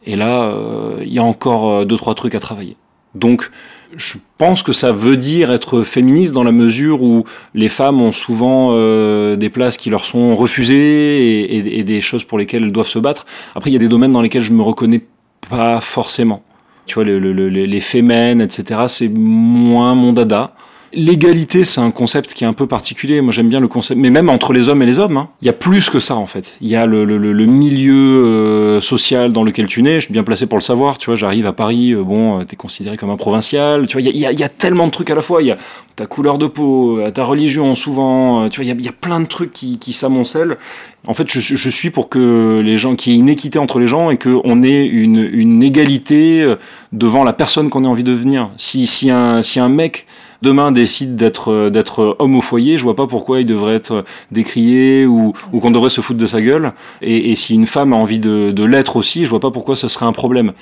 Et 0.06 0.16
là, 0.16 0.56
il 1.02 1.12
y 1.12 1.18
a 1.18 1.24
encore 1.24 1.84
deux, 1.84 1.96
trois 1.96 2.14
trucs 2.14 2.34
à 2.34 2.40
travailler. 2.40 2.76
Donc, 3.14 3.50
je 3.96 4.18
pense 4.38 4.62
que 4.62 4.72
ça 4.72 4.92
veut 4.92 5.16
dire 5.16 5.50
être 5.50 5.82
féministe 5.82 6.32
dans 6.32 6.44
la 6.44 6.52
mesure 6.52 7.02
où 7.02 7.24
les 7.54 7.68
femmes 7.68 8.00
ont 8.00 8.12
souvent 8.12 8.70
euh, 8.72 9.36
des 9.36 9.50
places 9.50 9.76
qui 9.76 9.90
leur 9.90 10.04
sont 10.04 10.34
refusées 10.34 11.56
et, 11.56 11.82
des 11.82 12.00
choses 12.00 12.24
pour 12.24 12.38
lesquelles 12.38 12.64
elles 12.64 12.72
doivent 12.72 12.86
se 12.86 12.98
battre. 12.98 13.26
Après, 13.54 13.70
il 13.70 13.72
y 13.72 13.76
a 13.76 13.80
des 13.80 13.88
domaines 13.88 14.12
dans 14.12 14.22
lesquels 14.22 14.42
je 14.42 14.52
me 14.52 14.62
reconnais 14.62 15.02
pas 15.48 15.80
forcément. 15.80 16.42
Tu 16.86 16.94
vois, 16.94 17.04
le, 17.04 17.18
le, 17.18 17.48
les 17.48 17.80
fémènes, 17.80 18.40
etc., 18.40 18.80
c'est 18.88 19.08
moins 19.08 19.94
mon 19.94 20.12
dada. 20.12 20.54
L'égalité, 20.94 21.64
c'est 21.64 21.80
un 21.80 21.90
concept 21.90 22.34
qui 22.34 22.44
est 22.44 22.46
un 22.46 22.52
peu 22.52 22.66
particulier. 22.66 23.22
Moi, 23.22 23.32
j'aime 23.32 23.48
bien 23.48 23.60
le 23.60 23.68
concept, 23.68 23.98
mais 23.98 24.10
même 24.10 24.28
entre 24.28 24.52
les 24.52 24.68
hommes 24.68 24.82
et 24.82 24.86
les 24.86 24.98
hommes, 24.98 25.16
hein. 25.16 25.28
il 25.40 25.46
y 25.46 25.48
a 25.48 25.54
plus 25.54 25.88
que 25.88 26.00
ça 26.00 26.16
en 26.16 26.26
fait. 26.26 26.58
Il 26.60 26.68
y 26.68 26.76
a 26.76 26.84
le, 26.84 27.06
le, 27.06 27.16
le 27.16 27.46
milieu 27.46 27.94
euh, 27.94 28.80
social 28.82 29.32
dans 29.32 29.42
lequel 29.42 29.68
tu 29.68 29.82
nais. 29.82 29.96
Je 29.96 30.06
suis 30.06 30.12
bien 30.12 30.22
placé 30.22 30.46
pour 30.46 30.58
le 30.58 30.62
savoir. 30.62 30.98
Tu 30.98 31.06
vois, 31.06 31.16
j'arrive 31.16 31.46
à 31.46 31.54
Paris, 31.54 31.92
euh, 31.92 32.02
bon, 32.02 32.40
euh, 32.40 32.44
t'es 32.44 32.56
considéré 32.56 32.98
comme 32.98 33.08
un 33.08 33.16
provincial. 33.16 33.86
Tu 33.86 33.94
vois, 33.94 34.02
il 34.02 34.16
y 34.18 34.26
a, 34.26 34.32
y 34.32 34.50
tellement 34.58 34.86
de 34.86 34.90
trucs 34.90 35.08
à 35.08 35.14
la 35.14 35.22
fois. 35.22 35.40
Il 35.40 35.48
y 35.48 35.50
a 35.50 35.56
ta 35.96 36.04
couleur 36.04 36.36
de 36.36 36.46
peau, 36.46 37.00
ta 37.14 37.24
religion, 37.24 37.74
souvent. 37.74 38.50
Tu 38.50 38.60
vois, 38.60 38.70
il 38.70 38.84
y 38.84 38.88
a, 38.88 38.92
plein 38.92 39.20
de 39.20 39.26
trucs 39.26 39.52
qui, 39.52 39.78
qui 39.78 39.94
s'amoncellent. 39.94 40.58
En 41.06 41.14
fait, 41.14 41.30
je, 41.32 41.40
je, 41.40 41.70
suis 41.70 41.90
pour 41.90 42.10
que 42.10 42.60
les 42.62 42.76
gens, 42.76 42.96
qu'il 42.96 43.14
y 43.14 43.16
ait 43.16 43.18
une 43.18 43.30
équité 43.30 43.58
entre 43.58 43.78
les 43.78 43.86
gens 43.86 44.10
et 44.10 44.18
qu'on 44.18 44.62
ait 44.62 44.84
une, 44.86 45.28
une 45.32 45.62
égalité 45.62 46.54
devant 46.92 47.24
la 47.24 47.32
personne 47.32 47.70
qu'on 47.70 47.84
a 47.84 47.88
envie 47.88 48.04
de 48.04 48.12
devenir. 48.12 48.50
Si, 48.58 48.86
si 48.86 49.10
un, 49.10 49.42
si 49.42 49.58
un 49.58 49.68
mec 49.68 50.06
demain 50.42 50.72
décide 50.72 51.16
d'être 51.16 51.50
euh, 51.50 51.70
d'être 51.70 52.16
homme 52.18 52.36
au 52.36 52.40
foyer, 52.40 52.76
je 52.76 52.82
vois 52.82 52.96
pas 52.96 53.06
pourquoi 53.06 53.40
il 53.40 53.46
devrait 53.46 53.74
être 53.74 54.04
décrié 54.30 55.06
ou, 55.06 55.32
ou 55.52 55.60
qu'on 55.60 55.70
devrait 55.70 55.90
se 55.90 56.00
foutre 56.00 56.18
de 56.18 56.26
sa 56.26 56.42
gueule. 56.42 56.72
Et, 57.00 57.30
et 57.30 57.34
si 57.36 57.54
une 57.54 57.66
femme 57.66 57.92
a 57.92 57.96
envie 57.96 58.18
de, 58.18 58.50
de 58.50 58.64
l'être 58.64 58.96
aussi, 58.96 59.24
je 59.24 59.30
vois 59.30 59.40
pas 59.40 59.50
pourquoi 59.50 59.76
ce 59.76 59.88
serait 59.88 60.06
un 60.06 60.12
problème. 60.12 60.52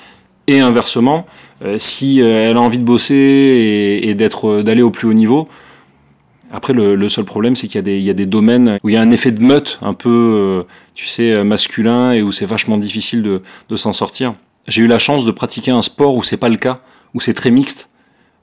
Et 0.47 0.59
inversement, 0.59 1.25
euh, 1.63 1.77
si 1.77 2.21
euh, 2.21 2.49
elle 2.49 2.57
a 2.57 2.61
envie 2.61 2.79
de 2.79 2.83
bosser 2.83 3.15
et, 3.15 4.09
et 4.09 4.15
d'être 4.15 4.61
d'aller 4.61 4.81
au 4.81 4.91
plus 4.91 5.07
haut 5.07 5.13
niveau, 5.13 5.47
après, 6.53 6.73
le, 6.73 6.95
le 6.95 7.09
seul 7.09 7.23
problème, 7.23 7.55
c'est 7.55 7.67
qu'il 7.67 7.87
y, 7.87 8.01
y, 8.01 8.09
a 8.09 8.13
des 8.13 8.25
domaines 8.25 8.77
où 8.83 8.89
il 8.89 8.93
y 8.93 8.97
a 8.97 9.01
un 9.01 9.11
effet 9.11 9.31
de 9.31 9.41
meute 9.41 9.79
un 9.81 9.93
peu, 9.93 10.65
tu 10.95 11.07
sais, 11.07 11.45
masculin 11.45 12.11
et 12.11 12.21
où 12.21 12.33
c'est 12.33 12.45
vachement 12.45 12.77
difficile 12.77 13.23
de, 13.23 13.41
de 13.69 13.75
s'en 13.77 13.93
sortir. 13.93 14.33
J'ai 14.67 14.81
eu 14.81 14.87
la 14.87 14.99
chance 14.99 15.23
de 15.23 15.31
pratiquer 15.31 15.71
un 15.71 15.81
sport 15.81 16.13
où 16.13 16.23
c'est 16.23 16.35
pas 16.35 16.49
le 16.49 16.57
cas, 16.57 16.81
où 17.13 17.21
c'est 17.21 17.33
très 17.33 17.51
mixte. 17.51 17.89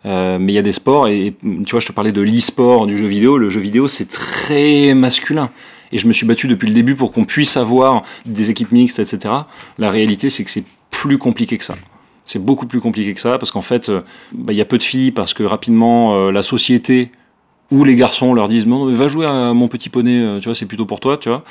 Euh, 0.07 0.39
mais 0.39 0.53
il 0.53 0.55
y 0.55 0.59
a 0.59 0.63
des 0.63 0.73
sports, 0.73 1.09
et, 1.09 1.35
tu 1.43 1.71
vois, 1.71 1.81
je 1.81 1.87
te 1.87 1.93
parlais 1.93 2.13
de 2.13 2.21
l'e-sport, 2.21 2.87
du 2.87 2.97
jeu 2.97 3.07
vidéo. 3.07 3.39
Le 3.39 3.51
jeu 3.51 3.61
vidéo, 3.61 3.89
c'est 3.89 4.09
très 4.09 4.95
masculin. 4.95 5.51
Et 5.91 5.99
je 5.99 6.07
me 6.07 6.13
suis 6.13 6.27
battu 6.27 6.49
depuis 6.49 6.69
le 6.69 6.75
début 6.75 6.95
pour 6.95 7.13
qu'on 7.13 7.25
puisse 7.25 7.57
avoir 7.57 8.03
des 8.27 8.51
équipes 8.51 8.73
mixtes, 8.73 8.99
etc. 8.99 9.35
La 9.79 9.91
réalité, 9.91 10.31
c'est 10.31 10.45
que 10.45 10.51
c'est 10.51 10.65
plus 10.91 11.19
compliqué 11.19 11.59
que 11.59 11.65
ça. 11.65 11.77
C'est 12.25 12.45
beaucoup 12.45 12.67
plus 12.67 12.81
compliqué 12.81 13.15
que 13.15 13.21
ça, 13.21 13.39
parce 13.39 13.51
qu'en 13.51 13.63
fait, 13.63 13.89
euh, 13.89 14.03
bah, 14.33 14.53
il 14.53 14.57
y 14.57 14.61
a 14.61 14.67
peu 14.67 14.79
de 14.79 14.83
filles, 14.83 15.13
parce 15.13 15.33
que 15.33 15.43
rapidement, 15.43 16.15
euh, 16.15 16.31
la 16.31 16.43
société 16.43 17.11
où 17.71 17.85
les 17.85 17.97
garçons 17.97 18.33
leur 18.33 18.49
disent 18.49 18.67
non, 18.67 18.91
va 18.93 19.09
jouer 19.09 19.27
à 19.27 19.53
mon 19.53 19.69
petit 19.69 19.89
poney, 19.89 20.21
euh, 20.21 20.41
tu 20.41 20.47
vois, 20.47 20.55
c'est 20.55 20.67
plutôt 20.67 20.87
pour 20.87 21.01
toi, 21.01 21.17
tu 21.19 21.29
vois. 21.29 21.45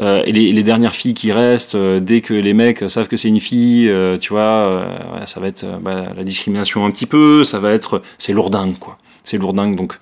Euh, 0.00 0.22
et 0.26 0.32
les, 0.32 0.62
dernières 0.62 0.94
filles 0.94 1.14
qui 1.14 1.32
restent, 1.32 1.74
euh, 1.74 1.98
dès 1.98 2.20
que 2.20 2.34
les 2.34 2.54
mecs 2.54 2.84
savent 2.88 3.08
que 3.08 3.16
c'est 3.16 3.28
une 3.28 3.40
fille, 3.40 3.90
tu 4.20 4.32
vois, 4.32 4.86
ça 5.26 5.40
va 5.40 5.48
être 5.48 5.64
bah, 5.80 6.12
la 6.16 6.24
discrimination 6.24 6.84
un 6.84 6.90
petit 6.90 7.06
peu, 7.06 7.44
ça 7.44 7.58
va 7.58 7.72
être, 7.72 8.02
c'est 8.18 8.32
lourdingue, 8.32 8.78
quoi. 8.78 8.98
C'est 9.24 9.38
lourdingue, 9.38 9.76
donc. 9.76 9.98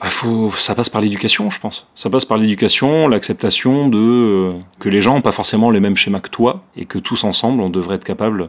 Bah, 0.00 0.08
faut, 0.08 0.50
ça 0.50 0.74
passe 0.74 0.88
par 0.88 1.00
l'éducation, 1.00 1.48
je 1.50 1.60
pense. 1.60 1.86
Ça 1.94 2.10
passe 2.10 2.24
par 2.24 2.36
l'éducation, 2.36 3.08
l'acceptation 3.08 3.88
de 3.88 4.52
que 4.78 4.88
les 4.88 5.00
gens 5.00 5.14
n'ont 5.14 5.20
pas 5.20 5.32
forcément 5.32 5.70
les 5.70 5.80
mêmes 5.80 5.96
schémas 5.96 6.20
que 6.20 6.30
toi 6.30 6.64
et 6.76 6.84
que 6.84 6.98
tous 6.98 7.24
ensemble, 7.24 7.62
on 7.62 7.70
devrait 7.70 7.96
être 7.96 8.04
capable, 8.04 8.48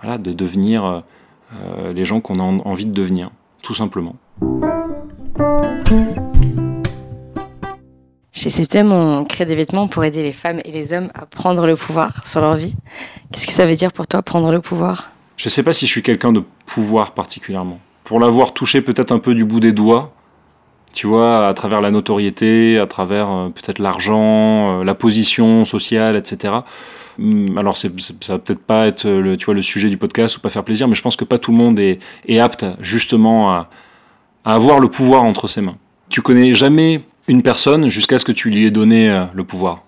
voilà, 0.00 0.18
de 0.18 0.32
devenir 0.32 1.02
les 1.92 2.04
gens 2.04 2.20
qu'on 2.20 2.38
a 2.38 2.42
envie 2.42 2.86
de 2.86 2.92
devenir, 2.92 3.30
tout 3.62 3.74
simplement. 3.74 4.16
Chez 8.32 8.50
Septem, 8.50 8.92
on 8.92 9.24
crée 9.24 9.46
des 9.46 9.54
vêtements 9.54 9.88
pour 9.88 10.04
aider 10.04 10.22
les 10.22 10.32
femmes 10.32 10.60
et 10.64 10.72
les 10.72 10.92
hommes 10.92 11.10
à 11.14 11.26
prendre 11.26 11.66
le 11.66 11.76
pouvoir 11.76 12.26
sur 12.26 12.40
leur 12.40 12.56
vie. 12.56 12.74
Qu'est-ce 13.30 13.46
que 13.46 13.52
ça 13.52 13.66
veut 13.66 13.74
dire 13.74 13.92
pour 13.92 14.06
toi, 14.06 14.22
prendre 14.22 14.50
le 14.50 14.60
pouvoir? 14.60 15.12
Je 15.36 15.46
ne 15.46 15.50
sais 15.50 15.62
pas 15.62 15.72
si 15.72 15.86
je 15.86 15.90
suis 15.90 16.02
quelqu'un 16.02 16.32
de 16.32 16.42
pouvoir 16.66 17.12
particulièrement. 17.12 17.78
Pour 18.04 18.20
l'avoir 18.20 18.52
touché 18.52 18.82
peut-être 18.82 19.12
un 19.12 19.18
peu 19.18 19.34
du 19.34 19.44
bout 19.44 19.60
des 19.60 19.72
doigts, 19.72 20.12
tu 20.92 21.06
vois, 21.06 21.48
à 21.48 21.54
travers 21.54 21.80
la 21.80 21.90
notoriété, 21.90 22.78
à 22.78 22.86
travers 22.86 23.30
euh, 23.30 23.48
peut-être 23.48 23.78
l'argent, 23.78 24.80
euh, 24.80 24.84
la 24.84 24.94
position 24.94 25.64
sociale, 25.64 26.16
etc. 26.16 26.54
Hum, 27.18 27.56
alors 27.56 27.76
c'est, 27.76 27.92
ça 28.20 28.34
va 28.34 28.38
peut-être 28.38 28.62
pas 28.62 28.86
être 28.86 29.08
le, 29.08 29.36
tu 29.36 29.46
vois, 29.46 29.54
le 29.54 29.62
sujet 29.62 29.88
du 29.88 29.96
podcast 29.96 30.36
ou 30.36 30.40
pas 30.40 30.50
faire 30.50 30.64
plaisir, 30.64 30.88
mais 30.88 30.94
je 30.94 31.02
pense 31.02 31.16
que 31.16 31.24
pas 31.24 31.38
tout 31.38 31.52
le 31.52 31.56
monde 31.56 31.78
est, 31.78 32.00
est 32.26 32.38
apte 32.38 32.66
justement 32.80 33.52
à, 33.52 33.68
à 34.44 34.54
avoir 34.54 34.80
le 34.80 34.88
pouvoir 34.88 35.24
entre 35.24 35.48
ses 35.48 35.60
mains. 35.60 35.76
Tu 36.08 36.22
connais 36.22 36.54
jamais 36.54 37.02
une 37.28 37.42
personne 37.42 37.88
jusqu'à 37.88 38.18
ce 38.18 38.24
que 38.24 38.32
tu 38.32 38.50
lui 38.50 38.66
aies 38.66 38.70
donné 38.70 39.10
euh, 39.10 39.24
le 39.34 39.44
pouvoir. 39.44 39.82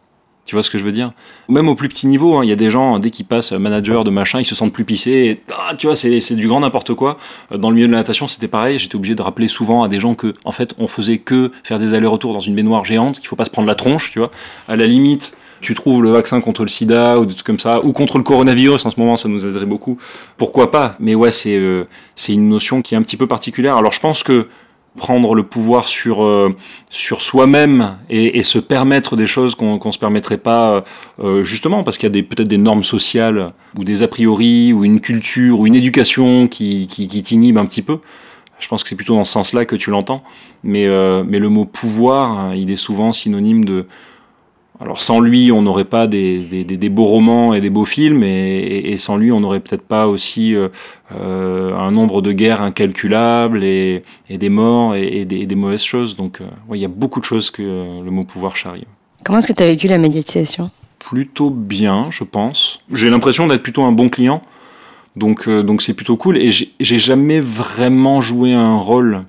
Tu 0.45 0.55
vois 0.55 0.63
ce 0.63 0.69
que 0.69 0.77
je 0.77 0.85
veux 0.85 0.93
dire? 0.93 1.13
Même 1.49 1.69
au 1.69 1.75
plus 1.75 1.89
petit 1.89 2.07
niveau, 2.07 2.37
hein, 2.37 2.45
il 2.45 2.51
y 2.51 2.53
a 2.53 2.57
des 2.57 2.71
gens, 2.71 2.99
dès 2.99 3.11
qu'ils 3.11 3.25
passent 3.25 3.53
manager 3.53 4.05
de 4.05 4.11
machin, 4.11 4.41
ils 4.41 4.45
se 4.45 4.55
sentent 4.55 4.75
plus 4.75 4.85
pissés. 4.85 5.41
Ah, 5.51 5.75
tu 5.75 5.87
vois, 5.87 5.97
c'est 5.97 6.35
du 6.35 6.49
grand 6.49 6.61
n'importe 6.61 6.93
quoi. 6.93 7.17
Euh, 7.51 7.57
dans 7.57 7.71
le 7.71 7.77
milieu 7.77 7.87
de 7.87 7.93
la 7.93 7.99
natation, 7.99 8.27
c'était 8.27 8.49
pareil. 8.49 8.79
J'étais 8.79 8.97
obligé 8.97 9.15
de 9.15 9.23
rappeler 9.23 9.49
souvent 9.49 9.83
à 9.83 9.89
des 9.89 10.01
gens 10.01 10.15
que, 10.15 10.35
en 10.45 10.53
fait, 10.53 10.75
on 10.79 10.87
faisait 10.87 11.19
que 11.19 11.51
faire 11.63 11.79
des 11.79 11.95
allers-retours 11.95 12.35
dans 12.35 12.41
une 12.41 12.55
baignoire 12.55 12.85
géante, 12.85 13.21
qu'il 13.21 13.29
faut 13.29 13.37
pas 13.37 13.47
se 13.47 13.51
prendre 13.51 13.69
la 13.69 13.75
tronche, 13.75 14.11
tu 14.13 14.19
vois. 14.19 14.31
À 14.69 14.77
la 14.77 14.87
limite, 14.87 15.35
tu 15.65 15.75
trouves 15.75 16.03
le 16.03 16.11
vaccin 16.11 16.41
contre 16.41 16.63
le 16.63 16.69
sida 16.69 17.19
ou 17.19 17.25
des 17.25 17.35
trucs 17.35 17.47
comme 17.47 17.59
ça, 17.59 17.85
ou 17.85 17.93
contre 17.93 18.19
le 18.19 18.25
coronavirus, 18.25 18.85
en 18.85 18.91
ce 18.91 19.01
moment, 19.01 19.17
ça 19.17 19.29
nous 19.29 19.47
aiderait 19.47 19.67
beaucoup. 19.67 19.97
Pourquoi 20.37 20.71
pas? 20.71 20.93
Mais 21.01 21.15
ouais, 21.15 21.31
c'est 21.31 21.57
euh, 21.57 21.85
une 22.29 22.49
notion 22.49 22.83
qui 22.83 22.95
est 22.95 22.99
un 22.99 23.03
petit 23.03 23.17
peu 23.17 23.27
particulière. 23.27 23.77
Alors 23.77 23.91
je 23.91 24.01
pense 24.01 24.23
que 24.23 24.47
prendre 24.97 25.35
le 25.35 25.43
pouvoir 25.43 25.89
sur 25.89 26.23
euh, 26.23 26.55
sur 26.89 27.21
soi-même 27.21 27.97
et, 28.09 28.45
se 28.45 28.61
permettre 28.61 29.17
des 29.17 29.27
choses 29.27 29.57
qu'on 29.57 29.79
qu'on 29.81 29.91
se 29.91 29.99
permettrait 29.99 30.39
pas 30.39 30.85
euh, 31.21 31.43
justement 31.43 31.83
parce 31.83 31.99
qu'il 31.99 32.15
y 32.15 32.19
a 32.21 32.23
peut-être 32.23 32.47
des 32.47 32.59
normes 32.59 32.85
sociales 32.85 33.53
ou 33.77 33.83
des 33.83 34.05
a 34.05 34.09
priori 34.09 34.73
ou 34.73 34.85
une 34.85 35.01
culture 35.01 35.59
ou 35.59 35.67
une 35.67 35.75
éducation 35.75 36.47
qui 36.47 36.87
qui, 36.87 37.09
qui 37.09 37.23
t'inhibe 37.25 37.59
un 37.59 37.67
petit 37.67 37.83
peu. 37.83 37.99
Je 38.61 38.69
pense 38.69 38.85
que 38.85 38.89
c'est 38.89 38.95
plutôt 38.95 39.17
dans 39.17 39.25
ce 39.25 39.33
sens-là 39.33 39.65
que 39.65 39.75
tu 39.75 39.91
l'entends. 39.91 40.23
Mais 40.63 40.87
mais 41.25 41.41
le 41.41 41.49
mot 41.49 41.65
pouvoir, 41.65 42.31
hein, 42.31 42.55
il 42.55 42.71
est 42.71 42.77
souvent 42.77 43.11
synonyme 43.11 43.65
de 43.65 43.87
alors 44.81 45.01
sans 45.01 45.21
lui, 45.21 45.53
on 45.53 45.63
n'aurait 45.63 45.85
pas 45.85 46.09
des, 46.09 46.41
des, 46.41 46.65
des, 46.65 46.89
beaux 46.89 47.05
romans 47.05 47.55
et 47.55 47.61
des 47.61 47.71
beaux 47.71 47.85
films, 47.85 48.25
et, 48.25 48.91
et 48.91 48.97
sans 48.97 49.17
lui, 49.17 49.31
on 49.31 49.39
n'aurait 49.39 49.61
peut-être 49.61 49.87
pas 49.87 50.09
aussi 50.09 50.55
euh, 50.55 50.69
euh, 51.15 51.77
un 51.77 51.93
nombre 51.93 52.23
de 52.23 52.33
guerres 52.33 52.61
incalculables 52.61 53.63
et, 53.63 54.03
et 54.29 54.37
des 54.37 54.49
morts 54.49 54.97
et, 54.97 55.25
des, 55.25 55.47
des, 55.47 55.55
mauvaises 55.55 55.85
choses. 55.85 56.17
Donc 56.17 56.41
euh, 56.41 56.47
il 56.75 56.81
y 56.81 56.85
a 56.85 56.89
beaucoup 56.89 57.21
de 57.21 57.25
choses 57.25 57.51
que 57.51 57.63
le 57.63 58.11
mot 58.11 58.25
pouvoir 58.25 58.57
charrie. 58.57 58.87
Comment 59.23 59.39
est-ce 59.39 59.47
que 59.47 59.53
tu 59.53 59.63
as 59.63 59.67
vécu 59.67 59.87
la 59.87 59.99
médiatisation 59.99 60.71
Plutôt 60.99 61.51
bien, 61.51 62.09
je 62.11 62.25
pense. 62.25 62.81
J'ai 62.93 63.11
l'impression 63.11 63.47
d'être 63.47 63.63
plutôt 63.63 63.85
un 63.85 63.93
bon 63.93 64.09
client, 64.09 64.43
donc 65.15 65.49
donc 65.49 65.83
c'est 65.83 65.95
plutôt 65.95 66.17
cool. 66.17 66.37
Et 66.37 66.51
j'ai 66.51 66.99
jamais 66.99 67.39
vraiment 67.39 68.21
joué 68.21 68.53
un 68.53 68.77
rôle 68.77 69.25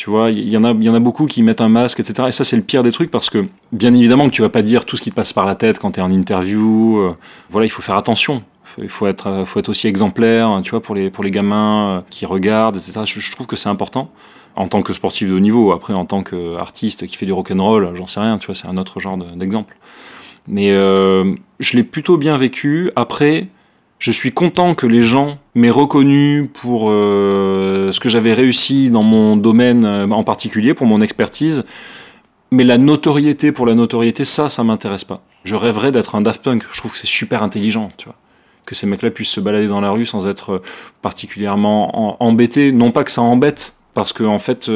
tu 0.00 0.08
vois, 0.08 0.30
il 0.30 0.48
y 0.48 0.56
en 0.56 0.64
a, 0.64 0.98
beaucoup 0.98 1.26
qui 1.26 1.42
mettent 1.42 1.60
un 1.60 1.68
masque, 1.68 2.00
etc. 2.00 2.28
Et 2.28 2.32
ça, 2.32 2.42
c'est 2.42 2.56
le 2.56 2.62
pire 2.62 2.82
des 2.82 2.90
trucs 2.90 3.10
parce 3.10 3.28
que, 3.28 3.44
bien 3.70 3.92
évidemment, 3.92 4.30
que 4.30 4.34
tu 4.34 4.40
vas 4.40 4.48
pas 4.48 4.62
dire 4.62 4.86
tout 4.86 4.96
ce 4.96 5.02
qui 5.02 5.10
te 5.10 5.14
passe 5.14 5.34
par 5.34 5.44
la 5.44 5.54
tête 5.54 5.78
quand 5.78 5.90
tu 5.90 6.00
es 6.00 6.02
en 6.02 6.10
interview. 6.10 7.00
Euh, 7.00 7.14
voilà, 7.50 7.66
il 7.66 7.68
faut 7.68 7.82
faire 7.82 7.96
attention. 7.96 8.42
Il 8.78 8.88
faut 8.88 9.06
être, 9.06 9.26
euh, 9.26 9.44
faut 9.44 9.58
être 9.58 9.68
aussi 9.68 9.88
exemplaire, 9.88 10.58
tu 10.64 10.70
vois, 10.70 10.80
pour 10.80 10.94
les, 10.94 11.10
pour 11.10 11.22
les 11.22 11.30
gamins 11.30 11.98
euh, 11.98 12.00
qui 12.08 12.24
regardent, 12.24 12.76
etc. 12.76 13.02
Je, 13.04 13.30
trouve 13.30 13.46
que 13.46 13.56
c'est 13.56 13.68
important 13.68 14.10
en 14.56 14.68
tant 14.68 14.80
que 14.80 14.94
sportif 14.94 15.28
de 15.28 15.34
haut 15.34 15.38
niveau. 15.38 15.70
Après, 15.72 15.92
en 15.92 16.06
tant 16.06 16.22
qu'artiste 16.22 17.06
qui 17.06 17.18
fait 17.18 17.26
du 17.26 17.34
rock'n'roll, 17.34 17.94
j'en 17.94 18.06
sais 18.06 18.20
rien, 18.20 18.38
tu 18.38 18.46
vois, 18.46 18.54
c'est 18.54 18.68
un 18.68 18.78
autre 18.78 19.00
genre 19.00 19.18
d'exemple. 19.18 19.76
Mais 20.48 20.70
je 20.70 21.76
l'ai 21.76 21.84
plutôt 21.84 22.16
bien 22.16 22.38
vécu. 22.38 22.90
Après, 22.96 23.48
je 24.00 24.10
suis 24.10 24.32
content 24.32 24.74
que 24.74 24.86
les 24.86 25.02
gens 25.02 25.38
m'aient 25.54 25.70
reconnu 25.70 26.50
pour 26.52 26.88
euh, 26.88 27.92
ce 27.92 28.00
que 28.00 28.08
j'avais 28.08 28.32
réussi 28.32 28.90
dans 28.90 29.02
mon 29.02 29.36
domaine 29.36 29.84
euh, 29.84 30.08
en 30.08 30.24
particulier, 30.24 30.72
pour 30.72 30.86
mon 30.86 31.02
expertise. 31.02 31.64
Mais 32.50 32.64
la 32.64 32.78
notoriété 32.78 33.52
pour 33.52 33.66
la 33.66 33.74
notoriété, 33.74 34.24
ça, 34.24 34.48
ça 34.48 34.64
m'intéresse 34.64 35.04
pas. 35.04 35.22
Je 35.44 35.54
rêverais 35.54 35.92
d'être 35.92 36.14
un 36.14 36.22
Daft 36.22 36.42
Punk. 36.42 36.64
Je 36.72 36.78
trouve 36.80 36.92
que 36.92 36.98
c'est 36.98 37.06
super 37.06 37.42
intelligent, 37.42 37.90
tu 37.98 38.06
vois. 38.06 38.16
Que 38.64 38.74
ces 38.74 38.86
mecs-là 38.86 39.10
puissent 39.10 39.28
se 39.30 39.40
balader 39.40 39.68
dans 39.68 39.82
la 39.82 39.90
rue 39.90 40.06
sans 40.06 40.26
être 40.26 40.52
euh, 40.54 40.62
particulièrement 41.02 42.22
embêtés. 42.22 42.72
Non 42.72 42.92
pas 42.92 43.04
que 43.04 43.10
ça 43.10 43.20
embête, 43.20 43.74
parce 43.92 44.14
que 44.14 44.24
en 44.24 44.38
fait, 44.38 44.70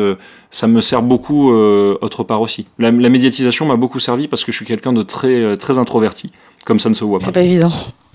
ça 0.51 0.67
me 0.67 0.83
sert 0.83 1.01
beaucoup 1.01 1.51
autre 1.51 2.25
part 2.25 2.43
aussi. 2.43 2.67
La, 2.79 2.91
la 2.91 3.09
médiatisation 3.09 3.65
m'a 3.65 3.77
beaucoup 3.77 4.01
servi 4.01 4.29
parce 4.29 4.45
que 4.45 4.53
je 4.53 4.57
suis 4.57 4.67
quelqu'un 4.67 4.93
de 4.93 5.03
très 5.03 5.57
très 5.57 5.79
introverti, 5.79 6.33
comme 6.65 6.81
ça 6.81 6.89
ne 6.89 6.95
se 6.95 7.05
voit 7.05 7.21
pas. 7.21 7.27
C'est 7.27 7.33
pas 7.33 7.43
évident. 7.43 7.71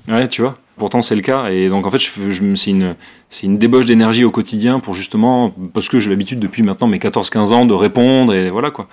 Ouais, 0.09 0.27
tu 0.27 0.41
vois. 0.41 0.57
Pourtant, 0.77 1.01
c'est 1.01 1.15
le 1.15 1.21
cas. 1.21 1.49
Et 1.49 1.69
donc, 1.69 1.85
en 1.85 1.91
fait, 1.91 1.99
je, 1.99 2.31
je, 2.31 2.55
c'est 2.55 2.71
une, 2.71 2.95
c'est 3.29 3.45
une 3.45 3.57
débauche 3.57 3.85
d'énergie 3.85 4.23
au 4.23 4.31
quotidien 4.31 4.79
pour 4.79 4.95
justement, 4.95 5.53
parce 5.73 5.89
que 5.89 5.99
j'ai 5.99 6.09
l'habitude 6.09 6.39
depuis 6.39 6.63
maintenant 6.63 6.87
mes 6.87 6.97
14-15 6.97 7.53
ans 7.53 7.65
de 7.65 7.73
répondre 7.73 8.33
et 8.33 8.49
voilà 8.49 8.71
quoi. 8.71 8.87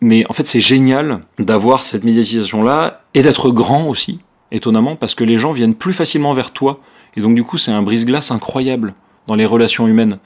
Mais 0.00 0.24
en 0.28 0.32
fait, 0.32 0.46
c'est 0.46 0.60
génial 0.60 1.20
d'avoir 1.38 1.82
cette 1.82 2.04
médiatisation-là 2.04 3.02
et 3.14 3.22
d'être 3.22 3.50
grand 3.50 3.86
aussi, 3.86 4.20
étonnamment, 4.50 4.96
parce 4.96 5.14
que 5.14 5.24
les 5.24 5.38
gens 5.38 5.52
viennent 5.52 5.74
plus 5.74 5.92
facilement 5.92 6.32
vers 6.32 6.52
toi. 6.52 6.80
Et 7.16 7.20
donc, 7.20 7.34
du 7.34 7.44
coup, 7.44 7.58
c'est 7.58 7.72
un 7.72 7.82
brise-glace 7.82 8.30
incroyable 8.30 8.94
dans 9.26 9.34
les 9.34 9.46
relations 9.46 9.86
humaines. 9.86 10.18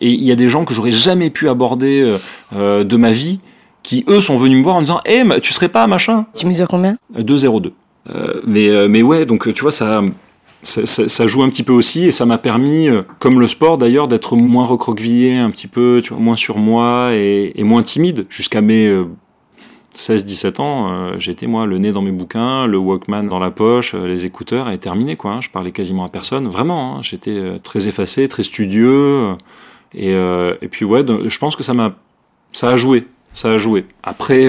Et 0.00 0.10
il 0.10 0.24
y 0.24 0.32
a 0.32 0.36
des 0.36 0.48
gens 0.48 0.64
que 0.64 0.74
j'aurais 0.74 0.90
jamais 0.90 1.30
pu 1.30 1.48
aborder 1.48 2.02
euh, 2.02 2.18
euh 2.54 2.84
de 2.84 2.96
ma 2.96 3.12
vie 3.12 3.40
qui, 3.82 4.04
eux, 4.08 4.20
sont 4.20 4.36
venus 4.36 4.58
me 4.58 4.64
voir 4.64 4.76
en 4.76 4.80
me 4.80 4.84
disant 4.84 5.00
Hé, 5.06 5.18
hey, 5.18 5.40
tu 5.40 5.52
serais 5.52 5.68
pas 5.68 5.86
machin? 5.86 6.26
Tu 6.36 6.46
mesures 6.46 6.68
combien? 6.68 6.96
2,02. 7.16 7.72
Euh, 8.08 8.40
mais, 8.46 8.68
euh, 8.68 8.88
mais 8.88 9.02
ouais, 9.02 9.26
donc 9.26 9.52
tu 9.52 9.62
vois, 9.62 9.72
ça, 9.72 10.02
ça, 10.62 11.26
joue 11.26 11.42
un 11.42 11.48
petit 11.48 11.62
peu 11.62 11.72
aussi 11.72 12.06
et 12.06 12.12
ça 12.12 12.26
m'a 12.26 12.38
permis, 12.38 12.88
euh, 12.88 13.02
comme 13.18 13.40
le 13.40 13.46
sport 13.46 13.78
d'ailleurs, 13.78 14.08
d'être 14.08 14.36
moins 14.36 14.64
recroquevillé 14.64 15.36
un 15.36 15.50
petit 15.50 15.66
peu, 15.66 16.02
moins 16.10 16.36
sur 16.36 16.58
moi 16.58 17.10
et, 17.12 17.52
et 17.54 17.64
moins 17.64 17.82
timide 17.82 18.26
jusqu'à 18.30 18.60
mes 18.60 18.90
16-17 19.94 20.60
ans. 20.60 21.18
J'étais 21.18 21.46
moi 21.46 21.66
le 21.66 21.78
nez 21.78 21.92
dans 21.92 22.02
mes 22.02 22.12
bouquins, 22.12 22.66
le 22.66 22.78
Walkman 22.78 23.24
dans 23.24 23.38
la 23.38 23.50
poche, 23.50 23.94
les 23.94 24.24
écouteurs 24.24 24.70
et 24.70 24.78
terminé 24.78 25.16
quoi. 25.16 25.32
Hein, 25.32 25.40
je 25.40 25.50
parlais 25.50 25.72
quasiment 25.72 26.04
à 26.04 26.08
personne, 26.08 26.48
vraiment. 26.48 26.96
Hein, 26.96 27.02
J'étais 27.02 27.58
très 27.62 27.88
effacé, 27.88 28.28
très 28.28 28.44
studieux 28.44 29.36
et, 29.94 30.12
et 30.12 30.68
puis 30.70 30.84
ouais, 30.84 31.04
je 31.06 31.38
pense 31.38 31.54
que 31.54 31.62
ça 31.62 31.74
m'a, 31.74 31.94
ça 32.52 32.70
a 32.70 32.76
joué, 32.76 33.06
ça 33.34 33.50
a 33.50 33.58
joué. 33.58 33.84
Après 34.02 34.48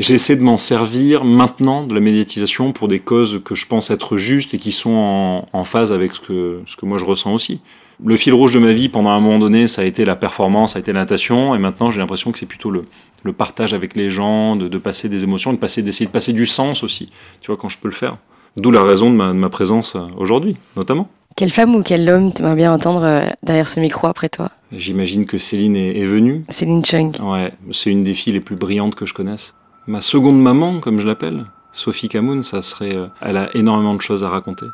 J'essaie 0.00 0.34
de 0.34 0.40
m'en 0.40 0.56
servir 0.56 1.24
maintenant 1.24 1.86
de 1.86 1.92
la 1.92 2.00
médiatisation 2.00 2.72
pour 2.72 2.88
des 2.88 3.00
causes 3.00 3.42
que 3.44 3.54
je 3.54 3.66
pense 3.66 3.90
être 3.90 4.16
justes 4.16 4.54
et 4.54 4.58
qui 4.58 4.72
sont 4.72 4.94
en, 4.94 5.48
en 5.52 5.62
phase 5.64 5.92
avec 5.92 6.14
ce 6.14 6.20
que, 6.20 6.62
ce 6.64 6.74
que 6.74 6.86
moi 6.86 6.96
je 6.96 7.04
ressens 7.04 7.34
aussi. 7.34 7.60
Le 8.02 8.16
fil 8.16 8.32
rouge 8.32 8.54
de 8.54 8.58
ma 8.58 8.72
vie 8.72 8.88
pendant 8.88 9.10
un 9.10 9.20
moment 9.20 9.38
donné, 9.38 9.66
ça 9.66 9.82
a 9.82 9.84
été 9.84 10.06
la 10.06 10.16
performance, 10.16 10.72
ça 10.72 10.78
a 10.78 10.80
été 10.80 10.94
la 10.94 11.00
natation, 11.00 11.54
et 11.54 11.58
maintenant 11.58 11.90
j'ai 11.90 12.00
l'impression 12.00 12.32
que 12.32 12.38
c'est 12.38 12.46
plutôt 12.46 12.70
le, 12.70 12.86
le, 13.24 13.34
partage 13.34 13.74
avec 13.74 13.94
les 13.94 14.08
gens, 14.08 14.56
de, 14.56 14.68
de 14.68 14.78
passer 14.78 15.10
des 15.10 15.22
émotions, 15.24 15.52
de 15.52 15.58
passer, 15.58 15.82
d'essayer 15.82 16.06
de 16.06 16.10
passer 16.10 16.32
du 16.32 16.46
sens 16.46 16.82
aussi, 16.82 17.10
tu 17.42 17.48
vois, 17.48 17.58
quand 17.58 17.68
je 17.68 17.76
peux 17.76 17.88
le 17.88 17.94
faire. 17.94 18.16
D'où 18.56 18.70
la 18.70 18.82
raison 18.82 19.10
de 19.10 19.16
ma, 19.16 19.28
de 19.28 19.38
ma 19.38 19.50
présence 19.50 19.96
euh, 19.96 20.06
aujourd'hui, 20.16 20.56
notamment. 20.78 21.10
Quelle 21.36 21.50
femme 21.50 21.74
ou 21.74 21.82
quel 21.82 22.08
homme 22.08 22.32
t'aimerais 22.32 22.56
bien 22.56 22.72
entendre 22.72 23.04
euh, 23.04 23.26
derrière 23.42 23.68
ce 23.68 23.80
micro 23.80 24.06
après 24.06 24.30
toi? 24.30 24.50
J'imagine 24.72 25.26
que 25.26 25.36
Céline 25.36 25.76
est, 25.76 25.98
est 25.98 26.06
venue. 26.06 26.46
Céline 26.48 26.82
Chung. 26.82 27.12
Ouais, 27.20 27.52
c'est 27.70 27.90
une 27.90 28.02
des 28.02 28.14
filles 28.14 28.32
les 28.32 28.40
plus 28.40 28.56
brillantes 28.56 28.94
que 28.94 29.04
je 29.04 29.12
connaisse 29.12 29.52
ma 29.86 30.00
seconde 30.00 30.40
maman, 30.40 30.80
comme 30.80 31.00
je 31.00 31.06
l'appelle, 31.06 31.46
Sophie 31.72 32.08
Camoun, 32.08 32.42
ça 32.42 32.62
serait, 32.62 32.96
euh, 32.96 33.06
elle 33.20 33.36
a 33.36 33.54
énormément 33.56 33.94
de 33.94 34.00
choses 34.00 34.24
à 34.24 34.28
raconter. 34.28 34.66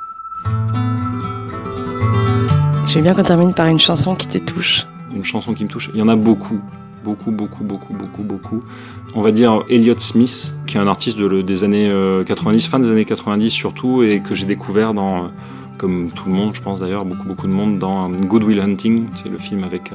Je 2.87 2.95
veux 2.95 3.03
bien 3.03 3.15
qu'on 3.15 3.23
termine 3.23 3.55
par 3.55 3.67
une 3.67 3.79
chanson 3.79 4.15
qui 4.15 4.27
te 4.27 4.39
touche. 4.39 4.87
Une 5.15 5.25
chanson 5.25 5.55
qui 5.55 5.65
me 5.65 5.69
touche. 5.69 5.91
Il 5.93 5.99
y 5.99 6.03
en 6.03 6.09
a 6.09 6.17
beaucoup, 6.17 6.61
beaucoup, 7.05 7.31
beaucoup, 7.31 7.65
beaucoup, 7.65 7.93
beaucoup, 7.95 8.23
beaucoup. 8.23 8.65
On 9.15 9.23
va 9.23 9.33
dire 9.33 9.63
Elliott 9.69 10.01
Smith, 10.01 10.55
qui 10.67 10.77
est 10.77 10.81
un 10.81 10.89
artiste 10.89 11.19
de, 11.19 11.43
des 11.43 11.65
années 11.65 11.91
90, 12.27 12.67
euh, 12.67 12.71
fin 12.71 12.79
des 12.79 12.91
années 12.91 13.05
90 13.05 13.51
surtout, 13.51 14.03
et 14.03 14.21
que 14.21 14.35
j'ai 14.35 14.47
découvert 14.47 14.95
dans, 14.95 15.25
euh, 15.25 15.29
comme 15.79 16.11
tout 16.11 16.29
le 16.29 16.35
monde, 16.35 16.55
je 16.55 16.63
pense 16.63 16.81
d'ailleurs, 16.81 17.05
beaucoup, 17.05 17.27
beaucoup 17.27 17.47
de 17.47 17.53
monde, 17.53 17.79
dans 17.79 18.09
Good 18.09 18.45
Will 18.45 18.61
Hunting, 18.61 19.07
c'est 19.15 19.29
le 19.29 19.39
film 19.39 19.65
avec 19.65 19.93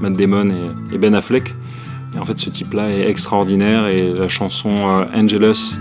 Matt 0.00 0.14
Damon 0.14 0.50
et 0.92 0.98
Ben 0.98 1.14
Affleck. 1.14 1.54
Et 2.16 2.18
en 2.18 2.24
fait, 2.24 2.38
ce 2.38 2.48
type-là 2.48 2.90
est 2.90 3.08
extraordinaire 3.08 3.86
et 3.86 4.14
la 4.14 4.28
chanson 4.28 4.70
euh, 4.70 5.04
Angelus. 5.14 5.78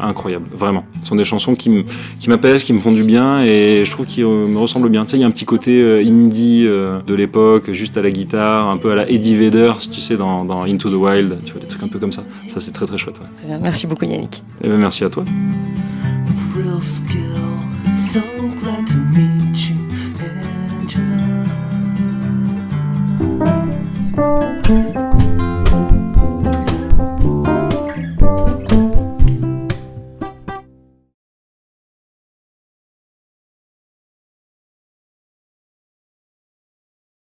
Incroyable, 0.00 0.46
vraiment. 0.56 0.84
Ce 1.02 1.08
sont 1.08 1.16
des 1.16 1.24
chansons 1.24 1.54
qui 1.54 1.84
m'apaisent, 2.26 2.64
qui 2.64 2.72
me 2.72 2.80
font 2.80 2.92
du 2.92 3.04
bien 3.04 3.44
et 3.44 3.84
je 3.84 3.90
trouve 3.90 4.06
qu'ils 4.06 4.24
euh, 4.24 4.48
me 4.48 4.58
ressemblent 4.58 4.88
bien. 4.88 5.04
Tu 5.04 5.12
sais, 5.12 5.16
il 5.18 5.20
y 5.20 5.24
a 5.24 5.26
un 5.26 5.30
petit 5.30 5.44
côté 5.44 5.80
euh, 5.80 6.02
indie 6.04 6.64
de 6.64 7.14
l'époque, 7.14 7.72
juste 7.72 7.98
à 7.98 8.02
la 8.02 8.10
guitare, 8.10 8.68
un 8.68 8.78
peu 8.78 8.92
à 8.92 8.96
la 8.96 9.10
Eddie 9.10 9.36
Vedder, 9.36 9.72
tu 9.90 10.00
sais, 10.00 10.16
dans, 10.16 10.46
dans, 10.46 10.62
Into 10.62 10.88
the 10.88 10.94
Wild, 10.94 11.38
tu 11.44 11.52
vois, 11.52 11.60
des 11.60 11.68
trucs 11.68 11.82
un 11.82 11.88
peu 11.88 11.98
comme 11.98 12.12
ça. 12.12 12.24
Ça, 12.48 12.58
c'est 12.58 12.72
très 12.72 12.86
très 12.86 12.96
chouette. 12.96 13.20
Ouais. 13.20 13.58
Merci 13.60 13.86
beaucoup, 13.86 14.06
Yannick. 14.06 14.38
Et 14.62 14.64
eh 14.64 14.68
ben, 14.68 14.78
merci 14.78 15.04
à 15.04 15.10
toi. 15.10 15.24
So 17.92 18.20
glad 18.58 18.86
to 18.88 18.96
meet 18.96 19.68
you, 19.68 19.76
Angela. 20.18 21.12